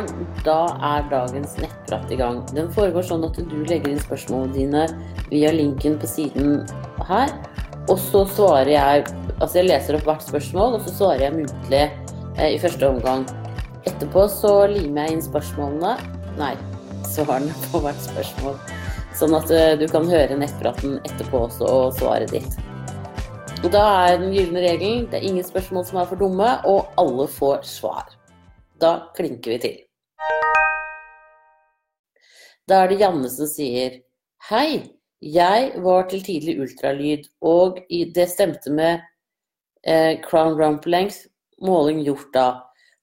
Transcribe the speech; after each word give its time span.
morgen. 0.00 0.26
Da 0.44 0.76
er 0.82 1.08
dagens 1.10 1.56
nettprat 1.58 2.10
i 2.10 2.16
gang. 2.16 2.42
Den 2.54 2.70
foregår 2.72 3.02
sånn 3.02 3.24
at 3.24 3.36
du 3.36 3.56
legger 3.64 3.90
inn 3.90 4.00
spørsmålene 4.00 4.54
dine 4.54 4.86
via 5.30 5.52
linken 5.52 5.98
på 6.00 6.06
siden 6.06 6.66
her. 7.08 7.32
Og 7.88 7.98
så 7.98 8.26
svarer 8.28 8.74
jeg 8.76 9.10
Altså 9.40 9.62
jeg 9.62 9.70
leser 9.70 9.96
opp 9.96 10.04
hvert 10.04 10.20
spørsmål, 10.20 10.74
og 10.76 10.82
så 10.84 10.90
svarer 10.92 11.22
jeg 11.24 11.32
muntlig 11.32 11.86
eh, 12.36 12.50
i 12.52 12.58
første 12.60 12.90
omgang. 12.90 13.22
Etterpå 13.88 14.26
så 14.28 14.66
limer 14.68 15.08
jeg 15.08 15.14
inn 15.16 15.24
spørsmålene 15.24 15.94
Nei, 16.36 16.50
svarene 17.08 17.54
på 17.72 17.80
hvert 17.80 18.04
spørsmål. 18.04 18.60
Sånn 19.16 19.38
at 19.38 19.48
eh, 19.48 19.78
du 19.80 19.86
kan 19.88 20.04
høre 20.12 20.36
nettpraten 20.36 20.98
etterpå 21.08 21.46
også, 21.46 21.64
og 21.64 21.96
svaret 21.96 22.36
ditt. 22.36 22.52
Og 23.64 23.72
da 23.72 23.86
er 24.10 24.20
den 24.20 24.36
gylne 24.36 24.60
regelen 24.60 25.08
det 25.08 25.22
er 25.22 25.30
ingen 25.32 25.48
spørsmål 25.48 25.88
som 25.88 26.04
er 26.04 26.12
for 26.12 26.20
dumme, 26.20 26.52
og 26.68 26.92
alle 27.00 27.24
får 27.32 27.64
svar. 27.64 28.12
Da 28.76 28.98
klinker 29.16 29.56
vi 29.56 29.62
til. 29.64 29.80
Da 32.70 32.84
er 32.84 32.90
det 32.92 33.00
Janne 33.00 33.28
som 33.32 33.48
sier 33.50 33.96
Hei, 34.46 34.82
jeg 35.20 35.70
var 35.84 36.04
til 36.08 36.22
tidlig 36.24 36.54
ultralyd, 36.62 37.24
og 37.44 37.80
det 37.90 38.26
stemte 38.30 38.70
med 38.72 39.02
eh, 39.84 40.20
crown 40.24 40.54
rump 40.56 40.86
length, 40.86 41.26
måling 41.60 42.04
gjort 42.06 42.30
da. 42.32 42.46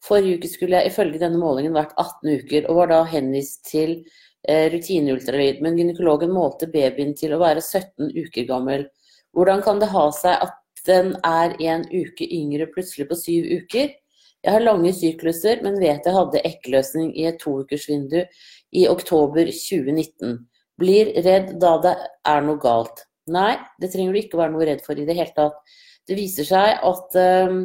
Forrige 0.07 0.39
uke 0.39 0.49
skulle 0.49 0.79
jeg 0.79 0.93
ifølge 0.93 1.19
denne 1.21 1.41
målingen 1.41 1.75
vært 1.75 1.93
18 1.99 2.39
uker, 2.41 2.69
og 2.69 2.79
var 2.79 2.91
da 2.93 3.01
henvist 3.11 3.67
til 3.69 3.93
eh, 4.47 4.69
rutineultralyd. 4.73 5.61
Men 5.61 5.77
gynekologen 5.77 6.33
målte 6.33 6.69
babyen 6.71 7.13
til 7.17 7.35
å 7.35 7.41
være 7.43 7.61
17 7.61 8.15
uker 8.15 8.47
gammel. 8.49 8.87
Hvordan 9.35 9.61
kan 9.65 9.83
det 9.83 9.91
ha 9.93 10.07
seg 10.15 10.47
at 10.47 10.57
den 10.87 11.13
er 11.27 11.57
en 11.67 11.83
uke 11.91 12.25
yngre 12.25 12.69
plutselig 12.71 13.09
på 13.11 13.19
syv 13.19 13.51
uker? 13.61 13.91
Jeg 14.45 14.53
har 14.53 14.63
lange 14.63 14.93
sykluser, 14.93 15.63
men 15.65 15.79
vet 15.81 16.05
jeg 16.05 16.15
hadde 16.15 16.43
eggløsning 16.45 17.09
i 17.17 17.25
et 17.29 17.39
toukersvindu 17.41 18.21
i 18.77 18.85
oktober 18.89 19.49
2019. 19.49 20.37
Blir 20.77 21.11
redd 21.25 21.55
da 21.61 21.73
det 21.83 21.93
er 22.29 22.45
noe 22.45 22.61
galt. 22.61 23.03
Nei, 23.33 23.57
det 23.81 23.91
trenger 23.91 24.13
du 24.13 24.21
ikke 24.21 24.39
være 24.39 24.53
noe 24.53 24.67
redd 24.69 24.83
for 24.85 24.99
i 24.99 25.07
det 25.07 25.17
hele 25.17 25.33
tatt. 25.35 25.57
Det 26.07 26.15
viser 26.15 26.47
seg 26.47 26.85
at 26.87 27.17
um, 27.49 27.63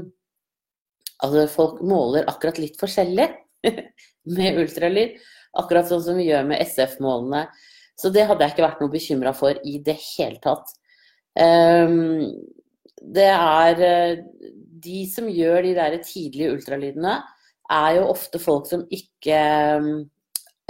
altså 1.22 1.44
folk 1.52 1.82
måler 1.86 2.26
akkurat 2.30 2.58
litt 2.58 2.80
forskjellig 2.80 3.28
med 4.38 4.58
ultralyd. 4.64 5.20
Akkurat 5.60 5.86
sånn 5.90 6.02
som 6.02 6.18
vi 6.18 6.30
gjør 6.30 6.48
med 6.48 6.64
SF-målene. 6.64 7.44
Så 8.00 8.10
det 8.10 8.24
hadde 8.26 8.42
jeg 8.42 8.56
ikke 8.56 8.64
vært 8.64 8.80
noe 8.82 8.90
bekymra 8.90 9.34
for 9.36 9.60
i 9.68 9.76
det 9.84 9.98
hele 10.00 10.40
tatt. 10.42 10.72
Um, 11.36 12.32
det 13.02 13.28
er 13.34 13.82
eh, 13.86 14.22
De 14.82 15.04
som 15.10 15.28
gjør 15.30 15.62
de 15.66 15.74
der 15.78 15.98
tidlige 16.02 16.56
ultralydene, 16.56 17.20
er 17.72 17.90
jo 17.96 18.08
ofte 18.10 18.40
folk 18.42 18.66
som 18.68 18.82
ikke 18.92 19.38
um, 19.80 19.92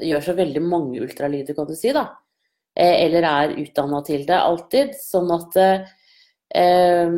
gjør 0.02 0.26
så 0.26 0.34
veldig 0.36 0.60
mange 0.64 1.00
ultralyder, 1.02 1.56
kan 1.56 1.66
du 1.66 1.74
si. 1.78 1.92
da. 1.96 2.06
Eh, 2.76 3.06
eller 3.06 3.26
er 3.28 3.56
utdanna 3.62 4.02
til 4.06 4.26
det 4.28 4.38
alltid. 4.38 4.94
Sånn 5.00 5.32
at 5.34 5.58
eh, 5.62 7.16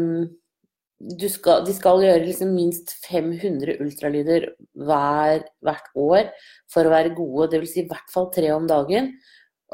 skal, 1.35 1.65
de 1.67 1.75
skal 1.77 2.05
gjøre 2.07 2.25
liksom 2.25 2.55
minst 2.55 2.95
500 3.05 3.79
ultralyder 3.85 4.49
hver, 4.87 5.45
hvert 5.67 5.91
år 5.99 6.31
for 6.71 6.87
å 6.87 6.95
være 6.95 7.15
gode. 7.17 7.51
Dvs. 7.55 7.75
Si 7.75 7.83
i 7.85 7.89
hvert 7.91 8.15
fall 8.15 8.31
tre 8.35 8.55
om 8.55 8.71
dagen. 8.71 9.13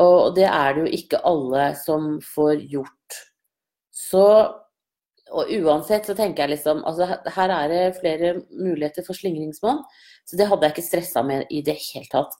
Og 0.01 0.33
det 0.37 0.49
er 0.49 0.75
det 0.75 0.87
jo 0.87 0.99
ikke 1.01 1.23
alle 1.29 1.71
som 1.77 2.15
får 2.25 2.65
gjort. 2.73 3.21
Så 3.93 4.25
og 5.31 5.51
uansett 5.61 6.09
så 6.09 6.15
tenker 6.19 6.45
jeg 6.45 6.57
liksom 6.57 6.83
altså 6.89 7.07
Her 7.35 7.53
er 7.55 7.73
det 7.73 7.83
flere 8.01 8.35
muligheter 8.51 9.07
for 9.07 9.19
slingringsmonn, 9.19 9.83
så 10.27 10.39
det 10.39 10.49
hadde 10.51 10.67
jeg 10.67 10.77
ikke 10.77 10.89
stressa 10.89 11.23
med 11.27 11.51
i 11.51 11.63
det 11.67 11.77
hele 11.79 12.11
tatt. 12.11 12.35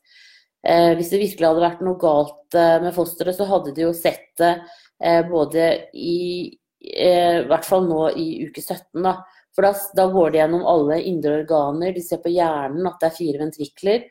Eh, 0.67 0.93
hvis 0.99 1.13
det 1.13 1.23
virkelig 1.23 1.49
hadde 1.49 1.65
vært 1.65 1.85
noe 1.85 1.99
galt 2.01 2.57
eh, 2.59 2.79
med 2.85 2.95
fosteret, 2.97 3.37
så 3.37 3.49
hadde 3.49 3.75
de 3.77 3.87
jo 3.87 3.93
sett 3.97 4.29
det 4.41 4.55
eh, 5.01 5.23
både 5.29 5.69
i 5.97 6.51
eh, 6.81 7.41
hvert 7.49 7.67
fall 7.67 7.87
nå 7.89 8.11
i 8.13 8.27
uke 8.49 8.63
17. 8.63 9.01
Da. 9.01 9.17
For 9.57 9.67
da, 9.67 9.73
da, 9.97 10.07
går 10.13 10.31
de 10.31 10.43
gjennom 10.43 10.67
alle 10.69 11.01
indre 11.09 11.41
organer. 11.41 11.95
De 11.97 12.05
ser 12.05 12.21
på 12.23 12.33
hjernen 12.35 12.87
at 12.91 13.01
det 13.01 13.09
er 13.09 13.17
fire 13.17 13.43
ventrikler. 13.43 14.05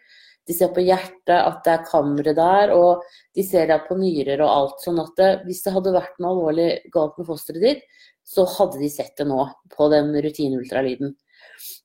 De 0.50 0.56
ser 0.58 0.72
på 0.74 0.82
hjertet 0.82 1.36
at 1.38 1.60
det 1.66 1.74
er 1.76 1.86
kammeret 1.86 2.38
der, 2.40 2.72
og 2.74 3.04
de 3.38 3.44
ser 3.46 3.68
det 3.70 3.84
på 3.86 3.98
nyrer 4.00 4.42
og 4.42 4.50
alt. 4.50 4.80
Sånn 4.82 4.98
at 5.04 5.14
det, 5.20 5.30
hvis 5.46 5.62
det 5.66 5.76
hadde 5.76 5.94
vært 5.94 6.18
noe 6.18 6.34
alvorlig 6.34 6.70
galt 6.94 7.20
med 7.22 7.30
fosteret 7.30 7.62
ditt, 7.62 7.84
så 8.30 8.46
hadde 8.46 8.78
de 8.82 8.90
sett 8.94 9.16
det 9.18 9.26
nå 9.30 9.42
på 9.74 9.90
den 9.90 10.12
rutineultralyden. 10.22 11.16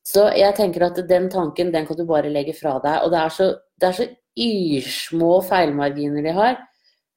Så 0.05 0.27
jeg 0.37 0.53
tenker 0.59 0.85
at 0.87 1.01
den 1.09 1.31
tanken 1.33 1.73
den 1.73 1.87
kan 1.89 1.97
du 1.97 2.05
bare 2.09 2.33
legge 2.33 2.53
fra 2.57 2.77
deg. 2.85 3.05
Og 3.07 3.13
det 3.15 3.21
er 3.23 3.33
så, 3.33 3.47
det 3.81 3.89
er 3.89 3.97
så 3.97 4.09
yrsmå 4.45 5.31
feilmarginer 5.49 6.27
de 6.27 6.35
har. 6.37 6.59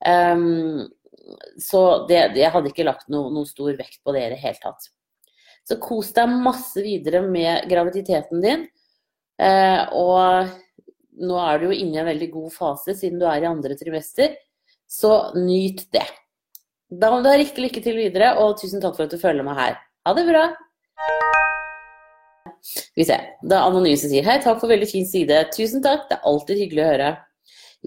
Um, 0.07 0.85
så 1.59 1.81
det, 2.07 2.21
jeg 2.37 2.53
hadde 2.53 2.71
ikke 2.71 2.85
lagt 2.87 3.09
noe, 3.11 3.31
noe, 3.33 3.49
stor 3.49 3.73
vekt 3.75 3.99
på 4.05 4.15
det 4.15 4.23
i 4.27 4.31
det 4.31 4.39
hele 4.39 4.61
tatt. 4.63 4.87
Så 5.67 5.75
kos 5.83 6.13
deg 6.15 6.31
masse 6.31 6.79
videre 6.79 7.19
med 7.25 7.67
graviditeten 7.67 8.43
din. 8.43 8.63
Eh, 9.37 9.81
og 9.91 10.47
nå 11.19 11.39
er 11.43 11.59
du 11.59 11.67
jo 11.67 11.75
inne 11.75 11.97
i 11.97 12.01
en 12.01 12.07
veldig 12.07 12.29
god 12.31 12.53
fase 12.55 12.95
siden 12.95 13.19
du 13.19 13.25
er 13.27 13.43
i 13.43 13.49
andre 13.49 13.75
trimester. 13.75 14.37
Så 14.87 15.11
nyt 15.35 15.83
det. 15.91 16.05
Da 16.87 17.09
må 17.11 17.19
du 17.19 17.27
ha 17.27 17.35
riktig 17.35 17.65
lykke 17.65 17.81
til 17.83 17.97
videre, 17.99 18.31
og 18.39 18.55
tusen 18.61 18.79
takk 18.79 18.95
for 18.95 19.07
at 19.07 19.11
du 19.11 19.19
følger 19.19 19.43
meg 19.43 19.57
her. 19.59 19.73
Ha 20.07 20.13
det 20.15 20.23
bra! 20.29 20.45
Skal 22.63 23.01
vi 23.01 23.05
se. 23.09 23.17
Det 23.43 23.57
er 23.57 23.65
Anonyme 23.65 23.99
som 23.99 24.11
sier 24.11 24.23
hei, 24.23 24.37
takk 24.43 24.61
for 24.61 24.71
veldig 24.71 24.87
fin 24.87 25.07
side. 25.07 25.41
Tusen 25.51 25.83
takk, 25.83 26.07
det 26.07 26.15
er 26.15 26.31
alltid 26.31 26.61
hyggelig 26.63 26.83
å 26.85 26.87
høre. 26.93 27.11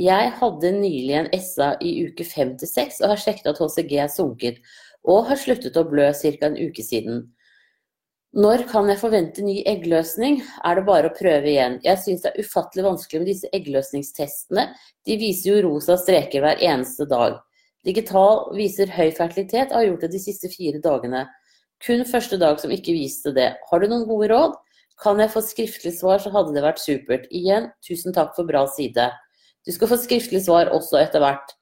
Jeg 0.01 0.31
hadde 0.37 0.75
nylig 0.77 1.17
en 1.17 1.33
SA 1.41 1.73
i 1.81 1.95
uke 2.07 2.29
5 2.29 2.55
til 2.61 2.71
6 2.71 3.01
og 3.01 3.15
har 3.15 3.25
sjekket 3.25 3.51
at 3.55 3.65
HCG 3.65 3.97
er 4.05 4.13
sunket, 4.13 4.63
og 5.09 5.27
har 5.33 5.41
sluttet 5.41 5.81
å 5.81 5.89
blø 5.89 6.13
ca. 6.13 6.37
en 6.47 6.61
uke 6.61 6.85
siden. 6.85 7.25
Når 8.37 8.69
kan 8.71 8.87
jeg 8.93 9.01
forvente 9.01 9.43
ny 9.43 9.63
eggløsning? 9.67 10.43
Er 10.63 10.77
det 10.77 10.87
bare 10.87 11.09
å 11.09 11.17
prøve 11.17 11.49
igjen? 11.51 11.81
Jeg 11.83 12.05
syns 12.05 12.23
det 12.23 12.35
er 12.35 12.45
ufattelig 12.45 12.85
vanskelig 12.87 13.25
med 13.25 13.33
disse 13.33 13.49
eggløsningstestene. 13.57 14.69
De 15.09 15.17
viser 15.19 15.55
jo 15.55 15.63
rosa 15.71 15.97
streker 15.99 16.45
hver 16.45 16.61
eneste 16.63 17.09
dag. 17.11 17.41
Digital 17.87 18.51
viser 18.57 18.91
høy 18.93 19.11
fertilitet, 19.17 19.71
og 19.71 19.81
har 19.81 19.87
gjort 19.89 20.03
det 20.07 20.13
de 20.15 20.23
siste 20.23 20.51
fire 20.53 20.81
dagene. 20.85 21.25
Kun 21.81 22.05
første 22.05 22.37
dag 22.41 22.59
som 22.61 22.73
ikke 22.75 22.93
viste 22.93 23.33
det. 23.37 23.55
Har 23.71 23.81
du 23.81 23.89
noen 23.89 24.05
gode 24.09 24.29
råd? 24.33 24.59
Kan 25.01 25.21
jeg 25.23 25.33
få 25.33 25.41
skriftlig 25.45 25.95
svar, 25.97 26.21
så 26.21 26.33
hadde 26.35 26.53
det 26.53 26.65
vært 26.65 26.83
supert. 26.83 27.25
Igjen, 27.33 27.71
tusen 27.87 28.13
takk 28.13 28.35
for 28.37 28.49
bra 28.49 28.67
side. 28.69 29.09
Du 29.65 29.73
skal 29.73 29.89
få 29.89 29.97
skriftlig 30.01 30.43
svar 30.45 30.69
også 30.77 31.01
etter 31.01 31.25
hvert. 31.25 31.55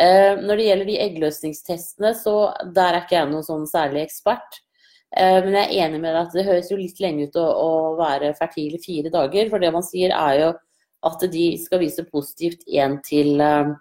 Eh, 0.00 0.36
når 0.40 0.60
det 0.60 0.66
gjelder 0.66 0.88
de 0.88 0.98
eggløsningstestene, 1.06 2.12
så 2.16 2.34
der 2.76 2.98
er 2.98 3.00
ikke 3.02 3.16
jeg 3.16 3.30
noen 3.32 3.46
sånn 3.46 3.64
særlig 3.68 4.04
ekspert. 4.06 4.60
Eh, 5.16 5.38
men 5.44 5.56
jeg 5.56 5.64
er 5.64 5.86
enig 5.86 6.02
med 6.02 6.12
deg 6.12 6.20
at 6.26 6.36
det 6.36 6.46
høres 6.48 6.68
jo 6.72 6.80
litt 6.80 7.00
lenge 7.00 7.28
ut 7.28 7.40
å, 7.40 7.46
å 7.48 7.70
være 8.00 8.34
fertil 8.36 8.76
i 8.76 8.82
fire 8.84 9.12
dager. 9.12 9.48
For 9.52 9.64
det 9.64 9.72
man 9.72 9.84
sier 9.88 10.12
er 10.16 10.38
jo 10.40 10.52
at 11.08 11.24
de 11.32 11.46
skal 11.64 11.82
vise 11.82 12.04
positivt 12.12 12.68
én 12.68 13.00
til 13.04 13.40
eh, 13.40 13.72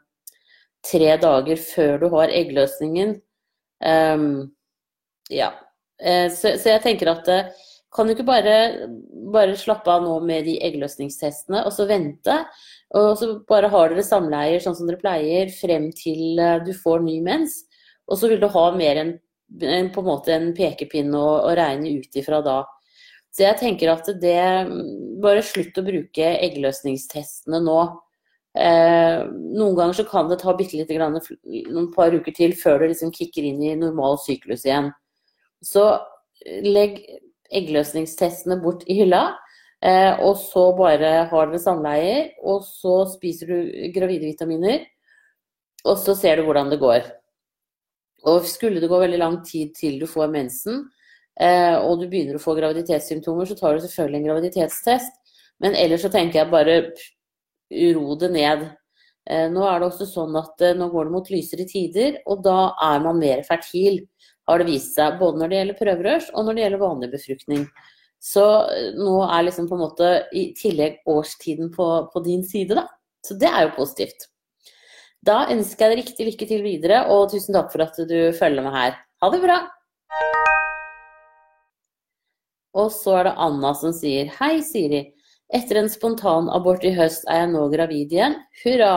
tre 0.86 1.16
dager 1.22 1.60
før 1.62 2.00
du 2.02 2.08
har 2.16 2.34
eggløsningen. 2.34 3.18
Um, 3.82 4.52
ja. 5.32 5.52
Eh, 6.02 6.28
så, 6.34 6.56
så, 6.58 6.74
jeg 6.74 6.84
tenker 6.84 7.12
at 7.12 7.30
eh, 7.30 7.50
kan 7.94 8.08
du 8.08 8.16
ikke 8.16 8.28
bare, 8.28 8.56
bare 9.34 9.58
slappe 9.60 9.92
av 9.92 10.06
nå 10.06 10.16
med 10.26 10.48
de 10.48 10.58
eggløsningstestene, 10.66 11.66
og 11.68 11.74
så 11.76 11.86
vente? 11.90 12.38
Og 12.98 13.14
så 13.20 13.34
bare 13.50 13.70
har 13.72 13.92
dere 13.92 14.06
samleier 14.06 14.64
sånn 14.64 14.78
som 14.78 14.90
dere 14.90 15.02
pleier 15.02 15.52
frem 15.54 15.90
til 15.96 16.40
eh, 16.40 16.60
du 16.66 16.74
får 16.78 17.04
ny 17.06 17.20
mens. 17.26 17.62
Og 18.10 18.20
så 18.20 18.32
vil 18.32 18.42
du 18.42 18.50
ha 18.52 18.66
mer 18.76 19.04
enn 19.04 19.16
en, 19.62 19.90
på 19.92 20.02
en 20.02 20.08
måte 20.08 20.32
en 20.34 20.52
pekepinn 20.56 21.12
å, 21.16 21.26
å 21.50 21.56
regne 21.58 21.98
ut 22.00 22.16
ifra 22.18 22.40
da. 22.46 22.62
Så 23.32 23.46
jeg 23.46 23.60
tenker 23.62 23.92
at 23.94 24.08
det 24.20 24.40
Bare 25.24 25.44
slutt 25.46 25.78
å 25.80 25.84
bruke 25.86 26.32
eggløsningstestene 26.48 27.60
nå. 27.64 27.78
Eh, 28.52 29.22
noen 29.32 29.76
ganger 29.78 29.96
så 29.96 30.06
kan 30.08 30.28
det 30.28 30.42
ta 30.42 30.54
bitte 30.58 30.76
lite 30.76 30.98
grann, 30.98 31.16
noen 31.72 31.92
par 31.96 32.12
uker 32.12 32.36
til 32.36 32.56
før 32.60 32.82
du 32.82 32.90
liksom 32.92 33.14
kicker 33.16 33.48
inn 33.48 33.62
i 33.64 33.78
normal 33.80 34.20
syklus 34.20 34.66
igjen. 34.68 34.92
Så 35.64 35.86
eh, 36.46 36.60
legg 36.66 37.00
eggløsningstestene 37.52 38.60
bort 38.64 38.84
i 38.88 38.98
hylla. 39.02 39.30
Eh, 39.82 40.20
og 40.22 40.36
så 40.38 40.68
bare 40.78 41.14
har 41.32 41.48
dere 41.50 41.62
samleier, 41.62 42.34
og 42.46 42.66
så 42.68 43.02
spiser 43.16 43.50
du 43.50 43.72
gravide 43.96 44.30
vitaminer. 44.30 44.86
Og 45.88 45.98
så 45.98 46.14
ser 46.18 46.38
du 46.38 46.46
hvordan 46.46 46.70
det 46.70 46.82
går. 46.82 47.08
Og 48.30 48.46
skulle 48.46 48.82
det 48.82 48.90
gå 48.92 49.00
veldig 49.02 49.18
lang 49.18 49.40
tid 49.46 49.74
til 49.78 49.98
du 49.98 50.06
får 50.10 50.30
mensen, 50.30 50.84
eh, 51.40 51.74
og 51.80 52.04
du 52.04 52.06
begynner 52.12 52.38
å 52.38 52.44
få 52.44 52.54
graviditetssymptomer, 52.60 53.50
så 53.50 53.58
tar 53.58 53.74
du 53.74 53.82
selvfølgelig 53.82 54.20
en 54.20 54.28
graviditetstest. 54.30 55.18
Men 55.62 55.74
ellers 55.78 56.06
så 56.06 56.12
tenker 56.14 56.42
jeg 56.44 56.54
bare 56.54 56.76
ro 57.96 58.16
det 58.20 58.32
ned. 58.34 58.68
Eh, 59.30 59.48
nå 59.54 59.66
er 59.68 59.80
det 59.80 59.90
også 59.90 60.08
sånn 60.10 60.36
at 60.40 60.64
eh, 60.66 60.76
nå 60.78 60.90
går 60.92 61.08
det 61.08 61.16
mot 61.16 61.32
lysere 61.34 61.68
tider, 61.70 62.20
og 62.26 62.42
da 62.46 62.74
er 62.92 63.04
man 63.04 63.22
mer 63.22 63.44
fertil 63.48 64.02
har 64.50 64.60
det 64.60 64.68
vist 64.72 64.98
seg, 64.98 65.20
både 65.20 65.40
når 65.40 65.52
det 65.52 65.60
gjelder 65.60 65.80
prøverørs 65.80 66.32
og 66.34 66.46
når 66.46 66.58
det 66.58 66.64
gjelder 66.66 66.82
vanlig 66.82 67.12
befruktning. 67.14 67.68
Så 68.22 68.46
nå 68.98 69.14
er 69.26 69.46
liksom 69.48 69.70
på 69.70 69.78
en 69.78 69.84
måte 69.86 70.10
i 70.38 70.52
tillegg 70.58 71.00
årstiden 71.10 71.72
på, 71.74 71.88
på 72.14 72.24
din 72.26 72.44
side, 72.46 72.78
da. 72.78 72.86
Så 73.26 73.38
det 73.38 73.50
er 73.50 73.68
jo 73.68 73.76
positivt. 73.78 74.28
Da 75.26 75.44
ønsker 75.54 75.86
jeg 75.86 75.94
deg 75.94 76.02
riktig 76.02 76.28
lykke 76.28 76.50
til 76.50 76.66
videre, 76.66 77.04
og 77.14 77.30
tusen 77.34 77.58
takk 77.58 77.70
for 77.74 77.86
at 77.86 77.98
du 78.10 78.18
følger 78.38 78.66
med 78.66 78.74
her. 78.74 78.98
Ha 79.22 79.30
det 79.34 79.42
bra! 79.44 79.58
Og 82.82 82.88
så 82.96 83.18
er 83.20 83.28
det 83.30 83.34
Anna 83.46 83.74
som 83.78 83.94
sier 83.94 84.32
Hei, 84.40 84.62
Siri. 84.66 85.04
Etter 85.52 85.82
en 85.82 85.90
spontanabort 85.92 86.86
i 86.88 86.94
høst 86.96 87.26
er 87.28 87.42
jeg 87.44 87.52
nå 87.52 87.66
gravid 87.74 88.14
igjen. 88.16 88.38
Hurra! 88.64 88.94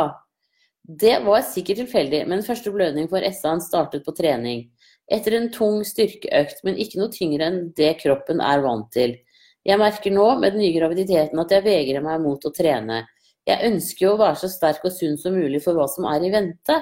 Det 0.85 1.17
var 1.25 1.43
sikkert 1.49 1.81
tilfeldig, 1.81 2.21
men 2.31 2.45
første 2.47 2.71
blødning 2.71 3.09
for 3.11 3.25
SA-en 3.35 3.63
startet 3.65 4.05
på 4.07 4.15
trening. 4.15 4.67
Etter 5.11 5.35
en 5.35 5.49
tung 5.53 5.81
styrkeøkt, 5.85 6.61
men 6.65 6.79
ikke 6.79 7.01
noe 7.01 7.11
tyngre 7.13 7.49
enn 7.49 7.59
det 7.77 7.97
kroppen 8.03 8.43
er 8.45 8.63
vant 8.63 8.87
til. 8.95 9.17
Jeg 9.65 9.81
merker 9.81 10.13
nå 10.13 10.27
med 10.39 10.55
den 10.55 10.63
nye 10.63 10.77
graviditeten 10.77 11.41
at 11.41 11.53
jeg 11.57 11.65
vegrer 11.65 12.05
meg 12.05 12.23
mot 12.23 12.45
å 12.45 12.53
trene. 12.55 13.03
Jeg 13.49 13.73
ønsker 13.73 14.07
jo 14.07 14.13
å 14.15 14.21
være 14.21 14.39
så 14.45 14.53
sterk 14.53 14.85
og 14.87 14.95
sunn 14.95 15.19
som 15.21 15.35
mulig 15.37 15.63
for 15.65 15.77
hva 15.77 15.89
som 15.91 16.07
er 16.09 16.23
i 16.25 16.33
vente. 16.33 16.79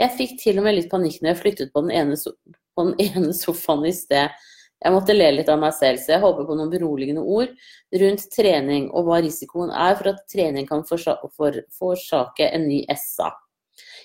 Jeg 0.00 0.16
fikk 0.18 0.38
til 0.40 0.58
og 0.58 0.66
med 0.66 0.80
litt 0.80 0.90
panikk 0.90 1.20
når 1.20 1.34
jeg 1.34 1.40
flyttet 1.44 1.72
på 1.76 1.84
den 1.84 1.94
ene, 1.94 2.16
på 2.74 2.88
den 2.88 2.96
ene 3.06 3.36
sofaen 3.36 3.86
i 3.86 3.94
sted. 3.94 4.34
Jeg 4.82 4.94
måtte 4.94 5.14
le 5.14 5.28
litt 5.36 5.50
av 5.52 5.60
meg 5.62 5.74
selv, 5.76 6.00
så 6.02 6.16
jeg 6.16 6.22
håper 6.24 6.48
på 6.48 6.56
noen 6.58 6.72
beroligende 6.72 7.22
ord 7.22 7.52
rundt 8.02 8.26
trening 8.34 8.88
og 8.90 9.06
hva 9.06 9.20
risikoen 9.22 9.70
er 9.70 9.94
for 9.98 10.10
at 10.10 10.24
trening 10.32 10.66
kan 10.68 10.82
forårsake 10.88 12.50
en 12.50 12.66
ny 12.66 12.82
SA. 12.98 13.30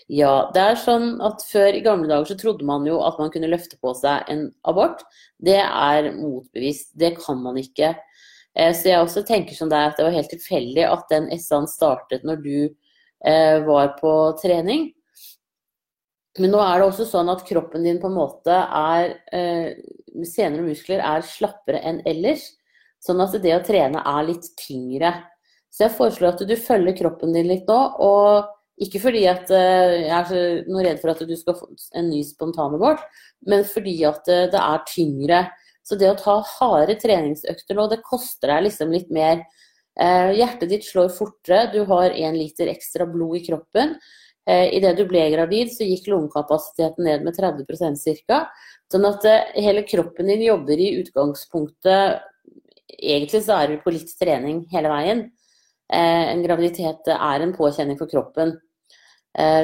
Ja, 0.08 0.48
det 0.56 0.62
er 0.64 0.78
sånn 0.80 1.18
at 1.26 1.42
før 1.50 1.76
i 1.76 1.84
gamle 1.84 2.08
dager 2.08 2.30
så 2.30 2.38
trodde 2.40 2.66
man 2.68 2.86
jo 2.88 3.02
at 3.04 3.18
man 3.20 3.32
kunne 3.34 3.50
løfte 3.52 3.76
på 3.82 3.92
seg 3.98 4.30
en 4.32 4.46
abort. 4.70 5.02
Det 5.44 5.60
er 5.60 6.14
motbevist. 6.16 6.94
Det 6.96 7.18
kan 7.20 7.42
man 7.44 7.60
ikke. 7.60 7.92
Eh, 8.56 8.72
så 8.72 8.94
jeg 8.94 9.02
også 9.02 9.26
tenker 9.28 9.58
som 9.58 9.72
deg 9.72 9.90
at 9.90 10.00
det 10.00 10.08
var 10.08 10.16
helt 10.16 10.32
tilfeldig 10.32 10.86
at 10.88 11.12
den 11.12 11.28
SA-en 11.36 11.68
startet 11.68 12.24
når 12.28 12.40
du 12.46 12.56
eh, 12.64 13.58
var 13.68 13.98
på 14.00 14.14
trening. 14.40 14.88
Men 16.38 16.54
nå 16.54 16.60
er 16.62 16.80
det 16.80 16.90
også 16.90 17.08
sånn 17.10 17.32
at 17.34 17.46
kroppen 17.48 17.86
din 17.88 18.02
på 18.02 18.12
en 18.12 18.18
måte 18.18 18.54
er 18.54 19.16
eh, 19.34 19.78
Sener 20.26 20.64
muskler 20.66 21.02
er 21.06 21.26
slappere 21.26 21.82
enn 21.86 22.00
ellers. 22.10 22.48
Sånn 23.04 23.22
at 23.22 23.36
det 23.42 23.54
å 23.54 23.64
trene 23.66 24.02
er 24.02 24.24
litt 24.26 24.48
tyngre. 24.58 25.12
Så 25.70 25.86
jeg 25.86 25.94
foreslår 25.98 26.34
at 26.34 26.46
du 26.50 26.56
følger 26.58 26.96
kroppen 26.98 27.36
din 27.36 27.50
litt 27.52 27.68
nå. 27.70 27.78
Og 28.02 28.48
ikke 28.82 29.02
fordi 29.02 29.24
at 29.30 29.50
eh, 29.54 30.08
jeg 30.08 30.14
er 30.14 30.28
så 30.30 30.42
noe 30.70 30.84
redd 30.86 31.00
for 31.02 31.14
at 31.14 31.22
du 31.26 31.34
skal 31.38 31.58
få 31.58 31.70
en 31.98 32.10
ny 32.12 32.22
spontanabort, 32.26 33.02
men 33.50 33.66
fordi 33.66 33.96
at 34.06 34.30
eh, 34.30 34.46
det 34.54 34.62
er 34.62 34.84
tyngre. 34.90 35.40
Så 35.86 35.98
det 35.98 36.12
å 36.12 36.20
ta 36.20 36.36
harde 36.58 36.98
treningsøkter 37.02 37.78
nå, 37.78 37.88
det 37.90 38.04
koster 38.06 38.54
deg 38.54 38.68
liksom 38.68 38.94
litt 38.94 39.10
mer. 39.14 39.42
Eh, 39.98 40.36
hjertet 40.38 40.70
ditt 40.70 40.86
slår 40.86 41.10
fortere, 41.16 41.72
du 41.74 41.82
har 41.90 42.14
én 42.14 42.38
liter 42.38 42.70
ekstra 42.70 43.08
blod 43.10 43.40
i 43.40 43.46
kroppen. 43.48 43.96
Eh, 44.48 44.74
Idet 44.78 44.96
du 44.98 45.04
ble 45.10 45.26
gravid, 45.34 45.74
så 45.76 45.84
gikk 45.84 46.08
lungekapasiteten 46.12 47.04
ned 47.04 47.26
med 47.26 47.36
30% 47.36 48.24
ca. 48.28 48.46
Sånn 48.92 49.08
at 49.10 49.26
eh, 49.28 49.58
hele 49.60 49.84
kroppen 49.88 50.32
din 50.32 50.46
jobber 50.48 50.80
i 50.80 50.96
utgangspunktet 51.02 52.24
Egentlig 52.98 53.42
så 53.44 53.58
er 53.60 53.68
du 53.68 53.82
på 53.84 53.92
litt 53.92 54.10
trening 54.18 54.62
hele 54.72 54.90
veien. 54.90 55.20
Eh, 55.92 56.24
en 56.32 56.40
graviditet 56.42 57.10
er 57.14 57.44
en 57.44 57.52
påkjenning 57.54 58.00
for 58.00 58.10
kroppen. 58.10 58.56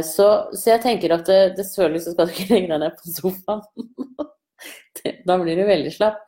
Så, 0.06 0.26
så 0.54 0.68
jeg 0.70 0.84
tenker 0.84 1.16
at 1.16 1.24
det, 1.26 1.64
selvfølgelig 1.66 2.02
så 2.04 2.12
skal 2.14 2.28
du 2.28 2.34
ikke 2.36 2.46
legge 2.52 2.68
deg 2.70 2.82
ned 2.84 2.98
på 3.00 3.10
sofaen. 3.10 3.64
da 5.26 5.38
blir 5.42 5.58
du 5.58 5.64
veldig 5.66 5.94
slapp. 5.96 6.20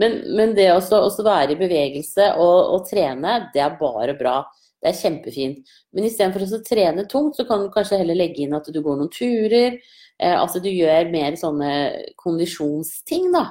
Men, 0.00 0.16
men 0.38 0.54
det 0.56 0.70
å 0.72 0.80
være 1.26 1.52
i 1.52 1.58
bevegelse 1.58 2.30
og, 2.40 2.56
og 2.78 2.86
trene, 2.88 3.50
det 3.52 3.60
er 3.66 3.76
bare 3.82 4.16
bra. 4.16 4.38
Det 4.84 4.90
er 4.90 4.98
kjempefint. 5.00 5.74
Men 5.96 6.04
istedenfor 6.04 6.44
å 6.44 6.62
trene 6.66 7.06
tungt, 7.08 7.38
så 7.38 7.46
kan 7.48 7.64
du 7.64 7.70
kanskje 7.72 8.02
heller 8.02 8.18
legge 8.18 8.44
inn 8.44 8.56
at 8.56 8.68
du 8.68 8.82
går 8.84 8.98
noen 9.00 9.12
turer. 9.12 9.78
Eh, 10.20 10.36
altså 10.36 10.60
du 10.60 10.68
gjør 10.68 11.08
mer 11.12 11.38
sånne 11.40 11.70
kondisjonsting, 12.20 13.30
da. 13.32 13.46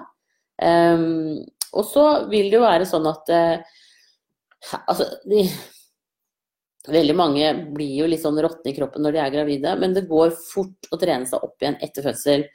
Um, 0.61 1.41
og 1.73 1.87
så 1.89 2.03
vil 2.29 2.51
det 2.51 2.59
jo 2.59 2.65
være 2.67 2.85
sånn 2.85 3.07
at 3.09 3.31
eh, 3.33 3.79
Altså, 4.87 5.03
de, 5.27 5.41
veldig 6.87 7.15
mange 7.19 7.49
blir 7.75 7.97
jo 7.97 8.05
litt 8.07 8.21
sånn 8.21 8.37
råtne 8.39 8.71
i 8.71 8.75
kroppen 8.77 9.03
når 9.03 9.15
de 9.15 9.19
er 9.19 9.33
gravide, 9.33 9.73
men 9.81 9.91
det 9.95 10.05
går 10.07 10.31
fort 10.37 10.87
å 10.87 10.99
trene 11.01 11.27
seg 11.27 11.43
opp 11.43 11.59
igjen 11.59 11.75
etter 11.83 12.05
fødsel. 12.05 12.45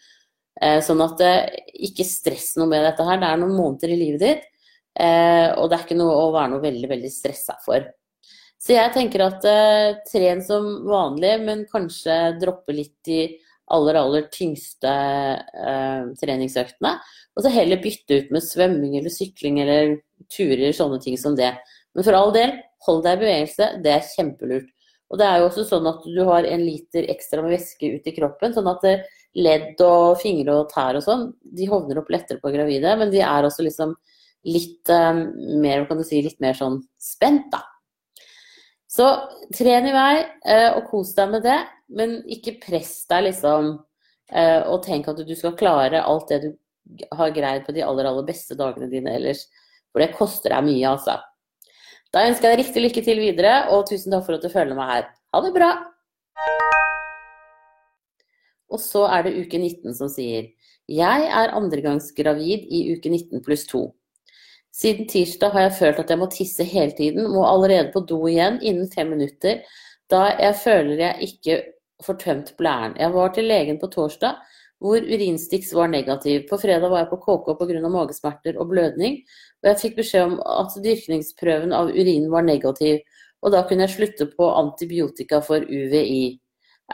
Eh, 0.59 0.79
sånn 0.85 1.03
at 1.05 1.21
eh, 1.23 1.59
ikke 1.89 2.07
stress 2.09 2.55
noe 2.59 2.71
med 2.71 2.83
dette 2.87 3.05
her. 3.05 3.21
Det 3.21 3.29
er 3.29 3.43
noen 3.43 3.59
måneder 3.59 3.93
i 3.95 4.01
livet 4.01 4.25
ditt, 4.25 4.49
eh, 4.99 5.53
og 5.53 5.69
det 5.69 5.79
er 5.79 5.85
ikke 5.87 6.01
noe 6.01 6.17
å 6.17 6.33
være 6.35 6.55
noe 6.55 6.65
veldig, 6.65 6.89
veldig 6.97 7.13
stressa 7.13 7.59
for. 7.65 7.87
Så 8.59 8.75
jeg 8.75 8.91
tenker 8.95 9.23
at 9.23 9.45
eh, 9.47 9.99
tren 10.09 10.41
som 10.45 10.67
vanlig, 10.89 11.35
men 11.47 11.67
kanskje 11.71 12.17
droppe 12.41 12.75
litt 12.75 12.97
de 13.07 13.21
aller, 13.75 13.99
aller 14.01 14.27
tyngste 14.35 14.91
eh, 14.91 16.09
treningsøktene. 16.19 16.97
Og 17.37 17.45
så 17.45 17.53
heller 17.55 17.83
bytte 17.83 18.19
ut 18.19 18.33
med 18.35 18.43
svømming 18.43 18.97
eller 18.99 19.15
sykling 19.15 19.61
eller 19.63 19.99
turer, 20.35 20.73
sånne 20.75 20.99
ting 21.05 21.19
som 21.21 21.37
det. 21.39 21.53
Men 21.95 22.07
for 22.07 22.19
all 22.19 22.35
del, 22.35 22.57
hold 22.87 23.05
deg 23.07 23.19
i 23.19 23.23
bevegelse. 23.23 23.71
Det 23.85 23.95
er 23.95 24.11
kjempelurt. 24.17 24.75
Og 25.09 25.21
det 25.21 25.29
er 25.29 25.39
jo 25.41 25.47
også 25.49 25.65
sånn 25.71 25.87
at 25.89 26.05
du 26.05 26.21
har 26.29 26.45
en 26.45 26.65
liter 26.67 27.07
ekstra 27.15 27.45
med 27.45 27.55
væske 27.55 27.95
ut 27.95 28.11
i 28.11 28.17
kroppen, 28.17 28.53
sånn 28.57 28.69
at 28.75 28.85
eh, 28.89 29.07
ledd 29.39 29.81
og 29.85 30.19
fingre 30.21 30.59
og 30.63 30.71
tær 30.73 30.99
og 30.99 31.05
sånn, 31.05 31.29
de 31.57 31.69
hovner 31.71 32.01
opp 32.01 32.11
lettere 32.13 32.43
på 32.43 32.53
gravide, 32.53 32.95
men 32.99 33.13
de 33.13 33.23
er 33.25 33.47
også 33.47 33.65
liksom 33.65 33.95
litt 34.49 34.91
um, 34.93 35.25
mer, 35.63 35.85
kan 35.89 36.01
du 36.01 36.05
si, 36.07 36.21
litt 36.25 36.39
mer 36.43 36.57
sånn 36.57 36.81
spent, 37.03 37.49
da. 37.53 37.61
Så 38.89 39.05
tren 39.53 39.87
i 39.87 39.93
vei 39.93 40.15
eh, 40.49 40.71
og 40.73 40.87
kos 40.89 41.13
deg 41.17 41.35
med 41.35 41.45
det, 41.45 41.59
men 41.93 42.19
ikke 42.33 42.57
press 42.63 43.03
deg 43.11 43.27
liksom 43.27 43.75
eh, 44.33 44.63
og 44.65 44.81
tenk 44.87 45.11
at 45.13 45.21
du 45.29 45.35
skal 45.37 45.57
klare 45.61 46.01
alt 46.01 46.33
det 46.33 46.41
du 46.47 47.05
har 47.13 47.35
greid 47.37 47.67
på 47.67 47.75
de 47.77 47.85
aller, 47.85 48.09
aller 48.09 48.25
beste 48.25 48.57
dagene 48.57 48.89
dine 48.89 49.13
ellers. 49.19 49.45
For 49.93 50.01
det 50.01 50.15
koster 50.17 50.55
deg 50.55 50.65
mye, 50.65 50.89
altså. 50.89 51.19
Da 52.13 52.25
ønsker 52.25 52.49
jeg 52.49 52.57
deg 52.57 52.63
riktig 52.63 52.85
lykke 52.87 53.05
til 53.05 53.21
videre, 53.21 53.55
og 53.77 53.85
tusen 53.91 54.15
takk 54.15 54.25
for 54.25 54.39
at 54.39 54.45
du 54.45 54.49
følger 54.53 54.77
meg 54.79 54.93
her. 54.95 55.09
Ha 55.37 55.45
det 55.45 55.53
bra! 55.53 55.71
Og 58.73 58.81
så 58.81 59.05
er 59.13 59.25
det 59.25 59.37
uke 59.37 59.61
19 59.61 59.97
som 59.97 60.09
sier 60.13 60.49
Jeg 60.89 61.29
er 61.29 61.53
andregangsgravid 61.57 62.65
i 62.73 62.87
uke 62.95 63.13
19 63.13 63.45
pluss 63.45 63.67
2. 63.69 63.85
Siden 64.79 65.09
tirsdag 65.11 65.51
har 65.57 65.65
jeg 65.67 65.77
følt 65.81 65.99
at 66.05 66.11
jeg 66.13 66.21
må 66.21 66.29
tisse 66.31 66.65
hele 66.67 66.95
tiden, 66.95 67.27
må 67.33 67.43
allerede 67.49 67.91
på 67.91 68.05
do 68.07 68.21
igjen 68.31 68.61
innen 68.63 68.87
fem 68.93 69.11
minutter, 69.11 69.65
da 70.11 70.29
jeg 70.39 70.55
føler 70.63 71.01
jeg 71.03 71.29
ikke 71.29 71.57
får 72.07 72.19
tømt 72.23 72.53
blæren. 72.61 72.95
Jeg 72.99 73.11
var 73.13 73.33
til 73.35 73.49
legen 73.51 73.81
på 73.81 73.89
torsdag, 73.91 74.37
hvor 74.79 75.03
urinstiks 75.03 75.73
var 75.75 75.91
negativ. 75.91 76.45
På 76.51 76.57
fredag 76.63 76.93
var 76.93 77.03
jeg 77.03 77.11
på 77.11 77.19
KK 77.25 77.49
pga. 77.59 77.89
magesmerter 77.89 78.59
og 78.59 78.69
blødning, 78.71 79.17
og 79.63 79.69
jeg 79.69 79.81
fikk 79.81 79.97
beskjed 79.97 80.29
om 80.29 80.37
at 80.47 80.77
dyrkningsprøven 80.85 81.75
av 81.75 81.91
urinen 81.91 82.31
var 82.31 82.47
negativ, 82.47 83.01
og 83.43 83.53
da 83.53 83.65
kunne 83.67 83.87
jeg 83.87 83.97
slutte 83.97 84.29
på 84.37 84.51
antibiotika 84.61 85.41
for 85.43 85.59
UVI. 85.59 86.39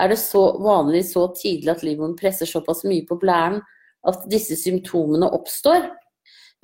Er 0.00 0.08
det 0.08 0.18
så 0.18 0.56
vanlig 0.56 1.04
så 1.12 1.28
tidlig 1.36 1.70
at 1.70 1.84
livmoren 1.84 2.16
presser 2.16 2.48
såpass 2.48 2.82
mye 2.88 3.04
på 3.06 3.20
blæren 3.20 3.60
at 4.08 4.24
disse 4.32 4.56
symptomene 4.56 5.28
oppstår? 5.28 5.84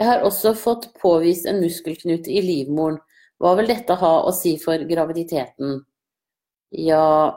Jeg 0.00 0.08
har 0.08 0.22
også 0.24 0.54
fått 0.56 0.86
påvist 0.96 1.44
en 1.50 1.58
muskelknute 1.60 2.32
i 2.32 2.40
livmoren. 2.40 2.96
Hva 3.40 3.52
vil 3.58 3.68
dette 3.68 3.96
ha 4.00 4.12
å 4.24 4.32
si 4.32 4.54
for 4.60 4.80
graviditeten? 4.88 5.82
Ja 6.70 7.36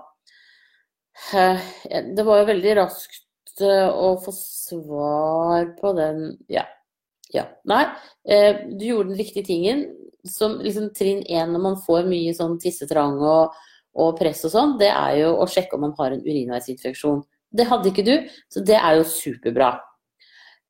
Det 1.33 2.23
var 2.23 2.39
jo 2.39 2.47
veldig 2.51 2.75
raskt 2.77 3.63
eh, 3.65 3.89
å 3.89 4.13
få 4.21 4.31
svar 4.37 5.73
på 5.79 5.91
den 5.97 6.37
Ja. 6.53 6.63
ja. 7.33 7.47
Nei, 7.67 7.83
eh, 8.23 8.63
du 8.71 8.85
gjorde 8.85 9.11
den 9.11 9.19
riktige 9.19 9.45
tingen. 9.51 9.85
Som 10.23 10.59
liksom 10.63 10.93
trinn 10.95 11.23
én 11.27 11.51
når 11.51 11.63
man 11.67 11.79
får 11.83 12.07
mye 12.07 12.31
sånn 12.37 12.55
tissetrang 12.63 13.19
og, 13.19 13.57
og 13.99 14.15
press 14.19 14.45
og 14.47 14.53
sånn, 14.53 14.77
det 14.79 14.93
er 14.93 15.17
jo 15.19 15.33
å 15.35 15.49
sjekke 15.51 15.75
om 15.75 15.83
man 15.89 15.97
har 15.97 16.15
en 16.15 16.23
urinveisinfeksjon. 16.23 17.25
Det 17.51 17.67
hadde 17.67 17.91
ikke 17.91 18.07
du, 18.07 18.15
så 18.47 18.63
det 18.63 18.79
er 18.79 19.01
jo 19.01 19.09
superbra. 19.09 19.73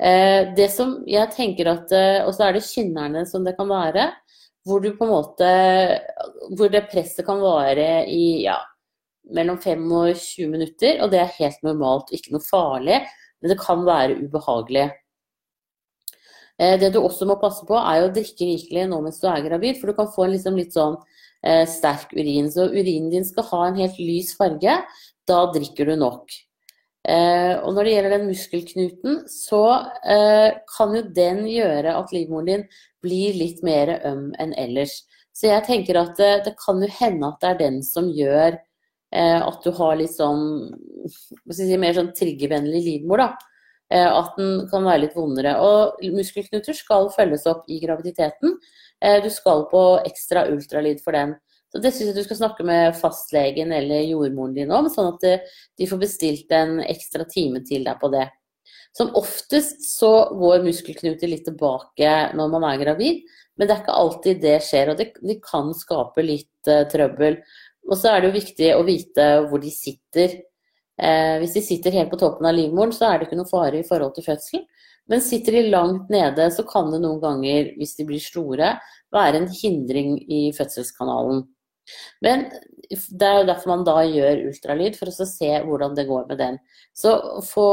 Eh, 0.04 0.52
det 0.58 0.68
som 0.74 0.98
jeg 1.08 1.32
tenker 1.32 1.70
at 1.72 1.92
eh, 1.96 2.26
Og 2.28 2.34
så 2.36 2.50
er 2.50 2.58
det 2.58 2.66
kynnerne 2.68 3.22
som 3.30 3.46
det 3.46 3.56
kan 3.56 3.70
være. 3.70 4.10
Hvor 4.68 4.84
du 4.84 4.90
på 4.98 5.08
en 5.08 5.14
måte 5.14 5.50
Hvor 6.58 6.72
det 6.72 6.90
presset 6.92 7.26
kan 7.28 7.40
vare 7.44 8.04
i 8.12 8.44
ja, 8.44 8.58
mellom 9.32 9.60
5 9.62 9.86
og 9.92 10.10
20 10.18 10.52
minutter. 10.52 11.00
Og 11.04 11.12
det 11.14 11.22
er 11.22 11.38
helt 11.40 11.64
normalt 11.66 12.12
ikke 12.16 12.36
noe 12.36 12.44
farlig, 12.44 13.00
men 13.42 13.54
det 13.54 13.60
kan 13.62 13.86
være 13.88 14.20
ubehagelig. 14.24 14.90
Eh, 16.60 16.78
det 16.80 16.94
du 16.94 17.02
også 17.02 17.28
må 17.30 17.40
passe 17.42 17.66
på, 17.68 17.78
er 17.80 18.06
å 18.06 18.14
drikke 18.14 18.48
rikelig 18.52 18.88
nå 18.90 19.02
mens 19.06 19.20
du 19.22 19.28
er 19.32 19.44
gravid, 19.46 19.80
for 19.80 19.90
du 19.90 19.98
kan 19.98 20.12
få 20.14 20.28
en 20.28 20.36
liksom 20.36 20.60
litt 20.60 20.76
sånn 20.76 21.00
eh, 21.46 21.64
sterk 21.70 22.14
urin. 22.16 22.52
Så 22.54 22.70
urinen 22.72 23.12
din 23.14 23.28
skal 23.28 23.48
ha 23.52 23.68
en 23.68 23.80
helt 23.82 24.00
lys 24.02 24.34
farge. 24.38 24.80
Da 25.30 25.46
drikker 25.56 25.90
du 25.90 25.98
nok. 26.00 26.28
Eh, 27.04 27.56
og 27.60 27.74
når 27.76 27.84
det 27.84 27.94
gjelder 27.94 28.14
den 28.16 28.28
muskelknuten, 28.30 29.18
så 29.28 29.64
eh, 30.08 30.60
kan 30.72 30.94
jo 30.96 31.04
den 31.16 31.44
gjøre 31.52 31.98
at 32.00 32.14
livmoren 32.16 32.48
din 32.48 32.68
blir 33.04 33.36
litt 33.36 33.64
mer 33.66 33.98
øm 34.08 34.30
enn 34.40 34.54
ellers. 34.60 35.02
Så 35.36 35.50
jeg 35.50 35.66
tenker 35.68 36.00
at 36.00 36.16
det, 36.20 36.34
det 36.46 36.54
kan 36.62 36.80
jo 36.80 36.90
hende 37.00 37.28
at 37.28 37.42
det 37.42 37.50
er 37.50 37.60
den 37.60 37.82
som 37.84 38.08
gjør 38.08 38.56
eh, 38.56 39.40
at 39.42 39.66
du 39.66 39.74
har 39.76 39.98
litt 40.00 40.14
sånn 40.16 40.46
si, 41.52 41.68
mer 41.78 41.98
sånn 41.98 42.14
triggervennlig 42.16 42.84
livmor, 42.88 43.26
da. 43.26 43.54
Eh, 43.94 44.08
at 44.08 44.38
den 44.40 44.64
kan 44.72 44.86
være 44.88 45.06
litt 45.06 45.18
vondere. 45.18 45.58
Og 45.62 46.00
muskelknuter 46.16 46.78
skal 46.78 47.12
følges 47.14 47.48
opp 47.50 47.68
i 47.68 47.82
graviditeten. 47.84 48.56
Eh, 49.04 49.20
du 49.24 49.30
skal 49.34 49.68
på 49.72 49.84
ekstra 50.06 50.48
ultralyd 50.54 51.04
for 51.04 51.18
den. 51.18 51.36
Så 51.74 51.82
Det 51.82 51.90
syns 51.90 52.12
jeg 52.12 52.20
du 52.20 52.26
skal 52.28 52.38
snakke 52.38 52.64
med 52.70 52.94
fastlegen 53.00 53.74
eller 53.74 54.06
jordmoren 54.06 54.54
din 54.54 54.72
om, 54.72 54.92
sånn 54.94 55.16
at 55.16 55.24
eh, 55.26 55.54
de 55.82 55.88
får 55.90 56.02
bestilt 56.04 56.54
en 56.54 56.78
ekstra 56.86 57.26
time 57.26 57.64
til 57.66 57.88
deg 57.88 57.98
på 57.98 58.12
det. 58.14 58.28
Som 58.94 59.10
oftest 59.18 59.82
så 59.88 60.12
går 60.38 60.62
muskelknuter 60.68 61.32
litt 61.32 61.48
tilbake 61.48 62.12
når 62.38 62.52
man 62.54 62.68
er 62.70 62.82
gravid, 62.84 63.24
men 63.58 63.66
det 63.66 63.74
er 63.74 63.82
ikke 63.82 64.00
alltid 64.04 64.42
det 64.44 64.60
skjer, 64.66 64.92
og 64.92 65.00
det, 65.00 65.08
de 65.18 65.40
kan 65.42 65.72
skape 65.78 66.26
litt 66.26 66.70
uh, 66.70 66.86
trøbbel. 66.90 67.40
Og 67.90 67.98
så 67.98 68.12
er 68.12 68.22
det 68.22 68.30
jo 68.30 68.38
viktig 68.38 68.70
å 68.76 68.86
vite 68.86 69.28
hvor 69.50 69.62
de 69.62 69.74
sitter. 69.74 70.38
Eh, 71.02 71.40
hvis 71.42 71.58
de 71.58 71.64
sitter 71.66 71.98
helt 71.98 72.14
på 72.14 72.22
toppen 72.22 72.46
av 72.48 72.54
livmoren, 72.56 72.94
så 72.94 73.10
er 73.10 73.18
det 73.18 73.28
ikke 73.28 73.40
noe 73.42 73.50
fare 73.50 73.82
i 73.82 73.88
forhold 73.88 74.14
til 74.16 74.28
fødselen. 74.30 74.68
Men 75.10 75.26
sitter 75.26 75.58
de 75.58 75.74
langt 75.74 76.14
nede, 76.14 76.46
så 76.54 76.64
kan 76.70 76.94
det 76.94 77.02
noen 77.04 77.20
ganger, 77.20 77.74
hvis 77.80 77.98
de 77.98 78.06
blir 78.08 78.22
store, 78.24 78.76
være 79.14 79.42
en 79.42 79.50
hindring 79.52 80.16
i 80.32 80.46
fødselskanalen. 80.56 81.44
Men 82.24 82.46
det 82.90 83.28
er 83.28 83.40
jo 83.42 83.48
derfor 83.48 83.72
man 83.72 83.86
da 83.88 83.96
gjør 84.06 84.44
ultralyd, 84.50 84.98
for 85.00 85.10
å 85.10 85.28
se 85.28 85.50
hvordan 85.66 85.96
det 85.98 86.08
går 86.10 86.28
med 86.30 86.40
den. 86.42 86.60
Så 86.96 87.16
få 87.48 87.68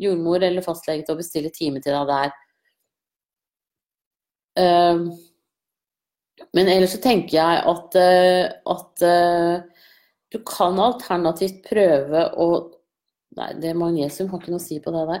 jordmor 0.00 0.44
eller 0.46 0.64
fastlege 0.64 1.06
til 1.06 1.16
å 1.16 1.20
bestille 1.20 1.52
time 1.54 1.82
til 1.82 1.96
deg 1.96 2.10
der. 2.10 2.32
Ehm, 4.60 5.10
men 6.56 6.70
ellers 6.72 6.94
så 6.96 7.00
tenker 7.02 7.36
jeg 7.36 7.64
at, 7.72 7.96
eh, 8.00 8.46
at 8.74 9.02
eh, 9.06 9.86
du 10.32 10.38
kan 10.46 10.78
alternativt 10.80 11.64
prøve 11.70 12.28
å 12.36 12.50
Nei, 13.38 13.52
det 13.62 13.76
magnesium 13.78 14.26
har 14.32 14.40
ikke 14.40 14.50
noe 14.50 14.58
å 14.58 14.62
si 14.64 14.80
på 14.82 14.90
det 14.90 15.04
der. 15.06 15.20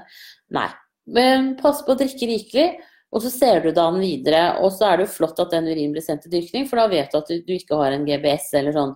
Nei. 0.56 0.66
Men 1.14 1.52
pass 1.60 1.84
på 1.86 1.94
å 1.94 1.98
drikke 1.98 2.26
rikelig. 2.26 2.64
Og 3.10 3.24
så 3.24 3.30
ser 3.32 3.64
du 3.64 3.72
dagen 3.74 3.98
videre, 4.02 4.60
og 4.62 4.70
så 4.74 4.86
er 4.86 5.00
det 5.00 5.08
jo 5.08 5.14
flott 5.16 5.40
at 5.42 5.50
den 5.54 5.66
urinen 5.66 5.94
blir 5.96 6.04
sendt 6.04 6.22
til 6.26 6.34
dyrkning, 6.36 6.68
for 6.70 6.78
da 6.78 6.86
vet 6.92 7.10
du 7.10 7.18
at 7.18 7.32
du 7.46 7.54
ikke 7.56 7.78
har 7.80 7.94
en 7.94 8.06
GBS 8.06 8.52
eller 8.60 8.76
sånn 8.76 8.92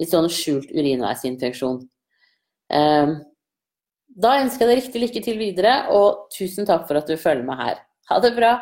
litt 0.00 0.12
sånn 0.14 0.30
skjult 0.32 0.70
urinveisinfeksjon. 0.72 1.82
Um, 2.72 3.12
da 4.20 4.38
ønsker 4.40 4.64
jeg 4.64 4.70
deg 4.70 4.80
riktig 4.80 5.02
lykke 5.04 5.22
til 5.26 5.38
videre, 5.40 5.74
og 5.92 6.30
tusen 6.32 6.68
takk 6.68 6.86
for 6.88 7.00
at 7.00 7.10
du 7.10 7.20
følger 7.20 7.44
med 7.46 7.60
her. 7.60 7.82
Ha 8.08 8.20
det 8.24 8.32
bra! 8.38 8.54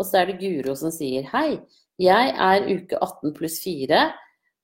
Og 0.00 0.06
så 0.06 0.22
er 0.22 0.30
det 0.30 0.40
Guro 0.40 0.72
som 0.78 0.92
sier 0.94 1.28
hei, 1.34 1.60
jeg 2.00 2.32
er 2.32 2.66
uke 2.70 2.96
18 2.96 3.34
pluss 3.36 3.58
4 3.60 4.04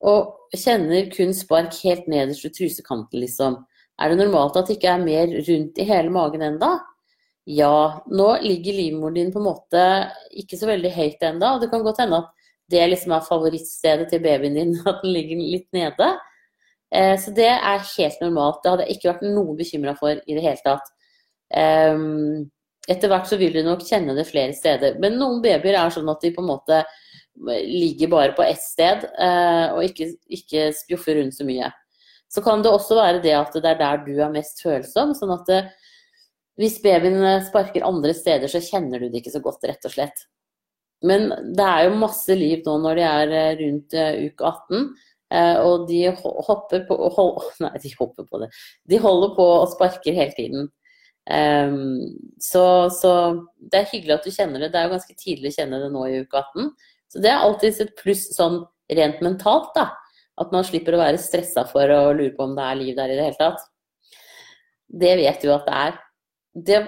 og 0.09 0.57
kjenner 0.57 1.11
kun 1.13 1.35
spark 1.37 1.75
helt 1.85 2.07
nederst 2.09 2.45
ved 2.47 2.55
trusekanten, 2.57 3.21
liksom. 3.21 3.59
Er 4.01 4.13
det 4.13 4.21
normalt 4.21 4.57
at 4.57 4.69
det 4.69 4.79
ikke 4.79 4.95
er 4.95 5.05
mer 5.05 5.33
rundt 5.45 5.81
i 5.81 5.89
hele 5.89 6.13
magen 6.13 6.45
enda? 6.45 6.71
Ja, 7.47 8.03
nå 8.11 8.31
ligger 8.43 8.75
livmoren 8.75 9.15
din 9.15 9.29
på 9.31 9.39
en 9.39 9.47
måte 9.47 9.83
ikke 10.35 10.59
så 10.59 10.67
veldig 10.67 10.91
høyt 10.97 11.23
ennå. 11.23 11.53
Og 11.55 11.63
det 11.63 11.71
kan 11.71 11.85
godt 11.87 12.01
hende 12.03 12.19
at 12.25 12.33
det 12.73 12.83
liksom 12.91 13.15
er 13.15 13.29
favorittstedet 13.29 14.09
til 14.11 14.25
babyen 14.25 14.59
din, 14.59 14.75
at 14.91 14.99
den 15.05 15.15
ligger 15.15 15.39
litt 15.43 15.69
nede. 15.77 16.11
Eh, 16.91 17.15
så 17.23 17.35
det 17.35 17.53
er 17.55 17.87
helt 17.93 18.21
normalt. 18.25 18.63
Det 18.63 18.73
hadde 18.73 18.89
jeg 18.89 18.99
ikke 18.99 19.13
vært 19.13 19.25
noe 19.31 19.57
bekymra 19.59 19.95
for 19.99 20.19
i 20.19 20.39
det 20.39 20.43
hele 20.43 20.63
tatt. 20.67 20.91
Eh, 21.55 22.03
etter 22.91 23.11
hvert 23.11 23.31
så 23.31 23.39
vil 23.39 23.55
du 23.55 23.63
nok 23.67 23.87
kjenne 23.87 24.15
det 24.19 24.27
flere 24.29 24.55
steder. 24.55 24.99
Men 25.03 25.19
noen 25.21 25.39
babyer 25.45 25.79
er 25.79 25.95
sånn 25.95 26.11
at 26.11 26.23
de 26.23 26.35
på 26.35 26.43
en 26.43 26.51
måte 26.51 26.83
ligger 27.47 28.09
bare 28.09 28.35
på 28.35 28.43
ett 28.43 28.63
sted, 28.63 29.03
eh, 29.21 29.67
og 29.75 29.85
ikke, 29.85 30.15
ikke 30.33 30.71
spjoffer 30.75 31.21
rundt 31.21 31.37
så 31.37 31.47
mye. 31.47 31.71
Så 32.33 32.43
kan 32.43 32.63
det 32.65 32.73
også 32.73 32.97
være 32.99 33.21
det 33.23 33.35
at 33.39 33.55
det 33.55 33.71
er 33.71 33.79
der 33.81 34.01
du 34.07 34.15
er 34.19 34.33
mest 34.33 34.63
følsom. 34.65 35.15
sånn 35.15 35.35
at 35.35 35.51
det, 35.51 35.61
hvis 36.61 36.79
babyen 36.85 37.21
eh, 37.21 37.45
sparker 37.45 37.85
andre 37.87 38.15
steder, 38.17 38.49
så 38.51 38.63
kjenner 38.65 39.03
du 39.03 39.11
det 39.11 39.21
ikke 39.21 39.35
så 39.35 39.43
godt, 39.45 39.65
rett 39.69 39.85
og 39.89 39.93
slett. 39.93 40.25
Men 41.05 41.29
det 41.57 41.67
er 41.67 41.85
jo 41.87 41.99
masse 42.01 42.33
liv 42.37 42.63
nå 42.65 42.79
når 42.81 42.97
de 42.97 43.05
er 43.05 43.35
eh, 43.37 43.59
rundt 43.61 43.97
eh, 43.97 44.23
uke 44.31 44.55
18. 44.55 44.89
Og 45.67 45.89
de 45.89 46.05
hopper 46.15 46.85
på 46.87 46.97
hold, 47.17 47.41
Nei, 47.65 47.73
de 47.83 47.91
hopper 47.99 48.29
på 48.31 48.39
det. 48.39 48.47
De 48.87 49.01
holder 49.03 49.33
på 49.35 49.47
og 49.57 49.73
sparker 49.73 50.15
hele 50.15 50.33
tiden. 50.37 50.69
Um, 51.27 52.13
så, 52.39 52.87
så, 52.95 53.11
det 53.59 53.81
er 53.81 53.89
hyggelig 53.91 54.15
at 54.15 54.29
du 54.29 54.31
kjenner 54.31 54.63
det. 54.63 54.69
Det 54.71 54.79
er 54.79 54.87
jo 54.87 54.93
ganske 54.95 55.17
tidlig 55.19 55.51
å 55.51 55.57
kjenne 55.57 55.81
det 55.83 55.89
nå 55.91 56.05
i 56.07 56.21
uke 56.23 56.45
18. 56.55 56.71
Så 57.11 57.25
det 57.25 57.33
er 57.33 57.43
alltid 57.43 57.83
et 57.83 57.97
pluss 57.99 58.23
sånn 58.37 58.61
rent 58.95 59.19
mentalt, 59.27 59.73
da. 59.75 59.89
At 60.39 60.55
man 60.55 60.67
slipper 60.69 60.95
å 60.95 61.03
være 61.03 61.19
stressa 61.19 61.67
for 61.73 61.91
å 61.91 62.15
lure 62.15 62.31
på 62.37 62.47
om 62.47 62.55
det 62.55 62.71
er 62.71 62.81
liv 62.85 62.95
der 62.95 63.11
i 63.11 63.19
det 63.19 63.27
hele 63.27 63.41
tatt. 63.41 63.67
Det 64.87 65.17
vet 65.19 65.43
du 65.43 65.51
at 65.51 65.67
det 65.67 65.83
er 65.83 65.99
det, 66.57 66.81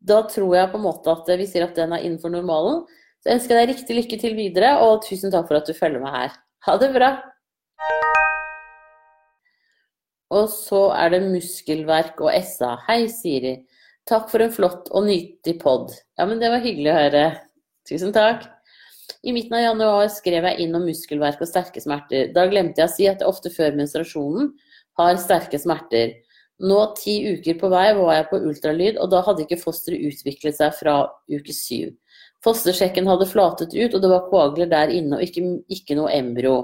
da 0.00 0.20
tror 0.30 0.54
jeg 0.56 0.70
på 0.70 0.78
en 0.78 0.86
måte 0.86 1.12
at 1.12 1.30
vi 1.40 1.48
sier 1.50 1.66
at 1.66 1.78
den 1.78 1.94
er 1.96 2.04
innenfor 2.04 2.32
normalen. 2.32 2.84
Så 3.20 3.28
jeg 3.28 3.40
ønsker 3.40 3.58
deg 3.58 3.72
riktig 3.74 3.96
lykke 3.98 4.18
til 4.22 4.36
videre, 4.38 4.76
og 4.84 5.02
tusen 5.04 5.32
takk 5.32 5.48
for 5.50 5.58
at 5.58 5.68
du 5.68 5.76
følger 5.76 6.00
meg 6.00 6.14
her. 6.14 6.38
Ha 6.66 6.76
det 6.80 6.92
bra! 6.94 7.10
Og 10.30 10.46
så 10.52 10.84
er 10.94 11.10
det 11.12 11.26
muskelverk 11.26 12.22
og 12.22 12.30
SA. 12.46 12.76
Hei, 12.86 13.02
Siri. 13.10 13.56
Takk 14.08 14.30
for 14.30 14.42
en 14.44 14.54
flott 14.54 14.88
og 14.94 15.04
nyttig 15.08 15.56
pod. 15.60 15.90
Ja, 16.18 16.24
men 16.30 16.40
det 16.40 16.52
var 16.52 16.62
hyggelig 16.64 16.92
å 16.92 16.96
høre. 16.96 17.24
Tusen 17.88 18.14
takk. 18.14 18.46
I 19.26 19.34
midten 19.34 19.58
av 19.58 19.64
januar 19.64 20.08
skrev 20.14 20.46
jeg 20.48 20.64
inn 20.64 20.76
om 20.78 20.86
muskelverk 20.86 21.42
og 21.42 21.50
sterke 21.50 21.82
smerter. 21.82 22.30
Da 22.32 22.46
glemte 22.48 22.80
jeg 22.80 22.88
å 22.88 22.94
si 22.94 23.08
at 23.10 23.20
jeg 23.20 23.28
ofte 23.28 23.52
før 23.52 23.74
menstruasjonen 23.76 24.52
har 25.00 25.18
sterke 25.20 25.60
smerter. 25.60 26.14
Nå, 26.60 26.80
ti 26.98 27.14
uker 27.32 27.56
på 27.60 27.70
vei, 27.72 27.86
var 27.96 28.14
jeg 28.18 28.26
på 28.28 28.40
ultralyd, 28.50 28.98
og 29.00 29.08
da 29.12 29.22
hadde 29.24 29.46
ikke 29.46 29.60
fosteret 29.62 30.02
utviklet 30.10 30.58
seg 30.58 30.74
fra 30.76 30.96
uke 31.32 31.54
syv. 31.56 31.94
Fostersjekken 32.44 33.08
hadde 33.08 33.28
flatet 33.28 33.72
ut, 33.72 33.94
og 33.94 34.02
det 34.02 34.10
var 34.12 34.28
koagler 34.28 34.68
der 34.68 34.92
inne, 34.92 35.16
og 35.16 35.24
ikke, 35.24 35.44
ikke 35.72 35.96
noe 35.96 36.12
embryo. 36.12 36.58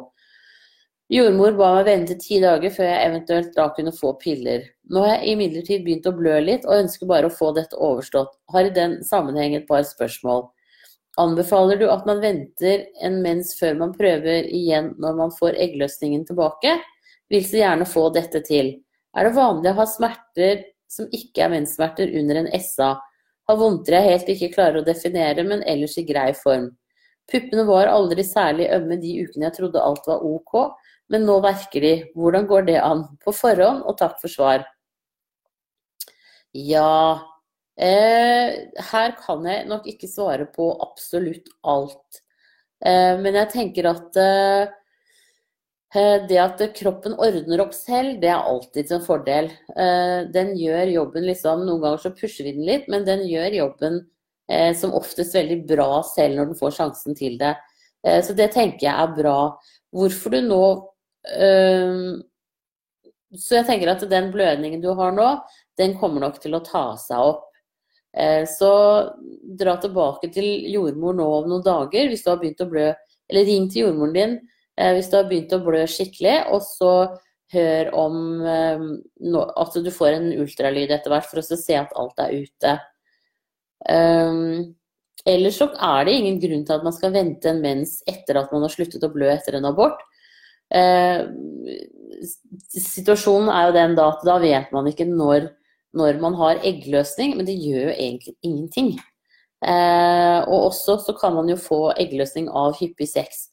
Jordmor 1.12 1.54
ba 1.54 1.68
meg 1.76 1.86
vente 1.86 2.16
ti 2.18 2.40
dager 2.42 2.72
før 2.74 2.88
jeg 2.88 3.08
eventuelt 3.08 3.52
da 3.54 3.68
kunne 3.76 3.92
få 3.94 4.16
piller. 4.18 4.64
Nå 4.90 5.04
har 5.04 5.12
jeg 5.14 5.36
imidlertid 5.36 5.84
begynt 5.86 6.08
å 6.10 6.14
blø 6.16 6.40
litt, 6.42 6.66
og 6.66 6.82
ønsker 6.82 7.08
bare 7.08 7.30
å 7.30 7.34
få 7.34 7.52
dette 7.56 7.78
overstått. 7.78 8.34
Har 8.52 8.66
i 8.66 8.74
den 8.74 8.98
sammenheng 9.06 9.54
et 9.54 9.68
par 9.68 9.86
spørsmål. 9.86 10.48
Anbefaler 11.22 11.78
du 11.80 11.86
at 11.88 12.04
man 12.08 12.20
venter 12.20 12.88
en 13.06 13.22
mens 13.24 13.54
før 13.56 13.78
man 13.78 13.94
prøver 13.96 14.50
igjen 14.50 14.92
når 15.00 15.14
man 15.22 15.32
får 15.38 15.56
eggløsningen 15.64 16.26
tilbake? 16.28 16.74
Vil 17.32 17.46
så 17.46 17.62
gjerne 17.62 17.86
få 17.88 18.10
dette 18.12 18.42
til. 18.44 18.74
Er 19.16 19.28
det 19.28 19.36
vanlig 19.36 19.72
å 19.72 19.78
ha 19.78 19.86
smerter 19.88 20.64
som 20.92 21.08
ikke 21.14 21.46
er 21.46 21.54
menssmerter 21.54 22.12
under 22.20 22.42
en 22.42 22.50
SA? 22.60 22.94
Har 23.48 23.60
vondter 23.60 23.96
jeg 23.96 24.10
helt 24.10 24.32
ikke 24.34 24.52
klarer 24.52 24.80
å 24.80 24.86
definere, 24.86 25.44
men 25.46 25.62
ellers 25.64 25.96
i 26.00 26.04
grei 26.04 26.32
form. 26.36 26.68
Puppene 27.30 27.64
var 27.66 27.90
aldri 27.90 28.22
særlig 28.26 28.68
ømme 28.74 28.98
de 29.02 29.14
ukene 29.24 29.48
jeg 29.48 29.56
trodde 29.56 29.82
alt 29.82 30.06
var 30.06 30.22
ok, 30.26 30.54
men 31.14 31.24
nå 31.26 31.38
verker 31.42 31.82
de. 31.82 31.94
Hvordan 32.18 32.46
går 32.50 32.66
det 32.68 32.80
an? 32.82 33.06
På 33.22 33.34
forhånd, 33.34 33.82
og 33.86 33.96
takk 33.98 34.18
for 34.20 34.30
svar. 34.30 34.66
Ja 36.56 37.20
eh, 37.76 38.70
Her 38.90 39.16
kan 39.20 39.44
jeg 39.44 39.66
nok 39.68 39.88
ikke 39.90 40.08
svare 40.08 40.46
på 40.48 40.70
absolutt 40.82 41.50
alt. 41.66 42.22
Eh, 42.84 43.16
men 43.20 43.36
jeg 43.42 43.52
tenker 43.52 43.90
at 43.90 44.20
eh, 44.20 44.74
det 46.28 46.36
at 46.40 46.60
kroppen 46.76 47.14
ordner 47.16 47.62
opp 47.62 47.72
selv, 47.74 48.18
det 48.20 48.28
er 48.28 48.42
alltid 48.44 48.90
en 48.92 49.04
fordel. 49.04 49.48
Eh, 49.76 50.26
den 50.34 50.52
gjør 50.58 50.92
jobben 50.92 51.24
liksom 51.24 51.62
Noen 51.64 51.80
ganger 51.84 52.02
så 52.02 52.12
pusher 52.16 52.44
vi 52.44 52.52
den 52.56 52.66
litt, 52.68 52.88
men 52.92 53.06
den 53.06 53.22
gjør 53.24 53.56
jobben 53.56 54.00
eh, 54.50 54.72
som 54.76 54.92
oftest 54.98 55.36
veldig 55.36 55.62
bra 55.68 56.02
selv 56.04 56.36
når 56.36 56.50
den 56.50 56.58
får 56.58 56.76
sjansen 56.80 57.16
til 57.18 57.38
det. 57.40 57.54
Så 58.22 58.36
det 58.38 58.52
tenker 58.54 58.84
jeg 58.86 58.94
er 59.02 59.14
bra. 59.16 59.38
Hvorfor 59.90 60.30
du 60.30 60.44
nå 60.46 60.60
Så 63.34 63.56
jeg 63.56 63.66
tenker 63.66 63.90
at 63.90 64.04
den 64.06 64.28
blødningen 64.30 64.78
du 64.84 64.92
har 64.94 65.10
nå, 65.16 65.24
den 65.74 65.96
kommer 65.98 66.22
nok 66.22 66.38
til 66.38 66.54
å 66.54 66.62
ta 66.62 66.84
seg 67.02 67.32
opp. 67.32 67.48
Så 68.46 68.70
dra 69.58 69.74
tilbake 69.82 70.30
til 70.36 70.46
jordmor 70.70 71.18
nå 71.18 71.26
om 71.40 71.48
noen 71.50 71.66
dager 71.66 72.06
hvis 72.06 72.22
du 72.22 72.30
har 72.30 72.38
begynt 72.38 72.62
å 72.62 72.70
blø. 72.70 72.92
Eller 73.26 73.48
ring 73.48 73.66
til 73.72 73.88
jordmoren 73.88 74.14
din 74.14 74.38
Eh, 74.38 74.54
hvis 74.76 75.08
du 75.10 75.16
har 75.16 75.28
begynt 75.28 75.54
å 75.56 75.62
blø 75.64 75.84
skikkelig, 75.88 76.36
og 76.52 76.64
så 76.64 76.92
hør 77.54 77.92
om 77.94 78.16
eh, 78.42 78.82
At 79.56 79.78
du 79.78 79.92
får 79.94 80.16
en 80.16 80.32
ultralyd 80.40 80.90
etter 80.90 81.12
hvert 81.12 81.28
for 81.30 81.42
å 81.42 81.46
se 81.46 81.78
at 81.78 81.94
alt 81.98 82.24
er 82.24 82.34
ute. 82.42 82.74
Um, 83.86 84.74
ellers 85.28 85.60
så 85.60 85.68
er 85.70 86.06
det 86.06 86.16
ingen 86.16 86.40
grunn 86.42 86.64
til 86.66 86.78
at 86.78 86.84
man 86.86 86.94
skal 86.96 87.14
vente 87.14 87.50
en 87.50 87.62
mens 87.62 88.00
etter 88.08 88.40
at 88.40 88.52
man 88.54 88.64
har 88.66 88.72
sluttet 88.72 89.04
å 89.04 89.12
blø 89.12 89.28
etter 89.30 89.58
en 89.58 89.68
abort. 89.68 90.00
Eh, 90.74 91.22
situasjonen 92.74 93.52
er 93.52 93.68
jo 93.68 93.76
den 93.76 93.98
da 93.98 94.08
at 94.14 94.24
da 94.26 94.38
vet 94.42 94.72
man 94.74 94.88
ikke 94.90 95.06
når, 95.06 95.50
når 95.94 96.22
man 96.22 96.38
har 96.40 96.64
eggløsning, 96.66 97.36
men 97.36 97.46
det 97.46 97.58
gjør 97.60 97.90
jo 97.90 97.94
egentlig 97.94 98.34
ingenting. 98.42 98.96
Eh, 99.66 100.40
og 100.46 100.72
også 100.72 100.98
så 101.04 101.14
kan 101.16 101.36
man 101.36 101.50
jo 101.50 101.58
få 101.60 101.80
eggløsning 101.96 102.50
av 102.50 102.74
hyppig 102.80 103.08
sex. 103.12 103.46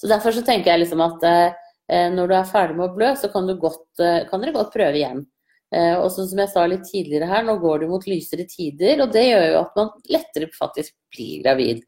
Så 0.00 0.08
derfor 0.08 0.32
så 0.32 0.42
tenker 0.46 0.72
jeg 0.72 0.84
liksom 0.84 1.02
at 1.04 1.26
eh, 1.28 2.08
når 2.14 2.30
du 2.30 2.34
er 2.38 2.48
ferdig 2.48 2.78
med 2.78 2.88
å 2.88 2.94
blø, 2.96 3.12
så 3.20 3.28
kan, 3.32 3.50
godt, 3.60 3.84
eh, 4.00 4.22
kan 4.30 4.40
dere 4.40 4.56
godt 4.56 4.72
prøve 4.72 4.96
igjen. 4.96 5.26
Eh, 5.70 5.94
og 6.00 6.08
som 6.14 6.40
jeg 6.40 6.50
sa 6.50 6.64
litt 6.66 6.86
tidligere 6.88 7.28
her, 7.30 7.44
nå 7.46 7.58
går 7.62 7.82
det 7.82 7.90
mot 7.90 8.06
lysere 8.08 8.46
tider, 8.48 9.04
og 9.04 9.12
det 9.14 9.26
gjør 9.28 9.44
jo 9.52 9.58
at 9.60 9.76
man 9.78 9.92
lettere 10.10 10.48
faktisk 10.56 10.96
blir 11.12 11.44
gravid. 11.44 11.84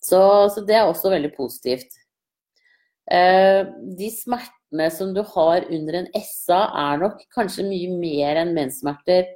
Så, 0.00 0.20
så 0.54 0.62
det 0.64 0.78
er 0.78 0.86
også 0.86 1.12
veldig 1.12 1.32
positivt. 1.34 1.98
Eh, 3.10 3.66
de 3.98 4.08
smertene 4.14 4.86
som 4.94 5.12
du 5.16 5.20
har 5.34 5.66
under 5.66 5.98
en 6.00 6.08
SA 6.22 6.62
er 6.86 7.02
nok 7.02 7.20
kanskje 7.34 7.66
mye 7.66 7.90
mer 7.98 8.40
enn 8.44 8.54
menssmerter. 8.56 9.26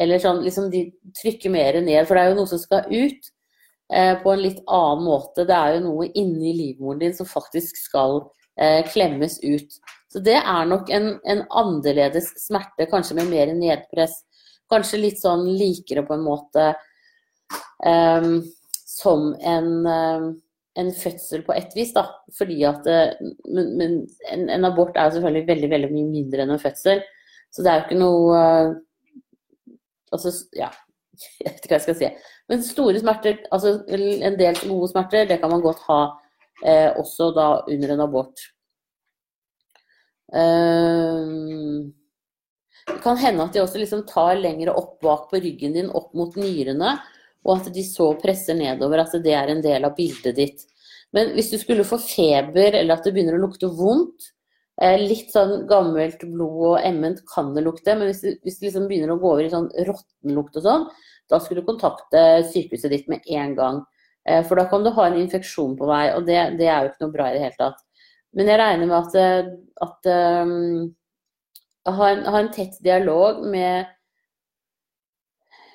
Eller 0.00 0.22
sånn, 0.22 0.42
liksom 0.46 0.70
de 0.72 0.88
trykker 1.20 1.52
mer 1.54 1.78
ned, 1.82 2.06
for 2.06 2.16
det 2.16 2.24
er 2.24 2.32
jo 2.32 2.38
noe 2.40 2.50
som 2.50 2.62
skal 2.62 2.88
ut 2.90 3.28
eh, 3.28 3.33
på 4.22 4.32
en 4.32 4.40
litt 4.40 4.62
annen 4.64 5.04
måte. 5.04 5.44
Det 5.44 5.54
er 5.54 5.74
jo 5.76 5.82
noe 5.84 6.06
inni 6.16 6.54
livmoren 6.56 7.02
din 7.02 7.14
som 7.16 7.28
faktisk 7.28 7.76
skal 7.76 8.22
eh, 8.60 8.80
klemmes 8.88 9.38
ut. 9.42 9.76
Så 10.14 10.22
det 10.22 10.36
er 10.38 10.66
nok 10.70 10.90
en, 10.94 11.16
en, 11.26 11.42
annerledes 11.50 12.30
smerte, 12.38 12.86
kanskje 12.90 13.16
med 13.18 13.30
mer 13.32 13.50
nedpress. 13.56 14.20
Kanskje 14.70 15.00
litt 15.02 15.18
sånn 15.18 15.42
likere 15.58 16.04
på 16.06 16.14
en 16.14 16.22
måte 16.24 16.68
um, 17.82 18.36
som 18.86 19.32
en, 19.42 19.66
um, 19.82 20.28
en, 20.78 20.92
fødsel 20.94 21.42
på 21.46 21.56
et 21.56 21.74
vis, 21.74 21.90
da. 21.96 22.06
Fordi 22.38 22.60
at 22.68 22.86
eh, 22.86 23.10
Men, 23.42 23.74
men 23.80 23.98
en, 24.30 24.46
en, 24.54 24.68
abort 24.70 24.96
er 24.96 25.10
selvfølgelig 25.16 25.50
veldig, 25.50 25.72
veldig 25.74 25.92
mye 25.96 26.12
mindre 26.12 26.46
enn 26.46 26.54
en 26.54 26.62
fødsel. 26.62 27.02
Så 27.50 27.66
det 27.66 27.72
er 27.72 27.80
jo 27.80 27.86
ikke 27.88 28.02
noe 28.04 28.38
uh, 28.38 28.80
Altså, 30.14 30.30
ja. 30.54 30.68
Jeg 31.44 31.48
vet 31.48 31.60
ikke 31.60 31.72
hva 31.72 31.78
jeg 31.78 31.86
skal 31.86 31.98
si. 31.98 32.10
Men 32.50 32.64
store 32.66 33.00
smerter, 33.00 33.38
altså 33.54 33.78
en 33.88 34.38
del 34.40 34.58
gode 34.66 34.90
smerter, 34.92 35.28
det 35.30 35.40
kan 35.42 35.52
man 35.52 35.64
godt 35.64 35.80
ha 35.88 36.00
eh, 36.64 36.90
også 37.00 37.30
da 37.36 37.48
under 37.70 37.94
en 37.94 38.04
abort. 38.04 38.44
Um, 40.34 41.92
det 42.88 43.00
kan 43.04 43.20
hende 43.20 43.44
at 43.44 43.54
de 43.54 43.62
også 43.62 43.80
liksom 43.80 44.04
tar 44.08 44.36
lengre 44.40 44.74
opp 44.74 44.98
bak 45.04 45.28
på 45.30 45.40
ryggen 45.40 45.76
din, 45.76 45.90
opp 45.94 46.12
mot 46.16 46.36
nyrene, 46.36 46.96
og 47.44 47.58
at 47.58 47.72
de 47.74 47.84
så 47.86 48.10
presser 48.20 48.56
nedover, 48.58 49.04
at 49.04 49.16
det 49.24 49.34
er 49.36 49.52
en 49.52 49.62
del 49.64 49.86
av 49.86 49.96
bildet 49.96 50.36
ditt. 50.36 50.64
Men 51.14 51.32
hvis 51.36 51.52
du 51.52 51.58
skulle 51.60 51.86
få 51.86 52.00
feber, 52.02 52.74
eller 52.74 52.96
at 52.96 53.06
det 53.06 53.14
begynner 53.14 53.38
å 53.38 53.44
lukte 53.44 53.70
vondt, 53.70 54.33
litt 54.98 55.30
sånn 55.30 55.68
gammelt 55.70 56.24
blod 56.26 56.62
og 56.72 56.78
emment 56.82 57.20
kan 57.30 57.52
det 57.54 57.62
lukte, 57.62 57.94
men 57.94 58.08
hvis 58.10 58.24
hvis 58.42 58.56
det 58.58 58.68
liksom 58.68 58.88
begynner 58.90 59.12
å 59.14 59.20
gå 59.22 59.28
over 59.36 59.46
i 59.46 59.52
sånn 59.52 59.68
råttenlukt 59.86 60.58
og 60.58 60.64
sånn, 60.64 60.86
da 61.30 61.38
skulle 61.40 61.62
du 61.62 61.68
kontakte 61.68 62.22
sykehuset 62.50 62.90
ditt 62.92 63.06
med 63.08 63.22
en 63.30 63.54
gang. 63.56 63.80
Eh, 64.28 64.42
for 64.46 64.58
da 64.58 64.66
kan 64.68 64.84
du 64.84 64.90
ha 64.90 65.06
en 65.06 65.18
infeksjon 65.20 65.76
på 65.78 65.88
vei, 65.88 66.04
og 66.16 66.26
det, 66.28 66.38
det 66.58 66.68
er 66.68 66.84
jo 66.84 66.92
ikke 66.92 67.04
noe 67.04 67.14
bra 67.14 67.30
i 67.30 67.36
det 67.36 67.44
hele 67.46 67.58
tatt. 67.60 67.82
Men 68.34 68.50
jeg 68.50 68.60
regner 68.60 68.90
med 68.90 68.96
at, 68.98 69.16
eh, 69.20 69.50
at 69.86 70.08
um, 70.42 70.94
ha, 71.86 72.08
en, 72.08 72.24
ha 72.26 72.40
en 72.40 72.50
tett 72.54 72.80
dialog 72.84 73.44
med 73.46 73.92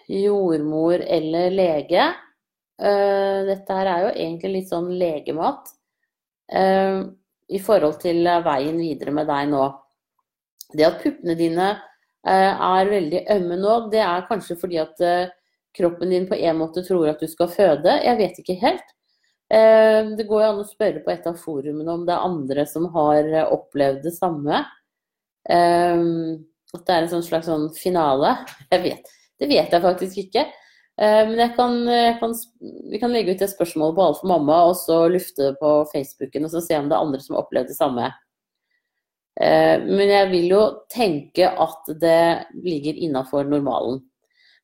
jordmor 0.10 1.06
eller 1.06 1.54
lege. 1.54 2.10
Uh, 2.80 3.46
dette 3.48 3.76
her 3.76 3.90
er 3.92 4.04
jo 4.06 4.12
egentlig 4.16 4.54
litt 4.54 4.70
sånn 4.72 4.88
legemat 4.98 5.68
uh, 6.56 7.04
i 7.50 7.60
forhold 7.64 8.00
til 8.02 8.28
veien 8.46 8.78
videre 8.78 9.14
med 9.16 9.30
deg 9.30 9.50
nå. 9.52 9.64
Det 10.70 10.86
at 10.86 11.02
puppene 11.02 11.34
dine 11.38 11.72
uh, 11.74 12.54
er 12.78 12.92
veldig 12.92 13.24
ømme 13.36 13.58
nå, 13.58 13.76
det 13.94 14.04
er 14.06 14.28
kanskje 14.30 14.58
fordi 14.60 14.78
at 14.82 15.02
kroppen 15.78 16.10
din 16.14 16.28
på 16.30 16.38
en 16.38 16.58
måte 16.60 16.84
tror 16.86 17.10
at 17.10 17.22
du 17.22 17.28
skal 17.30 17.50
føde. 17.52 18.00
Jeg 18.04 18.18
vet 18.20 18.40
ikke 18.42 18.58
helt. 18.62 18.96
Eh, 19.50 20.06
det 20.18 20.28
går 20.30 20.44
jo 20.44 20.50
an 20.52 20.62
å 20.62 20.68
spørre 20.68 21.02
på 21.02 21.10
et 21.10 21.26
av 21.26 21.38
forumene 21.42 21.90
om 21.90 22.04
det 22.06 22.14
er 22.14 22.26
andre 22.28 22.66
som 22.70 22.86
har 22.94 23.26
eh, 23.26 23.48
opplevd 23.50 24.04
det 24.06 24.14
samme. 24.14 24.62
Eh, 25.50 26.04
at 26.70 26.84
det 26.86 26.96
er 26.96 27.06
en 27.06 27.14
sånn 27.16 27.26
slags 27.26 27.50
sånn 27.50 27.70
finale. 27.74 28.36
Jeg 28.70 28.84
vet, 28.86 29.14
det 29.42 29.50
vet 29.50 29.74
jeg 29.74 29.86
faktisk 29.86 30.22
ikke. 30.26 30.46
Men 31.00 31.38
jeg 31.40 31.54
kan, 31.56 31.78
jeg 31.88 32.16
kan, 32.20 32.34
vi 32.92 33.00
kan 33.00 33.14
legge 33.14 33.32
ut 33.32 33.44
et 33.46 33.52
spørsmål 33.54 33.94
på 33.96 34.04
Alt 34.04 34.18
for 34.20 34.28
mamma, 34.34 34.58
og 34.68 34.74
så 34.76 34.98
lufte 35.08 35.46
det 35.46 35.60
på 35.62 35.70
Facebooken 35.94 36.44
og 36.44 36.52
så 36.52 36.60
se 36.66 36.76
om 36.76 36.90
det 36.92 36.98
er 36.98 37.06
andre 37.06 37.22
som 37.24 37.38
har 37.38 37.46
opplevd 37.46 37.70
det 37.72 37.78
samme. 37.78 38.10
Men 39.40 40.12
jeg 40.12 40.28
vil 40.34 40.50
jo 40.52 40.64
tenke 40.92 41.48
at 41.48 41.88
det 42.02 42.24
ligger 42.66 43.00
innafor 43.00 43.48
normalen. 43.48 44.02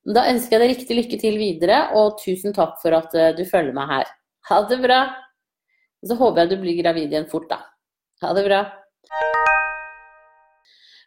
Da 0.04 0.26
ønsker 0.28 0.58
jeg 0.58 0.62
deg 0.62 0.72
riktig 0.74 0.98
lykke 0.98 1.18
til 1.22 1.38
videre, 1.40 1.78
og 1.96 2.18
tusen 2.20 2.52
takk 2.52 2.76
for 2.82 2.98
at 2.98 3.16
du 3.38 3.40
følger 3.48 3.72
meg 3.78 3.88
her. 3.94 4.10
Ha 4.50 4.60
det 4.68 4.78
bra. 4.84 4.98
Så 6.04 6.18
håper 6.20 6.44
jeg 6.44 6.52
du 6.52 6.60
blir 6.60 6.76
gravid 6.82 7.16
igjen 7.16 7.30
fort, 7.30 7.48
da. 7.48 7.62
Ha 8.22 8.34
det 8.36 8.44
bra. 8.44 8.60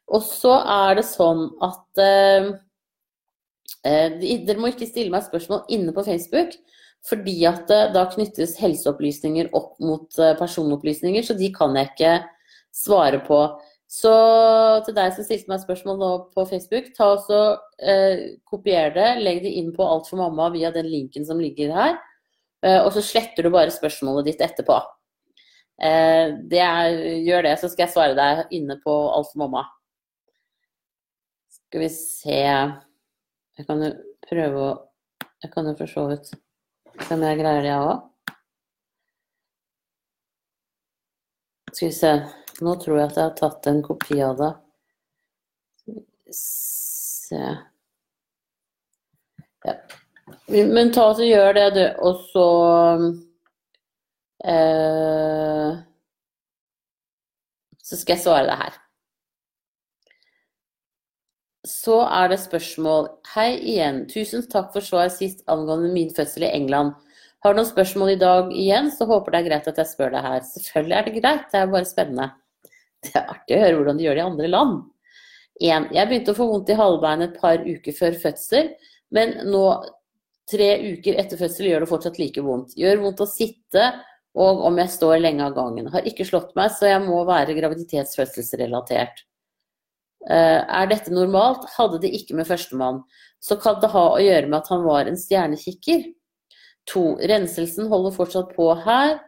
Og 0.09 0.25
så 0.25 0.57
er 0.65 0.97
det 0.97 1.05
sånn 1.05 1.45
at 1.69 2.01
Dere 3.83 4.59
må 4.59 4.71
ikke 4.71 4.87
stille 4.89 5.13
meg 5.13 5.25
spørsmål 5.27 5.69
inne 5.73 5.93
på 5.95 6.05
Facebook, 6.07 6.55
fordi 7.07 7.37
at 7.47 7.69
uh, 7.71 7.87
da 7.95 8.05
knyttes 8.11 8.57
helseopplysninger 8.59 9.51
opp 9.55 9.77
mot 9.83 10.07
uh, 10.19 10.33
personopplysninger, 10.39 11.23
så 11.23 11.37
de 11.37 11.51
kan 11.55 11.77
jeg 11.79 11.91
ikke 11.93 12.13
svare 12.75 13.21
på. 13.23 13.39
Så 13.89 14.11
til 14.85 14.93
deg 14.97 15.15
som 15.15 15.25
stilte 15.25 15.49
meg 15.49 15.63
spørsmål 15.63 15.97
nå 15.97 16.09
på 16.35 16.43
Facebook, 16.45 16.91
ta 16.93 17.07
også 17.15 17.39
kopier 18.45 18.91
det, 18.93 19.07
legg 19.23 19.39
det 19.41 19.55
inn 19.57 19.71
på 19.73 19.81
Alt 19.81 20.11
for 20.11 20.21
mamma 20.21 20.51
via 20.53 20.69
den 20.75 20.85
linken 20.91 21.25
som 21.25 21.41
ligger 21.41 21.73
her. 21.73 21.97
Eh, 22.65 22.79
og 22.83 22.91
så 22.95 23.03
sletter 23.03 23.45
du 23.45 23.53
bare 23.53 23.71
spørsmålet 23.71 24.31
ditt 24.31 24.43
etterpå. 24.43 24.77
Eh, 25.79 26.35
det 26.51 26.61
er, 26.63 26.97
gjør 27.23 27.47
det, 27.47 27.55
så 27.61 27.69
skal 27.71 27.85
jeg 27.85 27.93
svare 27.93 28.17
deg 28.17 28.55
inne 28.55 28.79
på 28.83 28.95
Alt 29.15 29.31
for 29.31 29.45
mamma. 29.45 29.65
Skal 31.59 31.85
vi 31.85 31.91
se 31.93 32.41
Jeg 33.59 33.67
kan 33.67 33.81
jo 33.83 33.89
prøve 34.23 34.59
å 34.63 34.69
Jeg 35.43 35.51
kan 35.51 35.67
jo 35.67 35.73
for 35.79 35.91
så 35.91 36.05
vidt 36.07 36.29
se 36.29 37.15
om 37.15 37.23
jeg 37.23 37.39
greier 37.39 37.63
det, 37.63 37.71
jeg 37.71 37.87
òg. 37.87 37.99
Skal 41.71 41.87
vi 41.87 41.95
se 41.95 42.11
Nå 42.63 42.75
tror 42.79 42.99
jeg 42.99 43.07
at 43.09 43.19
jeg 43.19 43.23
har 43.25 43.35
tatt 43.39 43.67
en 43.71 43.81
kopi 43.83 44.19
av 44.23 44.39
det. 44.39 44.51
Se 46.39 47.43
Ja. 49.67 49.75
Men 50.47 50.91
ta 50.95 51.09
og 51.11 51.19
gjør 51.23 51.53
det, 51.55 51.67
du. 51.75 51.83
Og 52.07 52.19
så 52.31 52.47
eh, 54.47 55.79
Så 57.83 57.99
skal 57.99 58.15
jeg 58.15 58.23
svare 58.23 58.47
deg 58.47 58.63
her. 58.63 58.79
Så 61.69 61.99
er 62.07 62.31
det 62.31 62.39
spørsmål. 62.41 63.11
Hei 63.35 63.51
igjen. 63.57 64.01
Tusen 64.09 64.45
takk 64.49 64.71
for 64.73 64.85
svar 64.85 65.11
sist 65.13 65.43
angående 65.51 65.91
min 65.93 66.09
fødsel 66.15 66.47
i 66.47 66.51
England. 66.55 66.95
Har 67.43 67.53
du 67.53 67.59
noen 67.61 67.69
spørsmål 67.69 68.15
i 68.15 68.19
dag 68.19 68.49
igjen, 68.51 68.89
så 68.91 69.05
håper 69.07 69.35
det 69.35 69.39
er 69.39 69.47
greit 69.47 69.67
at 69.69 69.77
jeg 69.79 69.91
spør 69.91 70.15
deg 70.15 70.25
her. 70.25 70.41
Selvfølgelig 70.49 70.97
er 70.97 71.05
det 71.05 71.13
greit, 71.19 71.45
det 71.51 71.59
er 71.59 71.69
bare 71.71 71.87
spennende. 71.87 72.31
Det 73.05 73.13
er 73.15 73.29
artig 73.31 73.55
å 73.55 73.61
høre 73.61 73.77
hvordan 73.77 73.99
de 73.99 74.07
gjør 74.07 74.17
det 74.17 74.23
i 74.23 74.27
andre 74.31 74.49
land. 74.49 74.73
1. 75.59 75.87
Jeg 75.95 76.09
begynte 76.09 76.33
å 76.33 76.39
få 76.39 76.49
vondt 76.49 76.71
i 76.73 76.79
halvbeinet 76.79 77.29
et 77.29 77.39
par 77.39 77.63
uker 77.63 77.95
før 77.95 78.19
fødsel, 78.25 78.73
men 79.15 79.37
nå 79.47 79.63
Tre 80.49 80.69
uker 80.81 81.19
etter 81.21 81.37
fødsel 81.37 81.67
gjør 81.69 81.83
det 81.83 81.89
fortsatt 81.91 82.15
like 82.17 82.41
vondt. 82.41 82.71
Gjør 82.73 83.03
vondt 83.03 83.19
å 83.21 83.27
sitte 83.29 83.83
og 84.39 84.63
om 84.65 84.79
jeg 84.81 84.89
står 84.95 85.19
lenge 85.21 85.45
av 85.45 85.53
gangen. 85.53 85.89
Har 85.93 86.07
ikke 86.09 86.25
slått 86.25 86.55
meg, 86.57 86.71
så 86.73 86.89
jeg 86.89 87.03
må 87.05 87.19
være 87.27 87.53
graviditetsfødselsrelatert. 87.57 89.27
Uh, 90.27 90.61
er 90.67 90.89
dette 90.91 91.13
normalt? 91.13 91.67
Hadde 91.77 92.01
det 92.03 92.11
ikke 92.17 92.35
med 92.35 92.47
førstemann. 92.49 93.03
Så 93.39 93.55
kan 93.61 93.79
det 93.79 93.91
ha 93.93 94.05
å 94.11 94.19
gjøre 94.19 94.49
med 94.49 94.59
at 94.59 94.71
han 94.73 94.83
var 94.83 95.07
en 95.07 95.19
stjernekikker. 95.19 96.09
To, 96.91 97.03
renselsen 97.31 97.87
holder 97.91 98.15
fortsatt 98.15 98.51
på 98.55 98.67
her, 98.83 99.19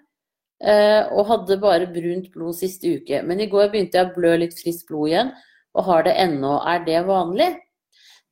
uh, 0.65 1.04
og 1.15 1.30
hadde 1.30 1.60
bare 1.62 1.89
brunt 1.93 2.32
blod 2.34 2.58
siste 2.60 2.97
uke. 2.97 3.21
Men 3.27 3.43
i 3.43 3.49
går 3.51 3.71
begynte 3.71 3.99
jeg 3.99 4.10
å 4.10 4.15
blø 4.17 4.36
litt 4.43 4.58
friskt 4.60 4.88
blod 4.89 5.13
igjen, 5.13 5.34
og 5.77 5.88
har 5.88 6.08
det 6.08 6.17
ennå. 6.19 6.58
Er 6.67 6.84
det 6.88 7.06
vanlig? 7.08 7.54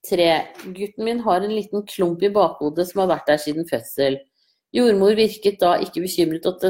Tre. 0.09 0.29
Gutten 0.63 1.05
min 1.07 1.23
har 1.23 1.43
en 1.43 1.53
liten 1.53 1.85
klump 1.87 2.23
i 2.23 2.31
bakhodet 2.33 2.87
som 2.89 3.03
har 3.03 3.13
vært 3.13 3.31
der 3.31 3.41
siden 3.41 3.67
fødsel. 3.69 4.19
Jordmor 4.75 5.15
virket 5.17 5.59
da 5.63 5.73
ikke 5.81 6.03
bekymret 6.03 6.45
og 6.47 6.61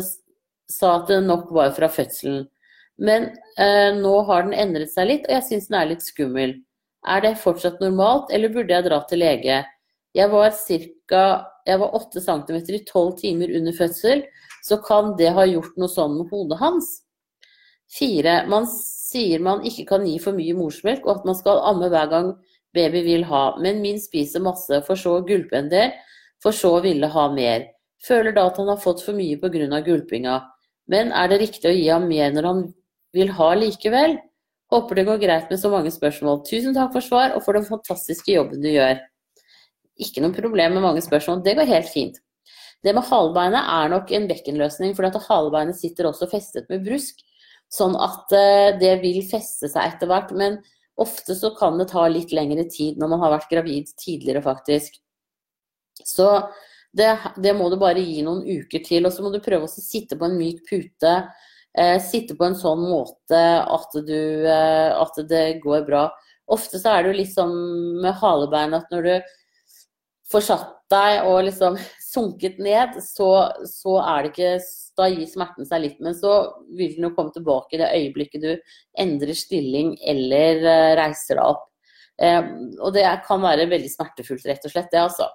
sa 0.69 0.95
at 0.95 1.10
det 1.10 1.19
nok 1.25 1.49
var 1.54 1.73
fra 1.75 1.89
fødselen. 1.91 2.47
Men 3.00 3.30
eh, 3.58 3.92
nå 3.96 4.16
har 4.28 4.46
den 4.46 4.56
endret 4.58 4.92
seg 4.92 5.08
litt, 5.08 5.28
og 5.28 5.38
jeg 5.38 5.48
syns 5.48 5.70
den 5.70 5.80
er 5.80 5.92
litt 5.94 6.04
skummel. 6.04 6.58
Er 7.08 7.24
det 7.24 7.38
fortsatt 7.40 7.80
normalt, 7.84 8.32
eller 8.36 8.52
burde 8.52 8.76
jeg 8.76 8.88
dra 8.90 9.00
til 9.08 9.24
lege? 9.24 9.62
Jeg 10.18 10.32
var 10.32 10.52
ca. 10.52 11.24
Jeg 11.70 11.80
var 11.80 11.96
8 11.96 12.22
cm 12.26 12.58
i 12.76 12.84
12 12.84 13.12
timer 13.22 13.54
under 13.56 13.76
fødsel, 13.78 14.24
så 14.66 14.80
kan 14.84 15.14
det 15.20 15.32
ha 15.36 15.46
gjort 15.48 15.78
noe 15.80 15.92
sånn 15.92 16.18
med 16.18 16.34
hodet 16.34 16.60
hans? 16.60 16.90
4. 17.98 18.44
man 18.50 18.68
sier 18.70 19.42
man 19.42 19.64
ikke 19.66 19.88
kan 19.90 20.04
gi 20.06 20.20
for 20.22 20.38
mye 20.38 20.54
morsmelk, 20.58 21.06
og 21.06 21.20
at 21.20 21.28
man 21.30 21.38
skal 21.38 21.62
amme 21.72 21.90
hver 21.90 22.10
gang 22.12 22.34
baby 22.76 23.02
vil 23.06 23.26
ha, 23.30 23.56
men 23.62 23.82
min 23.82 23.98
spiser 24.02 24.44
masse, 24.46 24.82
for 24.86 25.00
så 25.00 25.18
å 25.18 25.26
gulpe 25.26 25.58
en 25.58 25.72
del, 25.72 25.96
for 26.44 26.56
så 26.56 26.76
å 26.78 26.84
ville 26.84 27.10
ha 27.10 27.26
mer. 27.34 27.66
Føler 28.06 28.36
da 28.36 28.46
at 28.50 28.60
han 28.62 28.70
har 28.72 28.82
fått 28.82 29.02
for 29.04 29.18
mye 29.18 29.40
pga. 29.42 29.82
gulpinga. 29.86 30.42
Men 30.88 31.12
er 31.12 31.28
det 31.30 31.42
riktig 31.42 31.70
å 31.70 31.76
gi 31.76 31.88
ham 31.90 32.08
mer 32.08 32.32
når 32.32 32.46
han 32.48 32.62
vil 33.15 33.32
ha 33.38 33.52
likevel? 33.58 34.17
Håper 34.69 35.00
det 35.00 35.06
går 35.08 35.22
greit 35.22 35.50
med 35.50 35.62
så 35.62 35.72
mange 35.74 35.91
spørsmål. 35.93 36.43
Tusen 36.45 36.76
takk 36.78 36.91
for 36.93 37.06
svar, 37.06 37.34
og 37.36 37.43
for 37.45 37.58
den 37.58 37.65
fantastiske 37.65 38.36
jobben 38.36 38.62
du 38.62 38.69
gjør. 38.69 39.00
Ikke 40.00 40.22
noe 40.24 40.36
problem 40.36 40.78
med 40.78 40.86
mange 40.86 41.02
spørsmål, 41.04 41.41
det 41.45 41.58
går 41.58 41.72
helt 41.72 41.89
fint. 41.91 42.19
Det 42.86 42.93
med 42.95 43.04
halebeinet 43.10 43.60
er 43.60 43.89
nok 43.91 44.12
en 44.15 44.28
bekkenløsning, 44.30 44.93
for 44.95 45.26
halebeinet 45.26 45.80
sitter 45.80 46.08
også 46.08 46.30
festet 46.32 46.69
med 46.72 46.86
brusk. 46.86 47.19
Sånn 47.69 47.98
at 48.02 48.32
eh, 48.34 48.78
det 48.82 48.95
vil 49.04 49.19
feste 49.30 49.69
seg 49.69 49.93
etter 49.93 50.10
hvert. 50.10 50.32
Men 50.38 50.58
ofte 51.00 51.36
så 51.38 51.52
kan 51.58 51.78
det 51.80 51.89
ta 51.91 52.08
litt 52.10 52.34
lengre 52.36 52.65
tid 52.72 52.98
når 53.00 53.13
man 53.13 53.24
har 53.26 53.36
vært 53.36 53.52
gravid 53.52 53.91
tidligere, 54.00 54.41
faktisk. 54.45 54.98
Så 56.00 56.30
det, 56.95 57.12
det 57.38 57.54
må 57.58 57.67
du 57.69 57.78
bare 57.82 58.02
gi 58.02 58.24
noen 58.26 58.41
uker 58.48 58.84
til. 58.86 59.06
Og 59.06 59.13
så 59.13 59.26
må 59.26 59.34
du 59.34 59.41
prøve 59.43 59.67
å 59.67 59.72
sitte 59.72 60.17
på 60.17 60.30
en 60.30 60.39
myk 60.39 60.63
pute. 60.69 61.13
Eh, 61.78 62.00
sitte 62.02 62.34
på 62.34 62.48
en 62.48 62.58
sånn 62.58 62.82
måte 62.82 63.40
at, 63.62 63.94
du, 64.08 64.46
eh, 64.50 64.90
at 64.90 65.22
det 65.30 65.62
går 65.64 65.86
bra. 65.86 66.08
Ofte 66.50 66.82
så 66.82 66.96
er 66.96 67.04
det 67.04 67.12
jo 67.12 67.20
litt 67.20 67.36
sånn 67.36 67.56
med 68.02 68.18
halebein 68.18 68.74
at 68.74 68.90
når 68.90 69.06
du 69.06 69.36
får 70.34 70.46
satt 70.48 70.72
deg 70.90 71.28
og 71.30 71.44
liksom 71.46 71.78
sunket 72.14 72.58
ned, 72.62 72.98
så, 73.06 73.30
så 73.70 74.00
er 74.02 74.26
det 74.26 74.34
ikke 74.34 74.54
Da 75.00 75.06
gir 75.08 75.30
smerten 75.30 75.64
seg 75.64 75.84
litt, 75.86 76.00
men 76.04 76.18
så 76.18 76.34
vil 76.76 76.98
den 76.98 77.06
jo 77.08 77.14
komme 77.16 77.32
tilbake 77.32 77.78
i 77.78 77.80
det 77.80 77.94
øyeblikket 77.96 78.42
du 78.44 78.74
endrer 79.00 79.38
stilling 79.38 79.94
eller 80.04 80.60
uh, 80.66 80.96
reiser 81.00 81.40
deg 81.40 81.46
opp. 81.46 81.62
Og 82.84 82.92
det 82.92 83.06
kan 83.24 83.40
være 83.40 83.70
veldig 83.72 83.88
smertefullt, 83.94 84.44
rett 84.50 84.66
og 84.68 84.74
slett, 84.74 84.90
det 84.92 85.00
altså. 85.00 85.30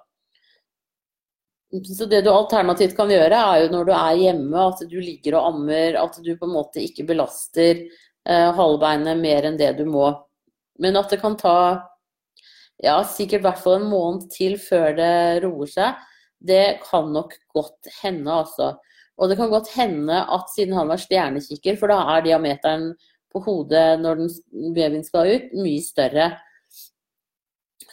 Så 1.71 2.05
det 2.07 2.21
du 2.23 2.29
alternativt 2.31 2.95
kan 2.97 3.09
gjøre, 3.09 3.35
er 3.35 3.63
jo 3.63 3.71
når 3.73 3.87
du 3.87 3.93
er 3.97 4.19
hjemme, 4.21 4.67
at 4.69 4.83
du 4.87 4.99
ligger 5.01 5.39
og 5.39 5.49
ammer, 5.49 5.97
at 5.99 6.19
du 6.23 6.31
på 6.37 6.47
en 6.47 6.53
måte 6.53 6.83
ikke 6.83 7.07
belaster 7.09 7.81
eh, 7.81 8.49
halebeinet 8.55 9.19
mer 9.19 9.49
enn 9.49 9.57
det 9.59 9.73
du 9.79 9.83
må. 9.89 10.11
Men 10.79 10.99
at 10.99 11.11
det 11.11 11.19
kan 11.23 11.35
ta 11.39 11.57
ja, 12.83 12.99
sikkert 13.07 13.41
i 13.41 13.47
hvert 13.47 13.61
fall 13.63 13.79
en 13.79 13.89
måned 13.91 14.29
til 14.33 14.57
før 14.61 14.95
det 14.97 15.15
roer 15.45 15.71
seg, 15.71 16.05
det 16.45 16.79
kan 16.83 17.11
nok 17.15 17.33
godt 17.55 17.91
hende, 18.01 18.31
altså. 18.31 18.75
Og 19.15 19.31
det 19.31 19.37
kan 19.39 19.51
godt 19.51 19.71
hende 19.75 20.17
at 20.35 20.51
siden 20.51 20.75
han 20.75 20.89
var 20.91 21.01
stjernekikker, 21.01 21.77
for 21.79 21.91
da 21.91 22.01
er 22.15 22.25
diameteren 22.25 22.89
på 23.33 23.41
hodet 23.47 23.99
når 24.01 24.19
den, 24.21 24.33
babyen 24.75 25.05
skal 25.07 25.31
ut, 25.31 25.53
mye 25.55 25.83
større. 25.83 26.29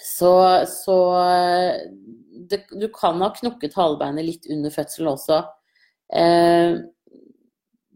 Så, 0.02 0.32
så 0.66 0.98
det, 2.50 2.64
du 2.70 2.88
kan 2.94 3.20
ha 3.22 3.30
knokket 3.34 3.76
halebeinet 3.78 4.26
litt 4.26 4.50
under 4.52 4.72
fødselen 4.74 5.12
også. 5.12 5.42
Eh, 6.14 6.80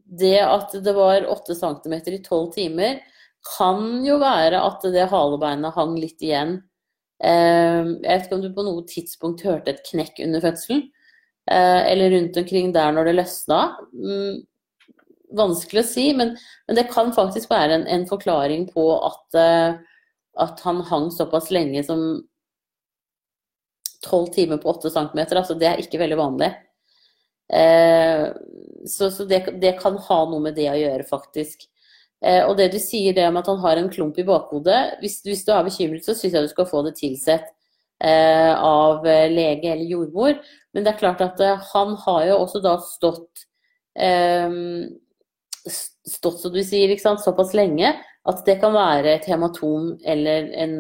det 0.07 0.39
at 0.45 0.75
det 0.85 0.95
var 0.97 1.27
8 1.33 1.57
cm 1.59 1.95
i 2.15 2.23
12 2.23 2.53
timer, 2.55 3.01
kan 3.57 4.05
jo 4.07 4.19
være 4.23 4.59
at 4.63 4.85
det 4.95 5.09
halebeinet 5.13 5.75
hang 5.77 5.95
litt 5.99 6.23
igjen. 6.23 6.59
Eh, 7.23 7.83
jeg 8.03 8.11
vet 8.11 8.27
ikke 8.27 8.39
om 8.39 8.45
du 8.45 8.53
på 8.55 8.67
noe 8.67 8.85
tidspunkt 8.91 9.45
hørte 9.47 9.73
et 9.73 9.85
knekk 9.91 10.21
under 10.27 10.45
fødselen? 10.45 10.87
Eh, 11.51 11.93
eller 11.93 12.11
rundt 12.11 12.37
omkring 12.37 12.73
der 12.75 12.95
når 12.95 13.11
det 13.11 13.17
løsna. 13.21 13.61
Mm, 13.95 14.41
vanskelig 15.37 15.83
å 15.83 15.89
si, 15.89 16.07
men, 16.17 16.35
men, 16.67 16.79
det 16.79 16.89
kan 16.93 17.13
faktisk 17.15 17.51
være 17.51 17.81
en, 17.81 17.87
en 17.91 18.07
forklaring 18.09 18.67
på 18.73 18.87
at, 19.07 19.39
eh, 19.39 20.01
at 20.43 20.65
han 20.67 20.83
hang 20.91 21.11
såpass 21.15 21.53
lenge 21.55 21.85
som 21.87 22.03
tolv 24.07 24.31
timer 24.35 24.61
på 24.63 24.71
åtte 24.73 24.93
centimeter. 24.93 25.41
Altså 25.41 25.57
det 25.59 25.69
er 25.71 25.83
ikke 25.83 26.01
veldig 26.03 26.19
vanlig. 26.21 26.51
Eh, 27.53 28.27
så, 28.87 29.11
så 29.11 29.27
det, 29.29 29.43
det, 29.63 29.77
kan 29.81 29.99
ha 30.09 30.21
noe 30.31 30.43
med 30.49 30.57
det 30.59 30.69
å 30.73 30.79
gjøre, 30.79 31.07
faktisk. 31.09 31.67
Eh, 32.25 32.43
og 32.47 32.57
det 32.59 32.71
du 32.75 32.79
sier 32.83 33.17
det 33.17 33.27
om 33.29 33.39
at 33.39 33.51
han 33.51 33.61
har 33.63 33.81
en 33.81 33.91
klump 33.93 34.19
i 34.19 34.27
bakhodet, 34.27 34.99
hvis, 35.03 35.21
hvis 35.27 35.45
du 35.47 35.53
er 35.55 35.67
bekymret, 35.67 36.07
så 36.07 36.17
syns 36.17 36.39
jeg 36.39 36.49
du 36.49 36.53
skal 36.53 36.71
få 36.71 36.83
det 36.87 36.97
tilsett 36.99 37.51
eh, 38.03 38.53
av 38.55 39.07
lege 39.07 39.73
eller 39.73 39.91
jordmor. 39.97 40.39
Men 40.75 40.87
det 40.87 40.95
er 40.95 41.03
klart 41.03 41.25
at 41.25 41.43
eh, 41.43 41.67
han 41.73 41.97
har 42.07 42.23
jo 42.31 42.39
også 42.45 42.63
da 42.65 42.79
stått 42.85 43.47
eh, 43.99 44.61
stått, 46.07 46.41
som 46.41 46.53
du 46.55 46.63
sier, 46.65 46.95
såpass 46.99 47.55
lenge 47.57 47.95
at 48.27 48.43
det 48.47 48.59
kan 48.63 48.75
være 48.75 49.17
et 49.17 49.27
hematom 49.31 49.95
eller 50.07 50.51
en 50.59 50.77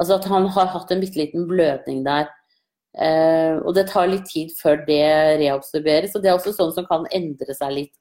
Altså 0.00 0.18
at 0.18 0.26
han 0.30 0.48
har 0.54 0.72
hatt 0.72 0.90
en 0.90 1.02
bitte 1.02 1.20
liten 1.20 1.46
blødning 1.50 2.02
der. 2.06 2.30
Eh, 2.94 3.58
og 3.58 3.74
det 3.74 3.88
tar 3.90 4.10
litt 4.10 4.26
tid 4.30 4.52
før 4.58 4.82
det 4.86 5.04
reabsorberes. 5.42 6.14
Og 6.14 6.24
det 6.24 6.30
er 6.30 6.38
også 6.38 6.54
sånn 6.56 6.74
som 6.76 6.88
kan 6.88 7.06
endre 7.14 7.56
seg 7.56 7.76
litt 7.80 7.94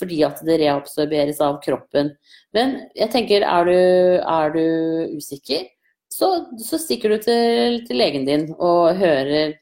fordi 0.00 0.22
at 0.24 0.38
det 0.46 0.60
reabsorberes 0.62 1.42
av 1.44 1.58
kroppen. 1.64 2.14
Men 2.56 2.78
jeg 2.96 3.12
tenker, 3.12 3.44
er 3.44 3.66
du, 3.68 3.80
er 4.22 4.54
du 4.54 5.16
usikker, 5.18 5.66
så, 6.10 6.30
så, 6.58 6.78
stikker 6.80 7.12
du 7.12 7.20
til, 7.22 7.82
til, 7.86 7.98
legen 8.00 8.24
din 8.26 8.48
og 8.58 8.96
hører 8.98 9.58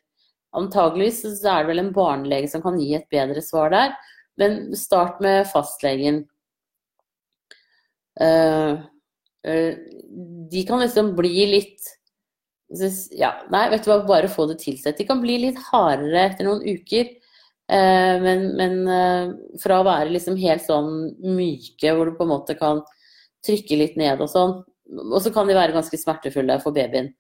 Antageligvis 0.57 1.18
så 1.42 1.51
er 1.53 1.66
det 1.66 1.68
vel 1.68 1.81
en 1.83 1.90
barnelege 1.92 2.48
som 2.48 2.62
kan 2.64 2.79
gi 2.81 2.94
et 2.96 3.05
bedre 3.12 3.42
svar 3.44 3.68
der, 3.68 3.90
men 4.40 4.70
start 4.81 5.18
med 5.20 5.44
fastlegen. 5.51 6.22
Uh, 8.16 8.81
de 9.44 10.62
kan 10.66 10.81
liksom 10.83 11.12
bli 11.16 11.46
litt 11.46 11.94
ja, 13.16 13.31
Nei, 13.53 13.68
vet 13.72 13.85
du 13.85 13.90
hva, 13.92 14.03
bare 14.05 14.29
få 14.29 14.44
det 14.51 14.59
tilsett. 14.61 14.98
De 14.98 15.07
kan 15.09 15.22
bli 15.22 15.38
litt 15.40 15.61
hardere 15.70 16.27
etter 16.27 16.44
noen 16.44 16.61
uker. 16.66 17.07
Eh, 17.68 18.16
men, 18.20 18.44
men 18.57 18.74
eh, 18.88 19.31
fra 19.62 19.81
å 19.81 19.87
være 19.87 20.12
liksom 20.12 20.37
helt 20.40 20.64
sånn 20.64 20.90
myke, 21.22 21.94
hvor 21.94 22.09
du 22.11 22.18
på 22.18 22.27
en 22.27 22.33
måte 22.35 22.57
kan 22.59 22.83
trykke 23.46 23.79
litt 23.81 23.96
ned 24.01 24.20
og 24.24 24.31
sånn, 24.33 24.55
og 24.98 25.18
så 25.22 25.33
kan 25.33 25.48
de 25.48 25.57
være 25.57 25.77
ganske 25.77 26.01
smertefulle 26.01 26.59
for 26.62 26.77
babyen. 26.77 27.12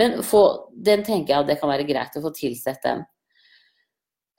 Men 0.00 0.22
få, 0.24 0.42
den 0.72 1.04
tenker 1.04 1.34
jeg 1.34 1.44
at 1.44 1.50
det 1.50 1.58
kan 1.60 1.72
være 1.72 1.88
greit 1.88 2.16
å 2.16 2.24
få 2.24 2.32
tilsett 2.36 2.80
den. 2.84 3.04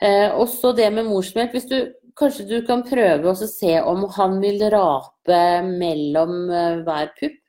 Eh, 0.02 0.30
også 0.34 0.74
det 0.76 0.90
med 0.94 1.06
morsmelk. 1.08 1.54
Hvis 1.54 1.70
du, 1.70 1.78
kanskje 2.20 2.46
du 2.50 2.58
kan 2.68 2.84
prøve 2.86 3.32
å 3.32 3.48
se 3.48 3.78
om 3.82 4.06
han 4.18 4.38
vil 4.44 4.62
rape 4.74 5.40
mellom 5.68 6.36
eh, 6.52 6.84
hver 6.86 7.10
pupp 7.18 7.40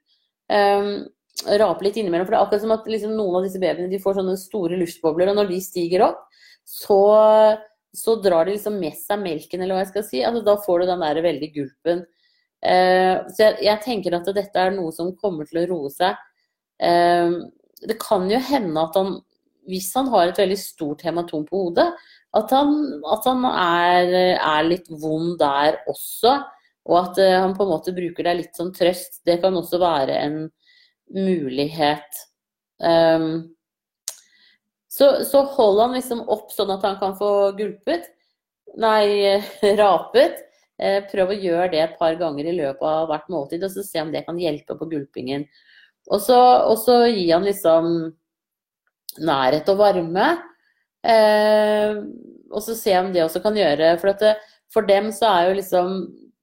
um, 0.53 1.05
rape 1.59 1.85
litt 1.85 1.99
innimellom. 2.01 2.27
For 2.27 2.35
det 2.35 2.39
er 2.39 2.47
akkurat 2.47 2.65
som 2.65 2.75
at 2.77 2.89
liksom, 2.91 3.15
noen 3.19 3.41
av 3.41 3.47
disse 3.47 3.61
babyene 3.63 4.01
får 4.03 4.19
sånne 4.21 4.37
store 4.41 4.79
luftbobler, 4.81 5.31
og 5.31 5.41
når 5.41 5.51
de 5.51 5.61
stiger 5.65 6.07
opp, 6.07 6.25
så, 6.65 7.01
så 7.95 8.17
drar 8.25 8.49
de 8.49 8.57
liksom 8.57 8.79
med 8.81 8.97
seg 8.99 9.21
melken, 9.21 9.65
eller 9.65 9.77
hva 9.77 9.85
jeg 9.85 9.93
skal 9.93 10.07
si. 10.09 10.23
Altså, 10.25 10.45
da 10.47 10.57
får 10.65 10.81
du 10.81 10.91
den 10.93 11.05
der 11.05 11.23
veldig 11.29 11.51
gulpen. 11.59 12.05
Uh, 12.65 13.21
så 13.29 13.49
jeg, 13.49 13.61
jeg, 13.67 13.83
tenker 13.85 14.17
at 14.17 14.33
dette 14.33 14.61
er 14.61 14.73
noe 14.73 14.95
som 14.97 15.13
kommer 15.21 15.49
til 15.49 15.61
å 15.61 15.69
roe 15.75 15.93
seg. 15.93 16.17
Uh, 16.81 17.45
det 17.85 17.99
kan 18.01 18.25
jo 18.31 18.41
hende 18.41 18.81
at 18.81 18.97
han, 18.97 19.19
hvis 19.69 19.91
han 19.99 20.09
har 20.13 20.31
et 20.31 20.41
veldig 20.41 20.57
stort 20.61 21.05
hematom 21.05 21.45
på 21.49 21.67
hodet, 21.67 21.91
at 22.35 22.51
han, 22.55 22.75
at 23.07 23.27
han 23.29 23.45
er, 23.49 24.13
er, 24.35 24.67
litt 24.67 24.89
vond 24.91 25.37
der 25.41 25.79
også. 25.91 26.37
Og 26.85 26.97
at 27.01 27.21
uh, 27.23 27.41
han 27.45 27.55
på 27.57 27.65
en 27.65 27.73
måte 27.73 27.95
bruker 27.97 28.27
deg 28.27 28.41
litt 28.41 28.59
som 28.59 28.73
trøst. 28.75 29.23
Det 29.27 29.39
kan 29.43 29.57
også 29.57 29.81
være 29.83 30.17
en 30.27 30.39
mulighet. 31.15 32.25
Um, 32.83 33.55
så, 34.91 35.25
så 35.27 35.45
hold 35.55 35.81
han 35.83 35.95
liksom 35.97 36.25
opp 36.31 36.51
sånn 36.55 36.73
at 36.75 36.85
han 36.87 36.99
kan 37.01 37.15
få 37.19 37.31
gulpet. 37.59 38.11
Nei, 38.83 39.39
rapet. 39.81 40.43
Uh, 40.75 41.01
prøv 41.07 41.31
å 41.31 41.39
gjøre 41.39 41.71
det 41.77 41.85
et 41.85 41.99
par 42.01 42.19
ganger 42.19 42.51
i 42.51 42.57
løpet 42.59 42.89
av 42.91 43.07
hvert 43.13 43.31
måltid, 43.31 43.63
og 43.63 43.71
så 43.73 43.87
se 43.87 44.03
om 44.03 44.11
det 44.13 44.25
kan 44.27 44.41
hjelpe 44.41 44.77
på 44.81 44.91
gulpingen. 44.91 45.47
Og 46.11 46.21
så, 46.21 46.37
og 46.67 46.77
så 46.83 47.05
gi 47.07 47.31
han 47.31 47.47
liksom 47.47 47.95
nærhet 49.25 49.71
og 49.71 49.79
varme. 49.81 50.35
Uh, 51.05 52.01
og 52.55 52.63
så 52.65 52.77
se 52.79 52.95
om 52.97 53.11
det 53.13 53.21
også 53.21 53.43
kan 53.45 53.57
gjøre 53.59 53.91
For, 54.01 54.15
det, 54.17 54.31
for 54.73 54.87
dem 54.89 55.11
så 55.13 55.29
er 55.29 55.49
jo 55.51 55.57
liksom 55.59 55.91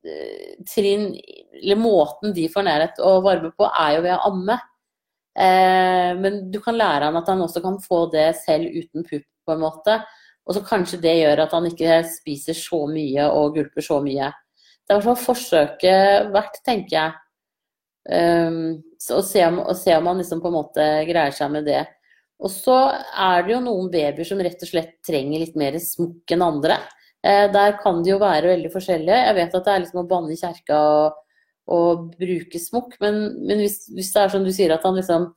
Eh, 0.06 0.64
trinn 0.76 1.20
Eller 1.54 1.76
måten 1.78 2.34
de 2.34 2.48
får 2.50 2.66
nærhet 2.66 3.02
og 3.06 3.22
varme 3.28 3.52
på, 3.54 3.68
er 3.70 3.96
jo 3.96 4.06
ved 4.08 4.16
å 4.16 4.30
amme. 4.32 4.56
Eh, 5.38 6.12
men 6.18 6.40
du 6.52 6.58
kan 6.64 6.78
lære 6.78 7.06
han 7.06 7.20
at 7.20 7.30
han 7.30 7.44
også 7.46 7.62
kan 7.62 7.78
få 7.84 8.08
det 8.14 8.32
selv 8.40 8.74
uten 8.74 9.06
pupp, 9.06 9.28
på 9.46 9.54
en 9.54 9.62
måte. 9.62 10.00
Og 10.48 10.58
så 10.58 10.64
kanskje 10.66 11.02
det 11.04 11.14
gjør 11.20 11.44
at 11.46 11.54
han 11.54 11.68
ikke 11.70 12.00
spiser 12.10 12.58
så 12.58 12.82
mye 12.90 13.28
og 13.30 13.60
gulper 13.60 13.86
så 13.86 14.00
mye. 14.02 14.32
Det 14.82 14.96
er 14.96 14.98
i 14.98 15.04
hvert 15.04 15.10
fall 15.12 15.36
forsøket 15.36 16.32
verdt, 16.34 16.58
tenker 16.66 16.96
jeg. 16.98 17.20
Um, 18.10 18.82
så, 18.98 19.20
å, 19.20 19.22
se 19.22 19.46
om, 19.46 19.62
se 19.78 19.94
om 19.94 20.10
han 20.10 20.18
liksom 20.18 20.42
på 20.42 20.50
en 20.50 20.58
måte 20.58 20.88
greier 21.06 21.36
seg 21.38 21.54
med 21.54 21.70
det. 21.70 21.84
Og 22.42 22.50
så 22.50 22.78
er 23.22 23.46
det 23.46 23.54
jo 23.54 23.62
noen 23.64 23.92
babyer 23.94 24.26
som 24.26 24.42
rett 24.42 24.64
og 24.66 24.72
slett 24.72 24.96
trenger 25.06 25.44
litt 25.44 25.58
mer 25.60 25.78
smokk 25.82 26.34
enn 26.34 26.46
andre. 26.46 26.80
Eh, 27.22 27.46
der 27.54 27.78
kan 27.82 28.02
de 28.02 28.16
jo 28.16 28.22
være 28.22 28.56
veldig 28.56 28.72
forskjellige. 28.74 29.20
Jeg 29.28 29.38
vet 29.38 29.58
at 29.58 29.68
det 29.68 29.74
er 29.74 29.84
liksom 29.84 30.02
å 30.02 30.08
banne 30.10 30.34
i 30.34 30.40
kjerka 30.40 30.80
og, 30.96 31.20
og 31.78 32.08
bruke 32.18 32.62
smokk, 32.62 32.98
men, 33.04 33.22
men 33.46 33.62
hvis, 33.62 33.84
hvis, 33.94 34.10
det 34.16 34.24
er 34.24 34.34
som 34.34 34.48
du 34.48 34.52
sier, 34.56 34.74
at 34.74 34.88
han 34.88 34.98
liksom 34.98 35.30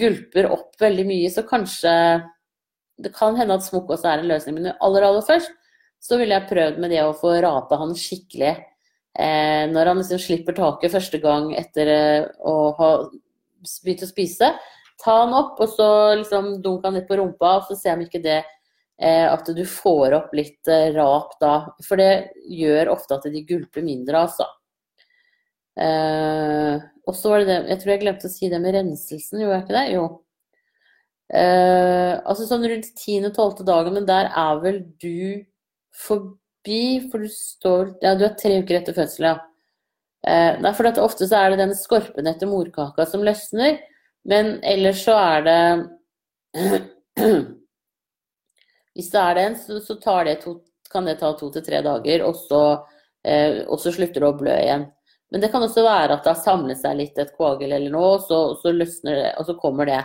gulper 0.00 0.48
opp 0.54 0.80
veldig 0.80 1.06
mye, 1.08 1.28
så 1.32 1.44
kanskje 1.44 1.92
det 3.00 3.12
kan 3.16 3.36
hende 3.36 3.56
at 3.56 3.66
smokk 3.66 3.92
også 3.94 4.08
er 4.08 4.22
en 4.22 4.32
løsning. 4.32 4.56
Men 4.56 4.72
aller, 4.78 5.04
aller 5.04 5.24
først 5.26 5.52
så 6.00 6.16
ville 6.16 6.36
jeg 6.36 6.48
prøvd 6.48 6.80
med 6.80 6.92
det 6.94 7.04
å 7.04 7.16
få 7.16 7.34
rapa 7.44 7.76
han 7.80 7.92
skikkelig. 7.96 8.54
Eh, 9.20 9.64
når 9.68 9.90
han 9.90 10.00
liksom 10.00 10.20
slipper 10.22 10.56
taket 10.56 10.94
første 10.94 11.20
gang 11.20 11.50
etter 11.58 11.90
eh, 11.92 12.28
å 12.46 12.70
ha 12.78 12.90
begynt 13.84 14.06
å 14.06 14.08
spise, 14.08 14.54
ta 15.00 15.16
den 15.24 15.34
opp 15.36 15.60
og 15.62 15.72
så 15.72 15.90
liksom 16.20 16.56
dunk 16.64 16.84
den 16.84 16.98
litt 16.98 17.08
på 17.08 17.18
rumpa, 17.20 17.58
og 17.58 17.68
så 17.68 17.76
se 17.78 17.92
om 17.94 18.04
ikke 18.04 18.22
det 18.24 18.38
eh, 18.40 19.26
At 19.26 19.48
du 19.56 19.62
får 19.66 20.16
opp 20.18 20.34
litt 20.36 20.68
eh, 20.70 20.90
rap 20.96 21.36
da. 21.42 21.54
For 21.86 22.00
det 22.00 22.32
gjør 22.52 22.92
ofte 22.94 23.16
at 23.16 23.28
de 23.32 23.44
gulper 23.48 23.84
mindre, 23.86 24.26
altså. 24.26 24.48
Eh, 25.80 26.80
og 27.08 27.16
så 27.16 27.30
var 27.32 27.40
det 27.40 27.48
det 27.48 27.70
Jeg 27.70 27.80
tror 27.80 27.92
jeg 27.94 28.02
glemte 28.02 28.28
å 28.28 28.32
si 28.32 28.50
det 28.52 28.60
med 28.60 28.76
renselsen, 28.76 29.40
gjorde 29.40 29.56
jeg 29.56 29.66
ikke 29.66 29.78
det? 29.78 29.86
Jo. 29.94 30.04
Eh, 31.30 32.14
altså 32.26 32.48
sånn 32.48 32.66
rundt 32.66 32.90
10.-12. 32.90 33.62
dagen, 33.68 33.94
men 33.94 34.08
der 34.08 34.32
er 34.34 34.58
vel 34.64 34.82
du 35.00 35.46
forbi, 35.94 36.82
for 37.10 37.22
du 37.22 37.30
står 37.32 37.94
Ja, 38.02 38.16
du 38.18 38.26
er 38.26 38.34
tre 38.38 38.58
uker 38.60 38.80
etter 38.80 38.96
fødsel, 38.96 39.30
ja. 39.30 39.36
Eh, 40.26 40.58
nei, 40.60 40.72
for 40.76 40.90
ofte 41.00 41.28
så 41.28 41.38
er 41.38 41.54
det 41.54 41.62
den 41.62 41.76
skorpen 41.78 42.28
etter 42.28 42.50
morkaka 42.50 43.06
som 43.08 43.24
løsner. 43.24 43.78
Men 44.28 44.58
ellers 44.66 45.04
så 45.06 45.16
er 45.16 45.46
det 45.46 45.60
Hvis 48.94 49.10
det 49.12 49.20
er 49.22 49.34
den, 49.38 49.54
så, 49.56 49.78
så 49.80 49.96
det 50.26 50.40
to, 50.42 50.56
kan 50.90 51.06
det 51.06 51.20
ta 51.20 51.32
to 51.38 51.50
til 51.54 51.62
tre 51.64 51.80
dager, 51.86 52.24
og 52.26 52.36
så, 52.36 52.62
eh, 53.24 53.62
og 53.66 53.78
så, 53.80 53.92
slutter 53.94 54.20
det 54.20 54.28
å 54.28 54.36
blø 54.36 54.56
igjen. 54.58 54.88
Men 55.30 55.44
det 55.44 55.50
kan 55.52 55.62
også 55.62 55.84
være 55.86 56.16
at 56.16 56.24
det 56.26 56.32
har 56.34 56.42
samlet 56.42 56.80
seg 56.80 56.98
litt 56.98 57.18
et 57.22 57.30
koagel 57.36 57.70
eller 57.72 57.92
noe, 57.94 58.16
og 58.16 58.24
så, 58.26 58.40
så 58.60 58.72
løsner 58.74 59.14
det, 59.20 59.30
og 59.38 59.46
så 59.46 59.54
kommer 59.62 59.88
det. 59.88 60.02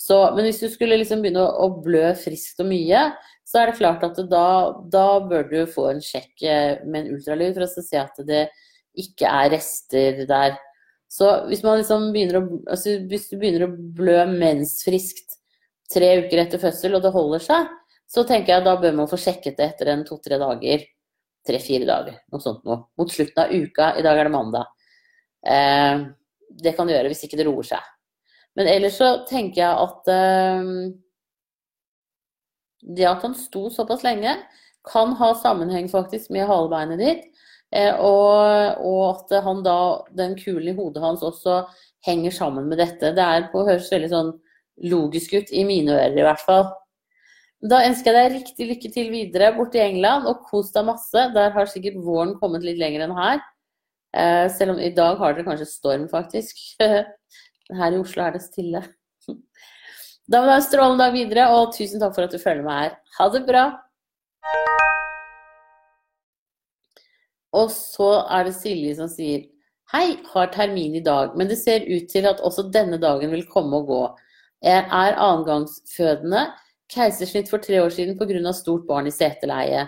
Så, 0.00 0.16
men 0.34 0.48
hvis 0.48 0.62
du 0.64 0.66
skulle 0.72 0.96
liksom 0.98 1.22
begynne 1.22 1.44
å, 1.44 1.66
å, 1.66 1.82
blø 1.84 2.08
friskt 2.18 2.62
og 2.64 2.70
mye, 2.72 3.06
så 3.46 3.60
er 3.60 3.70
det 3.70 3.78
klart 3.78 4.04
at 4.08 4.18
da, 4.30 4.46
da 4.90 5.06
bør 5.22 5.46
du 5.52 5.58
få 5.70 5.90
en 5.92 6.02
sjekk 6.02 6.42
eh, 6.42 6.80
med 6.88 7.04
en 7.04 7.18
ultralyd 7.18 7.54
for 7.54 7.66
å 7.68 7.84
se 7.84 8.00
at 8.00 8.18
det 8.26 8.46
ikke 8.98 9.28
er 9.28 9.52
rester 9.54 10.24
der. 10.28 10.56
Så 11.14 11.28
hvis, 11.46 11.62
liksom 11.62 12.08
å, 12.10 12.42
altså 12.66 12.96
hvis 13.06 13.28
du 13.30 13.36
begynner 13.38 13.68
å 13.68 13.74
blø 13.94 14.24
mensfriskt 14.32 15.36
tre 15.92 16.08
uker 16.24 16.42
etter 16.42 16.62
fødsel, 16.62 16.96
og 16.96 17.04
det 17.04 17.12
holder 17.14 17.44
seg, 17.44 17.68
så 18.10 18.24
tenker 18.26 18.56
jeg 18.56 18.64
da 18.66 18.74
bør 18.80 18.96
man 18.98 19.10
få 19.10 19.18
sjekket 19.20 19.60
det 19.60 19.68
etter 19.70 19.92
en 19.92 20.02
to-tre 20.06 20.40
dager. 20.42 20.82
Tre-fire 21.44 21.86
dager, 21.86 22.18
noe 22.32 22.40
sånt 22.42 22.64
noe. 22.66 22.86
Mot 22.98 23.12
slutten 23.12 23.42
av 23.44 23.52
uka, 23.52 23.92
i 24.00 24.04
dag 24.04 24.18
er 24.18 24.26
det 24.26 24.34
mandag. 24.34 24.90
Eh, 25.44 26.04
det 26.64 26.72
kan 26.74 26.88
du 26.88 26.94
gjøre 26.94 27.10
hvis 27.12 27.24
ikke 27.26 27.38
det 27.38 27.46
roer 27.46 27.68
seg. 27.68 27.90
Men 28.58 28.70
ellers 28.70 28.96
så 28.98 29.10
tenker 29.28 29.60
jeg 29.60 29.86
at 29.86 30.10
eh, 30.14 30.70
det 32.96 33.06
at 33.08 33.22
han 33.26 33.36
sto 33.38 33.68
såpass 33.72 34.02
lenge, 34.06 34.34
kan 34.84 35.14
ha 35.16 35.30
sammenheng 35.40 35.86
faktisk 35.88 36.32
med 36.34 36.48
halebeinet 36.48 37.00
ditt. 37.00 37.22
Eh, 37.74 37.94
og, 37.98 38.78
og, 38.86 39.02
at 39.08 39.34
han 39.44 39.64
da, 39.66 39.78
den 40.14 40.36
kulen 40.38 40.70
i 40.70 40.76
hodet 40.76 41.02
hans 41.02 41.24
også 41.26 41.64
henger 42.06 42.34
sammen 42.34 42.68
med 42.70 42.78
dette. 42.78 43.14
Det 43.16 43.24
er 43.24 43.48
på, 43.50 43.64
høres 43.66 43.90
veldig 43.92 44.10
sånn 44.12 44.32
logisk 44.90 45.34
ut, 45.34 45.50
i 45.50 45.64
mine 45.66 45.94
ører 45.96 46.18
i 46.20 46.26
hvert 46.26 46.44
fall. 46.44 46.68
Da 47.64 47.80
ønsker 47.86 48.12
jeg 48.12 48.18
deg 48.18 48.36
riktig 48.36 48.68
lykke 48.68 48.90
til 48.92 49.10
videre 49.12 49.54
borte 49.56 49.80
i 49.80 49.86
England, 49.86 50.28
og 50.28 50.44
kos 50.50 50.70
deg 50.74 50.86
masse. 50.90 51.26
Der 51.34 51.54
har 51.54 51.70
sikkert 51.70 52.02
våren 52.04 52.36
kommet 52.40 52.66
litt 52.66 52.78
lenger 52.80 53.06
enn 53.06 53.16
her. 53.16 53.40
Eh, 54.14 54.46
selv 54.52 54.76
om 54.76 54.82
i 54.82 54.92
dag 54.94 55.18
har 55.18 55.34
dere 55.34 55.46
kanskje 55.48 55.70
storm, 55.72 56.06
faktisk. 56.12 56.60
Her 57.74 57.94
i 57.96 57.98
Oslo 57.98 58.26
er 58.26 58.36
det 58.36 58.44
stille. 58.44 58.84
Da 60.24 60.38
må 60.40 60.46
du 60.48 60.54
ha 60.54 60.56
en 60.56 60.64
strålende 60.64 61.04
dag 61.04 61.12
videre, 61.12 61.50
og 61.52 61.74
tusen 61.76 62.00
takk 62.00 62.14
for 62.16 62.24
at 62.24 62.32
du 62.32 62.40
følger 62.40 62.64
meg 62.64 62.78
her. 62.80 62.96
Ha 63.18 63.28
det 63.34 63.42
bra! 63.44 63.66
Og 67.54 67.70
så 67.70 68.10
er 68.34 68.48
det 68.48 68.56
Silje 68.58 68.96
som 68.98 69.10
sier 69.10 69.46
Hei, 69.92 70.16
har 70.32 70.48
termin 70.50 70.96
i 70.96 71.02
dag, 71.04 71.34
men 71.38 71.46
det 71.46 71.60
ser 71.60 71.84
ut 71.86 72.08
til 72.10 72.26
at 72.26 72.40
også 72.42 72.64
denne 72.74 72.96
dagen 72.98 73.30
vil 73.30 73.44
komme 73.46 73.78
og 73.78 73.90
gå. 73.90 74.00
Jeg 74.64 74.80
er 74.80 75.18
annengangsfødende, 75.20 76.46
keisersnitt 76.90 77.52
for 77.52 77.62
tre 77.62 77.82
år 77.82 77.92
siden 77.92 78.16
pga. 78.18 78.52
stort 78.52 78.88
barn 78.88 79.06
i 79.06 79.12
seteleie. 79.12 79.84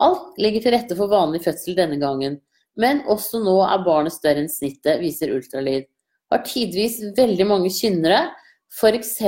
Alt 0.00 0.40
ligger 0.40 0.64
til 0.64 0.74
rette 0.74 0.96
for 0.96 1.12
vanlig 1.12 1.44
fødsel 1.44 1.76
denne 1.76 2.00
gangen, 2.00 2.40
men 2.76 3.04
også 3.06 3.44
nå 3.44 3.60
er 3.62 3.84
barnet 3.84 4.16
større 4.16 4.42
enn 4.42 4.50
snittet, 4.50 4.98
viser 4.98 5.36
ultralyd. 5.36 5.84
Har 6.32 6.42
tidvis 6.42 6.98
veldig 7.14 7.46
mange 7.46 7.70
kynnere, 7.70 8.32
f.eks. 8.72 9.18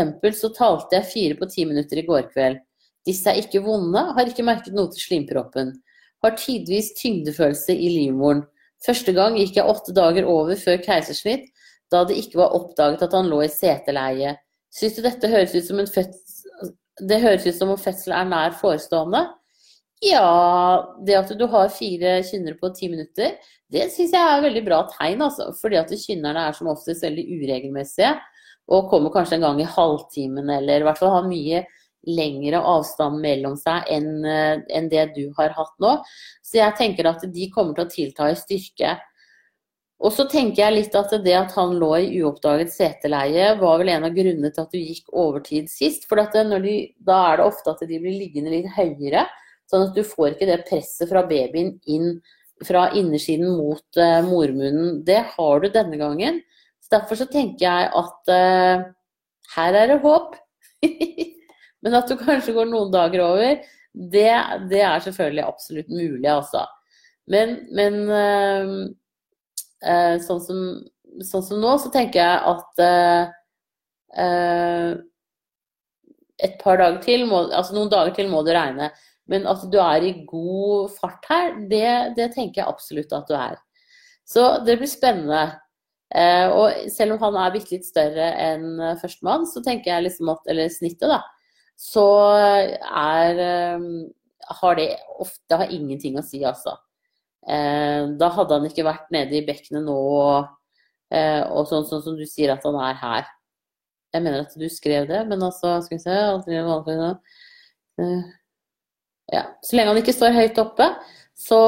så 0.40 0.50
talte 0.56 0.96
jeg 0.96 1.12
fire 1.12 1.38
på 1.38 1.46
ti 1.52 1.68
minutter 1.68 2.00
i 2.00 2.06
går 2.08 2.32
kveld. 2.32 2.58
Disse 3.06 3.30
er 3.30 3.44
ikke 3.44 3.62
vonde, 3.62 4.00
har 4.16 4.26
ikke 4.26 4.42
merket 4.42 4.74
noe 4.74 4.90
til 4.90 5.04
slimproppen 5.04 5.76
har 6.24 6.36
tidvis 6.38 6.92
tyngdefølelse 6.98 7.74
i 7.74 7.90
livmoren. 7.92 8.44
Første 8.84 9.12
gang 9.16 9.36
gikk 9.38 9.58
jeg 9.58 9.68
åtte 9.68 9.94
dager 9.96 10.28
over 10.28 10.58
før 10.60 10.80
keisersnitt, 10.84 11.48
da 11.92 12.02
det 12.06 12.18
ikke 12.20 12.40
var 12.42 12.54
oppdaget 12.56 13.04
at 13.06 13.14
han 13.14 13.30
lå 13.30 13.42
i 13.44 13.50
seteleie. 13.52 14.36
Syns 14.74 14.96
du 14.98 15.02
dette 15.04 15.30
høres 15.30 15.54
ut 15.54 15.68
som 15.68 15.80
en 15.80 15.90
fødsel 15.90 16.22
Det 16.96 17.18
høres 17.20 17.44
ut 17.44 17.56
som 17.58 17.70
om 17.74 17.78
fødsel 17.80 18.14
er 18.16 18.28
nær 18.28 18.54
forestående? 18.56 19.20
Ja, 20.04 20.84
det 21.04 21.16
at 21.18 21.32
du 21.36 21.44
har 21.48 21.68
fire 21.72 22.18
kynner 22.24 22.56
på 22.60 22.70
ti 22.76 22.88
minutter, 22.92 23.36
det 23.72 23.90
syns 23.92 24.14
jeg 24.16 24.20
er 24.20 24.44
veldig 24.44 24.62
bra 24.64 24.82
tegn, 24.92 25.22
altså. 25.24 25.50
Fordi 25.60 25.76
at 25.80 25.92
kynnerne 26.00 26.46
er 26.48 26.56
som 26.56 26.70
oftest 26.72 27.04
veldig 27.04 27.24
uregelmessige 27.36 28.14
og 28.72 28.88
kommer 28.90 29.12
kanskje 29.14 29.38
en 29.38 29.46
gang 29.46 29.60
i 29.62 29.68
halvtimen, 29.76 30.50
eller 30.50 30.82
i 30.82 30.86
hvert 30.86 30.98
fall 30.98 31.12
har 31.14 31.28
mye 31.28 31.62
lengre 32.06 32.60
avstand 32.62 33.20
mellom 33.22 33.56
seg 33.58 33.88
enn, 33.92 34.24
eh, 34.24 34.62
enn 34.70 34.88
det 34.92 35.08
du 35.16 35.26
har 35.38 35.54
hatt 35.56 35.74
nå. 35.82 35.98
Så 36.44 36.60
jeg 36.60 36.78
tenker 36.78 37.08
at 37.10 37.24
de 37.32 37.50
kommer 37.50 37.74
til 37.74 37.86
å 37.86 37.92
tilta 37.92 38.30
i 38.30 38.38
styrke. 38.38 38.96
Og 39.96 40.12
så 40.12 40.26
tenker 40.28 40.60
jeg 40.60 40.74
litt 40.74 40.96
at 40.98 41.12
det 41.24 41.34
at 41.38 41.54
han 41.56 41.78
lå 41.80 41.90
i 42.02 42.20
uoppdaget 42.20 42.72
seteleie, 42.74 43.54
var 43.60 43.78
vel 43.80 43.94
en 43.94 44.04
av 44.04 44.16
grunnene 44.16 44.52
til 44.52 44.66
at 44.66 44.74
du 44.74 44.78
gikk 44.78 45.08
overtid 45.16 45.70
sist. 45.72 46.04
For 46.08 46.20
de, 46.20 46.76
da 47.00 47.20
er 47.30 47.40
det 47.40 47.46
ofte 47.46 47.72
at 47.72 47.84
de 47.88 48.00
blir 48.02 48.18
liggende 48.18 48.52
litt 48.52 48.68
høyere, 48.76 49.24
sånn 49.70 49.88
at 49.88 49.96
du 49.96 50.04
får 50.04 50.34
ikke 50.34 50.50
det 50.50 50.64
presset 50.68 51.08
fra 51.10 51.24
babyen 51.26 51.78
inn 51.88 52.18
fra 52.64 52.86
innersiden 52.96 53.50
mot 53.56 53.98
uh, 54.00 54.20
mormunnen. 54.24 55.00
Det 55.04 55.22
har 55.34 55.60
du 55.60 55.68
denne 55.72 55.98
gangen. 56.00 56.40
Så 56.80 56.96
Derfor 56.96 57.18
så 57.20 57.26
tenker 57.28 57.66
jeg 57.66 57.90
at 58.00 58.32
uh, 58.32 58.84
her 59.56 59.80
er 59.80 59.92
det 59.92 60.02
håp. 60.04 60.36
Men 61.86 61.94
at 62.00 62.08
du 62.10 62.16
kanskje 62.18 62.50
går 62.56 62.66
noen 62.66 62.90
dager 62.90 63.22
over, 63.22 63.60
det, 63.94 64.30
det 64.72 64.80
er 64.82 65.02
selvfølgelig 65.04 65.44
absolutt 65.46 65.90
mulig, 65.92 66.26
altså. 66.26 66.64
Men, 67.30 67.60
men 67.78 68.00
øh, 68.10 68.72
øh, 69.86 70.16
sånn, 70.24 70.40
som, 70.42 70.64
sånn, 71.22 71.44
som, 71.46 71.60
nå, 71.62 71.76
så 71.78 71.92
tenker 71.94 72.18
jeg 72.20 72.40
at 72.50 72.82
øh, 74.18 74.96
et 76.42 76.56
par 76.58 76.82
dager 76.82 76.98
til, 77.04 77.22
må, 77.30 77.44
altså 77.54 77.76
noen 77.76 77.92
dager 77.92 78.18
til 78.18 78.32
må 78.34 78.42
du 78.42 78.50
regne. 78.54 78.90
Men 79.30 79.46
at 79.50 79.62
du 79.70 79.78
er 79.82 80.08
i 80.08 80.12
god 80.26 80.90
fart 80.98 81.30
her, 81.30 81.54
det, 81.70 81.86
det 82.18 82.32
tenker 82.34 82.64
jeg 82.64 82.74
absolutt 82.74 83.14
at 83.14 83.30
du 83.30 83.38
er. 83.38 83.56
Så 84.26 84.48
det 84.66 84.76
blir 84.82 84.90
spennende. 84.90 85.44
Eh, 86.14 86.50
og 86.50 86.90
selv 86.90 87.14
om 87.14 87.22
han 87.22 87.38
er 87.44 87.54
bitte 87.54 87.74
litt 87.74 87.86
større 87.86 88.28
enn 88.42 88.68
førstemann, 88.98 89.46
så 89.50 89.62
tenker 89.62 89.92
jeg 89.92 90.08
liksom 90.10 90.34
at 90.34 90.50
Eller 90.50 90.70
snittet, 90.70 91.08
da 91.14 91.22
så 91.76 92.06
er 92.36 93.40
eh, 93.44 93.86
har 94.60 94.76
det 94.78 94.88
ofte 95.20 95.58
har 95.60 95.72
ingenting 95.72 96.18
å 96.18 96.24
si, 96.24 96.42
altså. 96.46 96.76
Eh, 97.46 98.08
da 98.18 98.30
hadde 98.34 98.58
han 98.58 98.68
ikke 98.68 98.86
vært 98.86 99.10
nede 99.14 99.38
i 99.38 99.44
bekkenet 99.46 99.84
nå 99.86 99.98
eh, 101.14 101.42
og 101.46 101.68
sånn, 101.70 101.86
sånn, 101.86 102.02
som 102.02 102.16
du 102.18 102.24
sier 102.26 102.54
at 102.54 102.64
han 102.66 102.78
er 102.88 102.96
her. 103.02 103.28
Jeg 104.14 104.24
mener 104.24 104.46
at 104.46 104.56
du 104.56 104.66
skrev 104.72 105.06
det, 105.10 105.20
men 105.28 105.42
altså 105.44 105.76
Skal 105.84 105.98
vi 105.98 106.02
se 106.02 106.16
ja. 109.32 109.42
Så 109.64 109.76
lenge 109.76 109.92
han 109.92 110.00
ikke 110.00 110.14
står 110.14 110.34
høyt 110.36 110.58
oppe, 110.62 110.88
så, 111.36 111.60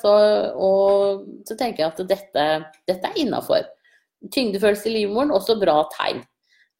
så, 0.00 0.12
og, 0.58 1.24
så 1.46 1.56
tenker 1.58 1.84
jeg 1.84 1.92
at 1.92 2.04
dette, 2.10 2.46
dette 2.88 3.10
er 3.10 3.20
innafor. 3.22 3.66
Tyngdefølelse 4.34 4.88
i 4.90 4.94
livmoren, 5.00 5.34
også 5.34 5.58
bra 5.60 5.82
tegn. 5.94 6.22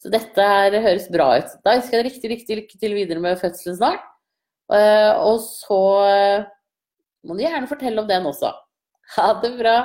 Så 0.04 0.10
dette 0.12 0.44
her 0.44 0.74
høres 0.84 1.06
bra 1.08 1.30
ut. 1.40 1.52
Da 1.64 1.78
ønsker 1.78 1.96
jeg 1.96 2.04
riktig, 2.10 2.28
riktig 2.34 2.56
lykke 2.58 2.76
til 2.76 2.92
videre 2.92 3.22
med 3.24 3.38
fødselen 3.40 3.78
snart. 3.78 4.02
Eh, 4.68 5.12
og 5.16 5.38
så 5.40 5.78
eh, 6.04 6.44
må 7.24 7.32
du 7.32 7.40
gjerne 7.40 7.70
fortelle 7.70 8.02
om 8.02 8.10
den 8.10 8.28
også. 8.28 8.52
Ha 9.14 9.30
det 9.40 9.50
bra. 9.56 9.78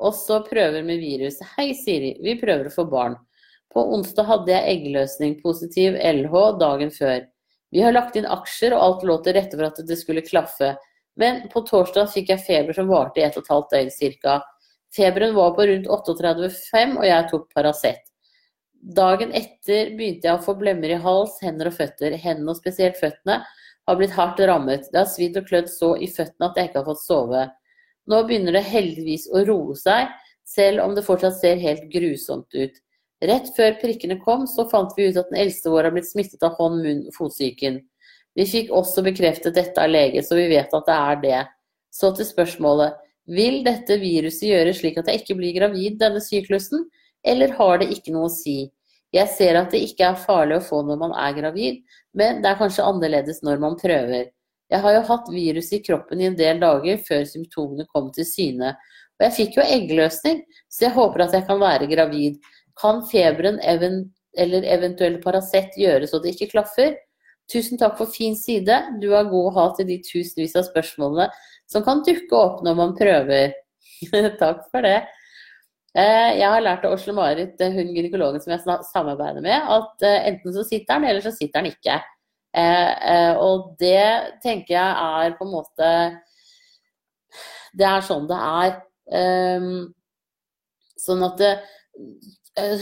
Og 0.00 0.16
så 0.16 0.38
prøver 0.44 0.80
med 0.88 1.04
virus. 1.04 1.36
Hei, 1.54 1.70
Siri. 1.76 2.14
Vi 2.24 2.34
prøver 2.40 2.70
å 2.70 2.72
få 2.72 2.86
barn. 2.88 3.18
På 3.72 3.84
onsdag 3.92 4.28
hadde 4.30 4.52
jeg 4.54 4.78
eggløsning 4.78 5.36
positiv 5.44 6.00
LH 6.00 6.34
dagen 6.64 6.92
før. 6.96 7.28
Vi 7.76 7.84
har 7.84 7.92
lagt 7.92 8.16
inn 8.16 8.28
aksjer, 8.28 8.72
og 8.72 8.86
alt 8.86 9.06
lå 9.08 9.18
til 9.20 9.36
rette 9.36 9.56
for 9.56 9.68
at 9.68 9.84
det 9.84 10.00
skulle 10.00 10.24
klaffe. 10.24 10.74
Men 11.20 11.44
på 11.52 11.64
torsdag 11.68 12.08
fikk 12.12 12.32
jeg 12.32 12.44
feber 12.48 12.76
som 12.76 12.88
varte 12.88 13.20
i 13.20 13.28
ett 13.28 13.36
og 13.36 13.44
et 13.44 13.52
halvt 13.52 13.76
døgn 13.76 14.20
ca. 14.24 14.40
Feberen 14.94 15.34
var 15.34 15.54
på 15.56 15.66
rundt 15.66 15.88
38,5, 15.90 16.98
og 16.98 17.06
jeg 17.08 17.28
tok 17.30 17.48
Paracet. 17.54 18.02
Dagen 18.94 19.32
etter 19.34 19.94
begynte 19.96 20.28
jeg 20.28 20.36
å 20.36 20.44
få 20.44 20.54
blemmer 20.60 20.92
i 20.92 21.00
hals, 21.00 21.38
hender 21.42 21.70
og 21.70 21.76
føtter. 21.78 22.14
Hendene, 22.20 22.52
og 22.52 22.60
spesielt 22.60 22.98
føttene, 23.00 23.40
har 23.88 23.98
blitt 23.98 24.14
hardt 24.16 24.40
rammet. 24.44 24.90
Det 24.92 25.00
har 25.00 25.08
svidd 25.08 25.38
og 25.40 25.48
klødd 25.48 25.70
så 25.72 25.94
i 25.96 26.08
føttene 26.12 26.50
at 26.50 26.60
jeg 26.60 26.70
ikke 26.70 26.82
har 26.82 26.90
fått 26.90 27.04
sove. 27.04 27.44
Nå 28.12 28.20
begynner 28.28 28.58
det 28.58 28.66
heldigvis 28.68 29.26
å 29.32 29.42
roe 29.48 29.76
seg, 29.80 30.12
selv 30.44 30.84
om 30.84 30.94
det 30.96 31.06
fortsatt 31.06 31.38
ser 31.40 31.62
helt 31.62 31.88
grusomt 31.92 32.52
ut. 32.52 32.76
Rett 33.24 33.48
før 33.56 33.78
prikkene 33.80 34.18
kom, 34.20 34.44
så 34.46 34.66
fant 34.68 34.92
vi 34.96 35.08
ut 35.08 35.16
at 35.16 35.30
den 35.32 35.40
eldste 35.46 35.72
vår 35.72 35.88
har 35.88 35.94
blitt 35.96 36.10
smittet 36.10 36.44
av 36.44 36.58
hånd-, 36.60 36.82
munn- 36.84 37.06
og 37.08 37.16
fotsyken. 37.16 37.80
Vi 38.36 38.46
fikk 38.50 38.72
også 38.74 39.04
bekreftet 39.06 39.56
dette 39.56 39.80
av 39.80 39.88
lege, 39.88 40.20
så 40.26 40.36
vi 40.36 40.50
vet 40.50 40.74
at 40.74 40.90
det 40.90 40.98
er 40.98 41.20
det. 41.22 41.42
Så 41.94 42.10
til 42.12 42.28
spørsmålet. 42.28 43.00
Vil 43.24 43.62
dette 43.64 43.96
viruset 44.00 44.48
gjøre 44.50 44.72
slik 44.76 44.98
at 45.00 45.08
jeg 45.08 45.22
ikke 45.22 45.36
blir 45.38 45.56
gravid 45.56 45.98
denne 46.00 46.20
syklusen, 46.20 46.84
eller 47.24 47.54
har 47.56 47.80
det 47.80 47.90
ikke 47.94 48.12
noe 48.12 48.28
å 48.28 48.32
si? 48.32 48.66
Jeg 49.14 49.30
ser 49.32 49.56
at 49.56 49.70
det 49.72 49.80
ikke 49.86 50.08
er 50.10 50.18
farlig 50.18 50.58
å 50.58 50.64
få 50.64 50.82
når 50.84 50.98
man 51.00 51.14
er 51.16 51.36
gravid, 51.36 51.84
men 52.18 52.42
det 52.42 52.50
er 52.50 52.58
kanskje 52.58 52.84
annerledes 52.84 53.40
når 53.46 53.62
man 53.62 53.78
prøver. 53.80 54.28
Jeg 54.72 54.80
har 54.82 54.96
jo 54.96 55.04
hatt 55.08 55.30
viruset 55.30 55.78
i 55.78 55.84
kroppen 55.86 56.20
i 56.20 56.28
en 56.28 56.36
del 56.36 56.60
dager 56.60 56.98
før 57.06 57.24
symptomene 57.28 57.86
kom 57.94 58.10
til 58.12 58.26
syne. 58.26 58.74
Og 59.14 59.26
jeg 59.28 59.36
fikk 59.38 59.58
jo 59.60 59.66
eggløsning, 59.76 60.42
så 60.72 60.88
jeg 60.88 60.96
håper 60.96 61.24
at 61.24 61.36
jeg 61.36 61.46
kan 61.48 61.62
være 61.62 61.88
gravid. 61.88 62.40
Kan 62.80 63.04
feberen 63.06 63.60
even 63.62 64.02
eller 64.34 64.66
eventuell 64.66 65.20
Paracet 65.22 65.76
gjøre 65.78 66.08
så 66.10 66.18
det 66.18 66.34
ikke 66.34 66.50
klaffer? 66.56 66.96
Tusen 67.50 67.78
takk 67.78 67.98
for 68.00 68.10
fin 68.10 68.34
side. 68.34 68.74
Du 69.02 69.12
er 69.14 69.28
god 69.30 69.50
å 69.50 69.54
ha 69.58 69.66
til 69.76 69.86
de 69.92 70.00
tusenvis 70.02 70.56
av 70.58 70.66
spørsmålene 70.66 71.28
som 71.70 71.84
kan 71.86 72.02
dukke 72.06 72.38
opp 72.38 72.64
når 72.66 72.80
man 72.80 72.96
prøver. 72.98 73.54
takk 74.42 74.66
for 74.70 74.84
det. 74.84 74.98
Eh, 75.94 76.40
jeg 76.40 76.50
har 76.50 76.62
lært 76.62 76.84
av 76.88 76.96
Oslo 76.96 77.12
Marit, 77.14 77.54
eh, 77.62 77.70
hun 77.70 77.92
gynekologen 77.94 78.42
som 78.42 78.50
jeg 78.50 78.80
samarbeider 78.88 79.44
med, 79.44 79.62
at 79.76 80.02
eh, 80.02 80.24
enten 80.32 80.54
så 80.56 80.64
sitter 80.66 80.98
den, 80.98 81.06
eller 81.10 81.22
så 81.22 81.30
sitter 81.34 81.62
den 81.62 81.70
ikke. 81.70 82.00
Og 83.42 83.72
det 83.80 84.38
tenker 84.44 84.76
jeg 84.76 84.90
er 85.26 85.32
på 85.34 85.42
en 85.42 85.50
måte 85.50 85.86
Det 87.74 87.86
er 87.88 88.04
sånn 88.06 88.28
det 88.30 88.36
er. 88.38 88.76
Ehm, 89.10 89.88
sånn 91.02 91.24
at 91.26 91.42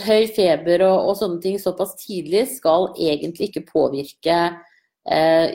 høy 0.04 0.26
feber 0.36 0.84
og, 0.90 0.98
og, 0.98 1.16
sånne 1.16 1.40
ting 1.40 1.56
såpass 1.56 1.96
tidlig 2.02 2.44
skal 2.58 2.90
egentlig 3.00 3.48
ikke 3.48 3.64
påvirke 3.70 4.36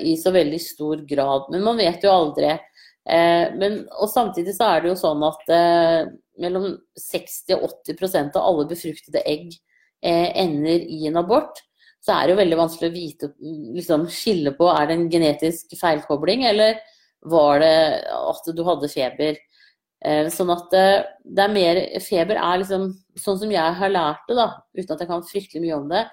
i 0.02 0.16
så 0.18 0.34
veldig 0.34 0.64
stor 0.66 1.06
grad. 1.06 1.46
Men 1.54 1.68
man 1.70 1.78
vet 1.78 2.02
jo 2.02 2.16
aldri. 2.16 2.56
Men, 3.08 3.76
og 3.96 4.10
samtidig 4.12 4.52
så 4.58 4.66
er 4.68 4.82
det 4.84 4.90
jo 4.90 4.98
sånn 5.00 5.22
at 5.24 5.52
mellom 6.42 6.76
60 7.00 7.56
og 7.58 7.72
80% 7.88 8.38
av 8.38 8.46
alle 8.50 8.68
befruktede 8.70 9.24
egg 9.30 9.50
eh, 10.04 10.30
ender 10.44 10.86
i 10.86 11.08
en 11.10 11.20
abort, 11.22 11.62
så 12.04 12.16
er 12.16 12.28
det 12.28 12.36
jo 12.36 12.42
veldig 12.42 12.60
vanskelig 12.60 12.90
å 12.90 12.96
vite, 12.96 13.32
liksom, 13.76 14.06
skille 14.14 14.54
på 14.58 14.70
er 14.72 14.88
det 14.88 14.98
en 14.98 15.10
genetisk 15.12 15.76
feilkobling, 15.80 16.46
eller 16.48 16.80
var 17.28 17.62
det 17.64 17.76
at 18.06 18.50
du 18.56 18.64
hadde 18.68 18.92
feber. 18.92 19.40
Eh, 20.06 20.30
sånn 20.32 20.54
at 20.54 20.74
eh, 20.78 21.04
det 21.26 21.42
er 21.42 21.50
mer 21.50 21.78
Feber 22.06 22.38
er 22.38 22.60
liksom 22.62 22.84
Sånn 23.18 23.40
som 23.42 23.50
jeg 23.50 23.78
har 23.80 23.90
lært 23.90 24.28
det, 24.30 24.36
da, 24.38 24.52
uten 24.78 24.92
at 24.94 25.00
jeg 25.02 25.10
kan 25.10 25.24
fryktelig 25.26 25.62
mye 25.64 25.80
om 25.80 25.88
det, 25.90 26.04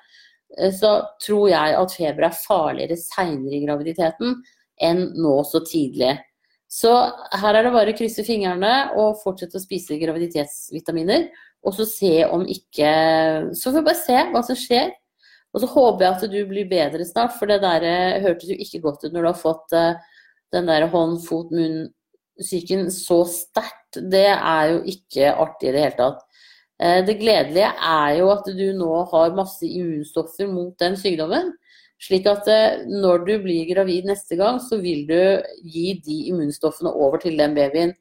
eh, 0.57 0.71
så 0.73 0.95
tror 1.21 1.51
jeg 1.53 1.75
at 1.77 1.93
feber 1.93 2.25
er 2.31 2.39
farligere 2.39 2.97
seinere 2.97 3.59
i 3.59 3.67
graviditeten 3.67 4.39
enn 4.89 5.03
nå 5.21 5.35
så 5.45 5.61
tidlig. 5.69 6.15
Så 6.75 6.91
her 7.39 7.55
er 7.55 7.67
det 7.67 7.73
bare 7.75 7.93
å 7.93 7.97
krysse 7.97 8.25
fingrene 8.27 8.73
og 8.99 9.21
fortsette 9.21 9.61
å 9.61 9.63
spise 9.63 9.99
graviditetsvitaminer. 10.01 11.29
Og 11.65 11.77
så 11.77 11.87
se 11.89 12.17
om 12.27 12.43
ikke 12.51 12.91
Så 13.57 13.71
får 13.71 13.79
vi 13.79 13.87
bare 13.87 14.01
se 14.01 14.19
hva 14.33 14.43
som 14.45 14.59
skjer. 14.59 14.91
Og 15.55 15.63
så 15.63 15.71
håper 15.71 16.03
jeg 16.05 16.17
at 16.17 16.33
du 16.33 16.41
blir 16.51 16.67
bedre 16.67 17.07
snart, 17.07 17.37
for 17.39 17.47
det 17.47 17.61
der 17.63 17.85
eh, 17.87 18.23
hørtes 18.25 18.51
jo 18.51 18.57
ikke 18.59 18.83
godt 18.83 19.05
ut 19.05 19.13
når 19.15 19.23
du 19.23 19.29
har 19.29 19.39
fått 19.39 19.75
uh, 19.79 20.17
den 20.51 20.67
der 20.67 20.89
hånd-fot-munn-syken 20.91 22.89
så 22.91 23.21
sterkt. 23.31 24.01
Det 24.11 24.27
er 24.35 24.73
jo 24.73 24.81
ikke 24.91 25.31
artig 25.31 25.71
i 25.71 25.77
det 25.77 25.85
hele 25.85 25.99
tatt. 26.01 26.25
Uh, 26.83 26.99
det 27.07 27.21
gledelige 27.21 27.71
er 27.71 28.17
jo 28.19 28.33
at 28.35 28.51
du 28.51 28.67
nå 28.75 28.97
har 29.13 29.39
masse 29.39 29.63
immunstoffer 29.69 30.51
mot 30.51 30.75
den 30.83 30.99
sykdommen. 30.99 31.55
Slik 32.05 32.27
at 32.29 32.49
eh, 32.53 32.83
når 32.91 33.25
du 33.25 33.35
blir 33.45 33.69
gravid 33.71 34.09
neste 34.09 34.37
gang, 34.41 34.61
så 34.61 34.79
vil 34.83 35.07
du 35.09 35.21
gi 35.63 35.95
de 36.05 36.19
immunstoffene 36.31 36.93
over 36.93 37.23
til 37.23 37.39
den 37.41 37.57
babyen. 37.57 37.95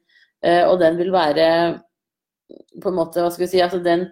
Eh, 0.44 0.64
og 0.68 0.78
den 0.82 0.98
vil 1.00 1.12
være 1.14 1.48
på 2.82 2.90
en 2.90 2.98
måte, 2.98 3.22
hva 3.22 3.30
skal 3.32 3.46
vi 3.46 3.52
si, 3.54 3.62
altså 3.64 3.80
den 3.82 4.08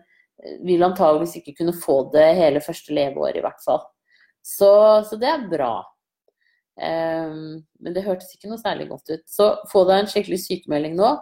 vil 0.64 0.83
antageligvis 0.83 1.37
ikke 1.38 1.59
kunne 1.61 1.74
få 1.76 1.98
det 2.14 2.33
hele 2.38 2.62
første 2.64 2.94
leveåret, 2.94 3.38
i 3.38 3.44
hvert 3.44 3.61
fall. 3.64 3.83
Så, 4.42 4.70
så 5.07 5.18
det 5.20 5.28
er 5.31 5.48
bra. 5.50 5.74
Um, 6.72 7.61
men 7.85 7.94
det 7.94 8.05
hørtes 8.07 8.33
ikke 8.35 8.48
noe 8.50 8.61
særlig 8.61 8.88
godt 8.90 9.12
ut. 9.12 9.24
Så 9.31 9.52
få 9.70 9.85
deg 9.87 10.02
en 10.02 10.11
skikkelig 10.11 10.40
sykemelding 10.42 10.96
nå, 10.98 11.12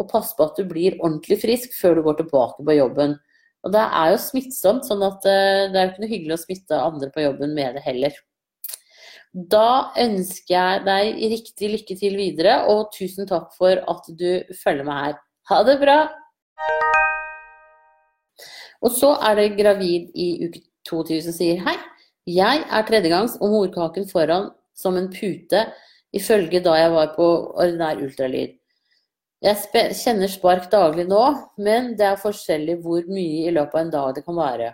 og 0.00 0.08
pass 0.08 0.32
på 0.36 0.46
at 0.46 0.56
du 0.56 0.64
blir 0.68 0.96
ordentlig 1.00 1.40
frisk 1.42 1.74
før 1.76 1.98
du 1.98 2.06
går 2.06 2.22
tilbake 2.22 2.64
på 2.64 2.78
jobben. 2.78 3.18
Og 3.66 3.74
det 3.74 3.82
er 3.84 4.12
jo 4.14 4.20
smittsomt, 4.22 4.86
sånn 4.88 5.02
at 5.04 5.26
eh, 5.28 5.68
det 5.68 5.76
er 5.76 5.86
jo 5.86 5.92
ikke 5.92 6.04
noe 6.04 6.12
hyggelig 6.14 6.36
å 6.36 6.42
smitte 6.44 6.80
andre 6.80 7.10
på 7.12 7.24
jobben 7.26 7.52
med 7.56 7.76
det 7.76 7.84
heller. 7.84 8.14
Da 9.30 9.92
ønsker 10.00 10.54
jeg 10.54 10.84
deg 10.86 11.20
riktig 11.34 11.68
lykke 11.74 11.96
til 12.00 12.16
videre, 12.18 12.56
og 12.72 12.88
tusen 12.96 13.28
takk 13.30 13.52
for 13.58 13.82
at 13.92 14.08
du 14.18 14.42
følger 14.62 14.88
meg 14.88 15.04
her. 15.04 15.20
Ha 15.50 15.60
det 15.68 15.76
bra! 15.82 15.98
Og 18.80 18.94
så 18.96 19.12
er 19.28 19.36
det 19.36 19.50
gravid 19.58 20.08
i 20.16 20.32
uke 20.46 20.64
2000 20.88 21.36
sier 21.36 21.60
hei. 21.66 21.76
Jeg 22.30 22.64
er 22.64 22.86
tredjegangs 22.88 23.36
og 23.40 23.52
morkaken 23.52 24.06
foran 24.08 24.48
som 24.76 24.96
en 24.96 25.10
pute, 25.12 25.66
ifølge 26.16 26.62
da 26.64 26.78
jeg 26.78 26.94
var 26.94 27.12
på 27.16 27.26
ordinær 27.60 28.00
ultralyd. 28.00 28.56
Jeg 29.40 29.56
kjenner 29.96 30.28
spark 30.28 30.66
daglig 30.72 31.06
nå, 31.08 31.20
men 31.64 31.94
det 31.96 32.04
er 32.10 32.20
forskjellig 32.20 32.76
hvor 32.84 33.06
mye 33.08 33.46
i 33.48 33.52
løpet 33.54 33.76
av 33.78 33.80
en 33.80 33.92
dag 33.94 34.16
det 34.18 34.24
kan 34.26 34.36
være. 34.36 34.72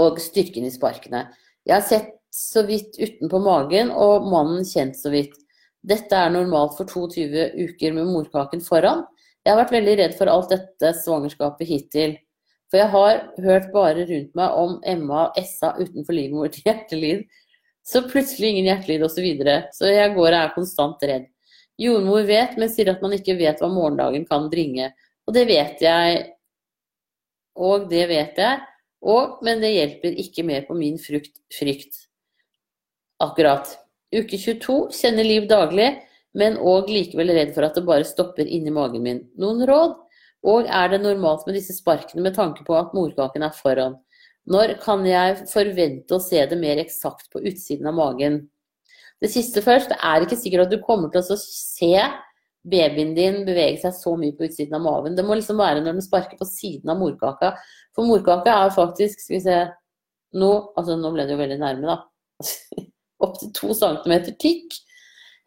Og 0.00 0.18
styrken 0.20 0.66
i 0.66 0.72
sparkene. 0.74 1.28
Jeg 1.62 1.76
har 1.76 1.86
sett 1.86 2.16
så 2.34 2.64
vidt 2.66 2.98
utenpå 2.98 3.38
magen, 3.40 3.92
og 3.94 4.26
mannen 4.26 4.66
kjent 4.66 4.98
så 4.98 5.12
vidt. 5.14 5.36
Dette 5.86 6.18
er 6.18 6.34
normalt 6.34 6.74
for 6.76 6.90
22 6.90 7.46
uker 7.62 7.94
med 7.94 8.10
morkaken 8.10 8.62
foran. 8.64 9.06
Jeg 9.46 9.54
har 9.54 9.62
vært 9.62 9.76
veldig 9.78 9.94
redd 10.02 10.18
for 10.18 10.32
alt 10.32 10.50
dette 10.50 10.92
svangerskapet 11.04 11.70
hittil. 11.70 12.18
For 12.68 12.82
jeg 12.82 12.90
har 12.92 13.22
hørt 13.46 13.70
bare 13.72 14.04
rundt 14.10 14.34
meg 14.36 14.60
om 14.60 14.76
Emma 14.84 15.28
og 15.28 15.38
Essa 15.40 15.76
utenfor 15.78 16.18
livmor 16.18 16.50
til 16.52 16.66
hjertelyd. 16.68 17.22
Så 17.86 18.02
plutselig 18.10 18.50
ingen 18.50 18.72
hjertelyd 18.72 19.06
osv. 19.06 19.14
Så, 19.14 19.24
videre. 19.24 19.58
så 19.72 19.94
jeg 19.94 20.16
går 20.18 20.32
og 20.32 20.40
er 20.42 20.56
konstant 20.58 21.06
redd. 21.06 21.30
Jordmor 21.78 22.26
vet, 22.26 22.56
men 22.58 22.70
sier 22.72 22.90
at 22.90 23.02
man 23.04 23.14
ikke 23.14 23.36
vet 23.38 23.60
hva 23.62 23.70
morgendagen 23.70 24.24
kan 24.26 24.48
bringe. 24.50 24.90
Og 25.28 25.36
det 25.36 25.44
vet 25.50 25.82
jeg. 25.84 26.24
Og 27.58 27.86
det 27.90 28.08
vet 28.10 28.40
jeg. 28.40 28.64
Og, 29.06 29.38
men 29.46 29.62
det 29.62 29.74
hjelper 29.74 30.18
ikke 30.24 30.44
mer 30.46 30.64
på 30.66 30.74
min 30.74 30.98
frukt, 30.98 31.36
frykt. 31.54 32.08
Akkurat. 33.22 33.70
Uke 34.14 34.38
22 34.40 34.78
kjenner 34.96 35.26
liv 35.26 35.46
daglig, 35.50 35.92
men 36.38 36.58
òg 36.58 36.90
likevel 36.90 37.30
redd 37.36 37.54
for 37.54 37.66
at 37.66 37.78
det 37.78 37.86
bare 37.86 38.06
stopper 38.08 38.48
inni 38.48 38.72
magen 38.74 39.04
min. 39.04 39.22
Noen 39.38 39.62
råd? 39.68 39.96
Og 40.48 40.68
er 40.70 40.92
det 40.92 41.00
normalt 41.02 41.46
med 41.46 41.58
disse 41.58 41.74
sparkene 41.74 42.22
med 42.22 42.36
tanke 42.36 42.62
på 42.66 42.76
at 42.78 42.94
morkaken 42.94 43.46
er 43.46 43.54
foran? 43.54 43.98
Når 44.48 44.78
kan 44.82 45.02
jeg 45.06 45.42
forvente 45.50 46.16
å 46.16 46.22
se 46.22 46.40
det 46.48 46.58
mer 46.58 46.78
eksakt 46.80 47.26
på 47.32 47.42
utsiden 47.50 47.90
av 47.90 47.98
magen? 47.98 48.46
Det 49.22 49.30
siste 49.32 49.62
først. 49.64 49.92
Det 49.92 49.98
er 50.04 50.24
ikke 50.24 50.38
sikkert 50.38 50.66
at 50.66 50.74
du 50.74 50.82
kommer 50.84 51.10
til 51.12 51.22
å 51.24 51.38
se 51.40 51.92
babyen 52.68 53.14
din 53.16 53.42
bevege 53.46 53.80
seg 53.82 53.94
så 53.96 54.14
mye 54.18 54.34
på 54.36 54.46
utsiden 54.48 54.76
av 54.78 54.84
maven. 54.84 55.16
Det 55.16 55.24
må 55.26 55.38
liksom 55.38 55.60
være 55.60 55.82
når 55.82 55.98
den 55.98 56.04
sparker 56.04 56.38
på 56.40 56.48
siden 56.48 56.92
av 56.92 57.00
morkaka. 57.00 57.54
For 57.96 58.06
morkaka 58.08 58.54
er 58.64 58.74
faktisk 58.74 59.24
Skal 59.24 59.38
vi 59.38 59.44
se 59.46 59.58
Nå, 60.38 60.48
altså 60.76 60.92
nå 61.00 61.08
ble 61.14 61.24
det 61.24 61.32
jo 61.32 61.40
veldig 61.40 61.56
nærme, 61.56 61.88
da. 61.88 62.42
Opptil 63.24 63.48
to 63.56 63.72
centimeter 63.72 64.34
tykk. 64.36 64.74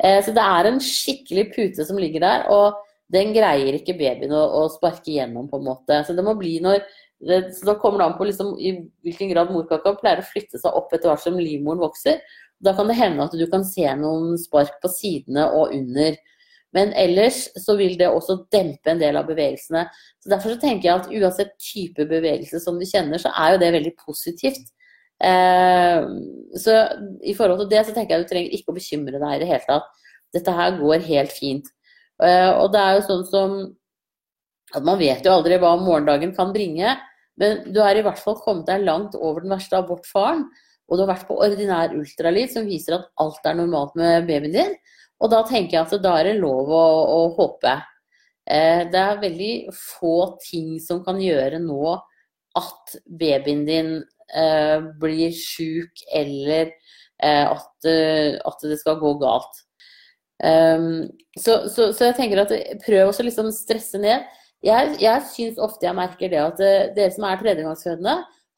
Eh, 0.02 0.18
så 0.26 0.34
det 0.34 0.42
er 0.42 0.70
en 0.72 0.80
skikkelig 0.82 1.44
pute 1.54 1.86
som 1.86 2.00
ligger 2.02 2.24
der, 2.24 2.48
og 2.50 2.80
den 3.14 3.30
greier 3.36 3.78
ikke 3.78 3.94
babyen 4.00 4.34
å, 4.34 4.42
å 4.58 4.64
sparke 4.74 5.14
gjennom, 5.14 5.46
på 5.52 5.60
en 5.60 5.68
måte. 5.68 6.00
Så 6.08 6.16
det 6.18 6.26
må 6.26 6.34
bli 6.40 6.56
når 6.66 6.82
det, 7.22 7.42
så 7.54 7.68
Da 7.70 7.76
kommer 7.78 8.02
det 8.02 8.08
an 8.08 8.18
på 8.18 8.26
liksom, 8.26 8.56
i 8.58 8.72
hvilken 9.06 9.30
grad 9.30 9.54
morkaka 9.54 9.94
pleier 10.00 10.24
å 10.24 10.30
flytte 10.32 10.58
seg 10.58 10.74
opp 10.74 10.90
etter 10.96 11.12
hvert 11.12 11.22
som 11.22 11.38
livmoren 11.38 11.84
vokser. 11.84 12.18
Da 12.62 12.76
kan 12.78 12.90
det 12.90 13.00
hende 13.00 13.26
at 13.26 13.34
du 13.38 13.46
kan 13.50 13.64
se 13.66 13.88
noen 13.98 14.36
spark 14.40 14.78
på 14.84 14.92
sidene 14.94 15.48
og 15.56 15.74
under. 15.76 16.18
Men 16.76 16.94
ellers 16.96 17.50
så 17.60 17.76
vil 17.80 17.98
det 18.00 18.08
også 18.08 18.46
dempe 18.54 18.94
en 18.94 19.02
del 19.02 19.18
av 19.20 19.28
bevegelsene. 19.28 19.88
Så 20.24 20.32
Derfor 20.32 20.54
så 20.54 20.62
tenker 20.62 20.88
jeg 20.88 21.00
at 21.02 21.10
uansett 21.12 21.58
type 21.60 22.06
bevegelse 22.08 22.62
som 22.64 22.78
du 22.80 22.86
kjenner, 22.88 23.20
så 23.20 23.34
er 23.36 23.56
jo 23.56 23.64
det 23.64 23.74
veldig 23.76 23.94
positivt. 24.00 24.72
Eh, 25.22 26.06
så 26.58 26.78
i 27.28 27.36
forhold 27.38 27.66
til 27.66 27.74
det 27.74 27.84
så 27.86 27.94
tenker 27.94 28.16
jeg 28.16 28.24
du 28.24 28.32
trenger 28.32 28.56
ikke 28.56 28.74
å 28.74 28.78
bekymre 28.78 29.20
deg 29.20 29.36
i 29.36 29.44
det 29.44 29.52
hele 29.52 29.68
tatt. 29.68 29.92
Dette 30.32 30.56
her 30.56 30.80
går 30.80 31.06
helt 31.10 31.36
fint. 31.36 31.68
Eh, 32.24 32.52
og 32.56 32.72
det 32.74 32.82
er 32.82 32.98
jo 32.98 33.06
sånn 33.10 33.28
som 33.28 33.62
at 34.72 34.86
man 34.88 35.00
vet 35.02 35.26
jo 35.26 35.34
aldri 35.36 35.58
hva 35.60 35.76
morgendagen 35.80 36.32
kan 36.38 36.54
bringe, 36.56 36.96
men 37.42 37.66
du 37.74 37.82
er 37.84 38.00
i 38.00 38.04
hvert 38.06 38.20
fall 38.22 38.38
kommet 38.40 38.70
deg 38.70 38.86
langt 38.86 39.18
over 39.20 39.44
den 39.44 39.52
verste 39.52 39.80
abortfaren. 39.80 40.46
Og 40.92 40.98
du 41.00 41.06
har 41.06 41.14
vært 41.14 41.30
på 41.30 41.40
ordinær 41.40 41.96
ultralyd 41.96 42.52
som 42.52 42.68
viser 42.68 42.98
at 42.98 43.08
alt 43.24 43.48
er 43.48 43.56
normalt 43.56 43.96
med 43.96 44.28
babyen 44.28 44.52
din. 44.52 44.76
Og 45.24 45.32
da 45.32 45.40
tenker 45.48 45.78
jeg 45.78 45.88
at 45.88 46.04
da 46.04 46.18
er 46.20 46.32
det 46.32 46.42
lov 46.42 46.68
å, 46.76 46.86
å 47.16 47.20
håpe. 47.38 47.78
Eh, 48.52 48.84
det 48.92 49.00
er 49.00 49.22
veldig 49.22 49.54
få 49.78 50.16
ting 50.44 50.76
som 50.84 51.00
kan 51.06 51.22
gjøre 51.22 51.62
nå 51.64 51.96
at 52.60 52.96
babyen 53.08 53.64
din 53.68 53.92
eh, 54.36 54.84
blir 55.00 55.32
sjuk, 55.36 56.04
eller 56.12 56.74
eh, 57.24 57.46
at, 57.46 57.88
eh, 57.88 58.36
at, 58.36 58.68
det 58.68 58.80
skal 58.82 59.00
gå 59.00 59.14
galt. 59.22 59.64
Um, 60.42 61.06
så, 61.38 61.68
så, 61.70 61.92
så, 61.94 62.08
jeg 62.08 62.18
tenker 62.18 62.42
at 62.42 62.54
prøv 62.82 63.12
også 63.12 63.24
liksom 63.28 63.52
stresse 63.54 64.02
ned. 64.02 64.26
Jeg, 64.66 64.96
jeg 65.02 65.26
syns 65.30 65.60
ofte 65.62 65.86
jeg 65.88 65.98
merker 65.98 66.30
det 66.34 66.42
at 66.42 66.62
eh, 66.66 66.90
dere 66.98 67.14
som 67.14 67.26
er 67.30 67.40
tredjegangsfødende, 67.42 68.16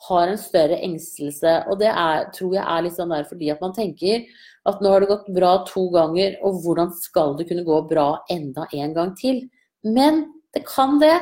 har 0.07 0.27
en 0.27 0.39
større 0.39 0.79
engstelse. 0.83 1.53
Og 1.71 1.79
det 1.81 1.91
er, 1.91 2.25
tror 2.35 2.55
jeg 2.57 2.63
er 2.63 2.85
litt 2.85 2.97
sånn 2.97 3.13
der 3.13 3.27
fordi 3.29 3.51
at 3.53 3.61
man 3.63 3.75
tenker 3.75 4.25
at 4.69 4.81
nå 4.83 4.91
har 4.93 5.03
det 5.03 5.11
gått 5.11 5.29
bra 5.35 5.53
to 5.67 5.87
ganger, 5.91 6.37
og 6.43 6.61
hvordan 6.63 6.91
skal 6.95 7.37
det 7.39 7.49
kunne 7.49 7.65
gå 7.67 7.79
bra 7.89 8.07
enda 8.31 8.67
en 8.71 8.93
gang 8.95 9.13
til? 9.19 9.43
Men 9.83 10.25
det 10.55 10.63
kan 10.67 10.99
det. 11.01 11.15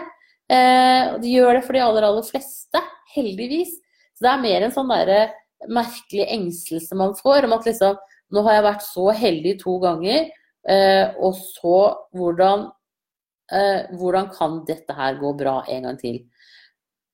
Eh, 0.51 1.17
de 1.21 1.33
gjør 1.33 1.57
det 1.57 1.63
for 1.65 1.77
de 1.77 1.83
aller, 1.83 2.05
aller 2.05 2.27
fleste, 2.27 2.81
heldigvis. 3.15 3.77
Så 4.13 4.27
det 4.27 4.33
er 4.33 4.43
mer 4.43 4.65
en 4.65 4.75
sånn 4.75 4.91
derre 4.91 5.21
merkelig 5.69 6.25
engstelse 6.33 6.97
man 6.97 7.13
får 7.17 7.45
om 7.45 7.57
at 7.57 7.67
liksom 7.69 7.99
Nå 8.31 8.45
har 8.45 8.55
jeg 8.55 8.63
vært 8.63 8.83
så 8.85 9.05
heldig 9.11 9.51
to 9.59 9.73
ganger, 9.83 10.29
eh, 10.71 11.17
og 11.19 11.33
så 11.35 11.79
hvordan, 12.15 12.61
eh, 13.51 13.89
hvordan 13.99 14.29
kan 14.31 14.53
dette 14.63 14.95
her 14.95 15.17
gå 15.19 15.33
bra 15.35 15.57
en 15.67 15.83
gang 15.83 15.97
til? 15.99 16.21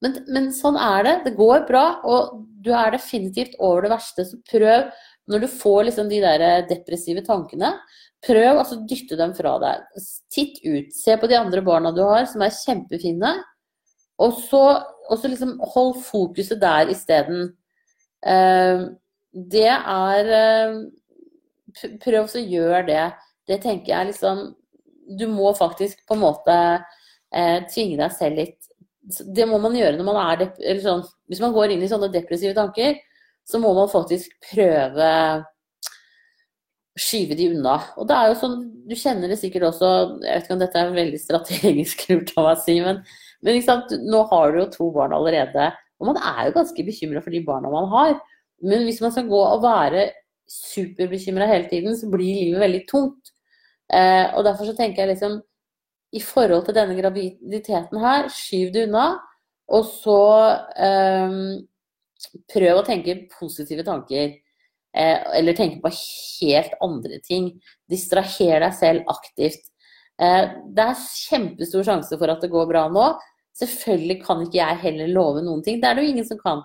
Men, 0.03 0.17
men, 0.29 0.49
sånn 0.53 0.77
er 0.79 1.05
det. 1.07 1.15
Det 1.25 1.37
går 1.37 1.65
bra, 1.69 1.85
og 2.05 2.41
du 2.63 2.71
er 2.75 2.93
definitivt 2.93 3.57
over 3.57 3.85
det 3.85 3.93
verste. 3.95 4.25
Så 4.27 4.39
prøv, 4.49 4.91
når 5.31 5.43
du 5.43 5.47
får 5.51 5.87
liksom 5.89 6.11
de 6.11 6.21
der 6.23 6.67
depressive 6.69 7.23
tankene, 7.25 7.73
prøv 8.25 8.59
altså 8.61 8.79
dytte 8.89 9.17
dem 9.19 9.33
fra 9.37 9.55
deg. 9.63 10.03
Titt 10.33 10.61
ut. 10.65 10.93
Se 10.95 11.17
på 11.17 11.29
de 11.29 11.37
andre 11.39 11.63
barna 11.65 11.93
du 11.95 12.03
har, 12.05 12.27
som 12.29 12.43
er 12.45 12.55
kjempefine. 12.55 13.33
Og 14.23 14.37
så, 14.47 14.63
og 15.09 15.19
så 15.19 15.29
liksom 15.29 15.57
hold 15.73 15.97
fokuset 16.05 16.61
der 16.61 16.93
isteden. 16.93 17.51
Uh, 18.25 18.93
det 19.31 19.69
er 19.69 20.31
uh, 20.33 20.79
Prøv 22.01 22.25
å 22.25 22.41
gjøre 22.41 22.85
det. 22.87 23.03
Det 23.47 23.59
tenker 23.61 23.91
jeg 23.91 24.07
liksom 24.07 24.39
Du 25.19 25.27
må 25.29 25.51
faktisk 25.53 25.99
på 26.09 26.15
en 26.15 26.23
måte 26.23 26.55
uh, 26.81 27.59
tvinge 27.69 27.99
deg 27.99 28.15
selv 28.17 28.41
litt 28.41 28.71
det 29.07 29.45
må 29.47 29.59
man 29.63 29.75
gjøre 29.77 29.97
når 29.97 30.07
man 30.07 30.17
er 30.23 30.81
sånn, 30.83 31.05
Hvis 31.29 31.43
man 31.43 31.53
går 31.55 31.73
inn 31.73 31.83
i 31.83 31.91
sånne 31.91 32.09
depressive 32.11 32.55
tanker, 32.57 32.97
så 33.47 33.61
må 33.63 33.71
man 33.75 33.91
faktisk 33.91 34.33
prøve 34.49 35.11
skyve 36.97 37.37
de 37.37 37.51
unna. 37.53 37.77
Og 37.95 38.07
det 38.09 38.17
er 38.17 38.31
jo 38.31 38.39
sånn, 38.41 38.57
Du 38.89 38.95
kjenner 38.97 39.29
det 39.31 39.39
sikkert 39.39 39.69
også 39.69 39.89
Jeg 40.23 40.31
vet 40.31 40.45
ikke 40.45 40.55
om 40.55 40.61
dette 40.63 40.81
er 40.81 40.95
veldig 40.95 41.19
strategisk 41.21 42.05
lurt 42.09 42.33
av 42.35 42.49
meg 42.49 42.55
å 42.57 42.63
si, 42.63 42.77
men, 42.83 43.03
men 43.45 43.61
nå 44.07 44.23
har 44.31 44.51
du 44.51 44.61
jo 44.63 44.69
to 44.73 44.89
barn 44.95 45.15
allerede. 45.15 45.71
Og 45.97 46.11
man 46.11 46.19
er 46.21 46.47
jo 46.47 46.57
ganske 46.59 46.87
bekymra 46.87 47.23
for 47.23 47.33
de 47.33 47.43
barna 47.45 47.71
man 47.73 47.89
har. 47.93 48.17
Men 48.65 48.85
hvis 48.87 49.01
man 49.03 49.13
skal 49.13 49.29
gå 49.29 49.39
og 49.39 49.63
være 49.63 50.09
superbekymra 50.49 51.47
hele 51.49 51.67
tiden, 51.69 51.95
så 51.97 52.09
blir 52.09 52.37
livet 52.41 52.63
veldig 52.63 52.83
tungt. 52.89 53.33
Eh, 53.93 54.25
og 54.35 54.43
derfor 54.47 54.67
så 54.67 54.75
tenker 54.77 55.03
jeg 55.03 55.15
liksom 55.15 55.39
i 56.15 56.21
forhold 56.23 56.67
til 56.67 56.77
denne 56.77 56.95
graviditeten 56.97 57.99
her, 57.99 58.29
skyv 58.31 58.71
det 58.75 58.85
unna. 58.87 59.07
Og 59.75 59.87
så 59.89 60.19
um, 60.79 61.57
prøv 62.51 62.79
å 62.79 62.85
tenke 62.87 63.17
positive 63.33 63.83
tanker. 63.87 64.37
Eh, 64.97 65.17
eller 65.37 65.53
tenke 65.53 65.81
på 65.83 65.91
helt 65.93 66.77
andre 66.81 67.19
ting. 67.25 67.51
Distraher 67.91 68.63
deg 68.63 68.77
selv 68.77 69.11
aktivt. 69.11 69.67
Eh, 70.17 70.53
det 70.73 70.85
er 70.85 71.03
kjempestor 71.27 71.85
sjanse 71.85 72.17
for 72.17 72.31
at 72.33 72.41
det 72.41 72.49
går 72.53 72.69
bra 72.71 72.87
nå. 72.89 73.11
Selvfølgelig 73.57 74.21
kan 74.23 74.41
ikke 74.45 74.59
jeg 74.61 74.81
heller 74.85 75.11
love 75.11 75.43
noen 75.45 75.61
ting. 75.65 75.81
Det 75.81 75.89
er 75.89 75.97
det 75.97 76.05
jo 76.07 76.15
ingen 76.15 76.29
som 76.29 76.39
kan. 76.41 76.63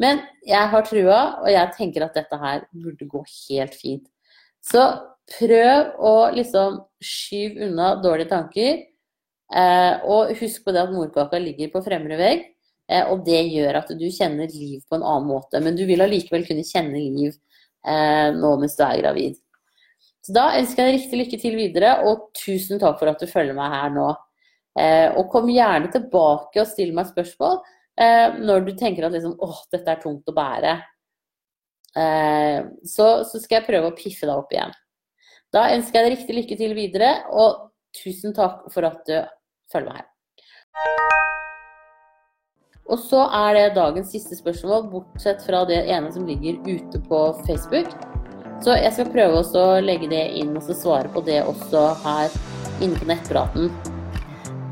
Men 0.00 0.22
jeg 0.46 0.70
har 0.72 0.86
trua, 0.86 1.18
og 1.42 1.50
jeg 1.52 1.74
tenker 1.76 2.06
at 2.06 2.16
dette 2.16 2.38
her 2.40 2.64
burde 2.72 3.06
gå 3.10 3.20
helt 3.24 3.76
fint. 3.78 4.06
Så 4.64 4.82
prøv 5.30 5.94
å 6.04 6.14
liksom 6.34 6.80
skyve 7.02 7.68
unna 7.68 7.94
dårlige 8.02 8.32
tanker. 8.32 8.82
Eh, 9.54 9.94
og 10.08 10.34
husk 10.40 10.64
på 10.64 10.74
det 10.74 10.82
at 10.82 10.92
morkaka 10.92 11.38
ligger 11.40 11.70
på 11.72 11.82
fremre 11.84 12.16
vegg, 12.18 12.46
eh, 12.90 13.04
og 13.12 13.24
det 13.26 13.42
gjør 13.52 13.80
at 13.82 13.92
du 13.94 14.06
kjenner 14.08 14.50
liv 14.50 14.82
på 14.88 14.98
en 14.98 15.06
annen 15.06 15.30
måte. 15.30 15.60
Men 15.62 15.78
du 15.78 15.84
vil 15.88 16.02
allikevel 16.04 16.46
kunne 16.48 16.66
kjenne 16.66 16.98
liv 16.98 17.30
eh, 17.30 18.30
nå 18.34 18.54
mens 18.60 18.76
du 18.78 18.84
er 18.86 19.00
gravid. 19.02 19.40
Så 20.24 20.32
da 20.32 20.54
ønsker 20.56 20.80
jeg 20.80 20.88
deg 20.88 20.98
riktig 20.98 21.20
lykke 21.20 21.40
til 21.42 21.58
videre, 21.58 21.96
og 22.08 22.30
tusen 22.38 22.80
takk 22.80 22.96
for 23.00 23.12
at 23.12 23.20
du 23.20 23.28
følger 23.28 23.56
meg 23.56 23.74
her 23.74 23.92
nå. 23.92 24.08
Eh, 24.80 25.10
og 25.14 25.28
kom 25.30 25.50
gjerne 25.52 25.90
tilbake 25.92 26.62
og 26.62 26.66
still 26.66 26.90
meg 26.96 27.06
spørsmål 27.06 27.60
eh, 28.00 28.40
når 28.40 28.64
du 28.66 28.72
tenker 28.74 29.06
at 29.06 29.14
liksom, 29.14 29.36
åh, 29.44 29.60
dette 29.70 29.92
er 29.92 30.00
tungt 30.02 30.32
å 30.32 30.34
bære. 30.34 30.72
Eh, 31.94 32.64
så, 32.88 33.06
så, 33.28 33.38
skal 33.38 33.60
jeg 33.60 33.68
prøve 33.68 33.92
å 33.92 33.94
piffe 33.94 34.26
deg 34.26 34.34
opp 34.34 34.54
igjen. 34.54 34.74
Da 35.54 35.68
ønsker 35.70 36.00
jeg 36.00 36.08
deg 36.08 36.16
riktig 36.16 36.34
lykke 36.34 36.56
til 36.58 36.72
videre, 36.74 37.10
og 37.30 37.68
tusen 37.94 38.34
takk 38.34 38.64
for 38.74 38.88
at 38.88 39.06
du 39.06 39.20
følger 39.70 39.92
meg 39.92 40.00
her. 40.02 40.10
Og 42.90 42.98
så 43.00 43.22
er 43.32 43.54
det 43.56 43.76
dagens 43.78 44.10
siste 44.12 44.36
spørsmål, 44.36 44.88
bortsett 44.90 45.44
fra 45.46 45.62
det 45.68 45.78
ene 45.86 46.10
som 46.12 46.26
ligger 46.26 46.58
ute 46.66 47.00
på 47.06 47.20
Facebook. 47.46 47.94
Så 48.66 48.74
jeg 48.80 48.92
skal 48.96 49.12
prøve 49.14 49.40
å 49.40 49.64
legge 49.82 50.10
det 50.10 50.24
inn 50.40 50.52
og 50.58 50.66
svare 50.74 51.10
på 51.14 51.22
det 51.24 51.40
også 51.46 51.86
her 52.02 52.34
inne 52.82 52.98
på 52.98 53.08
nettpraten. 53.08 53.70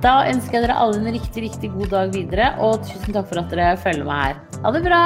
Da 0.03 0.24
ønsker 0.26 0.59
jeg 0.59 0.66
dere 0.66 0.80
alle 0.83 0.99
en 0.99 1.14
riktig, 1.14 1.47
riktig 1.47 1.70
god 1.76 1.95
dag 1.95 2.16
videre, 2.16 2.55
og 2.59 2.83
tusen 2.89 3.14
takk 3.14 3.30
for 3.30 3.45
at 3.45 3.55
dere 3.55 3.76
følger 3.78 4.09
meg 4.09 4.33
her. 4.33 4.43
Ha 4.66 4.74
det 4.74 4.83
bra! 4.89 5.05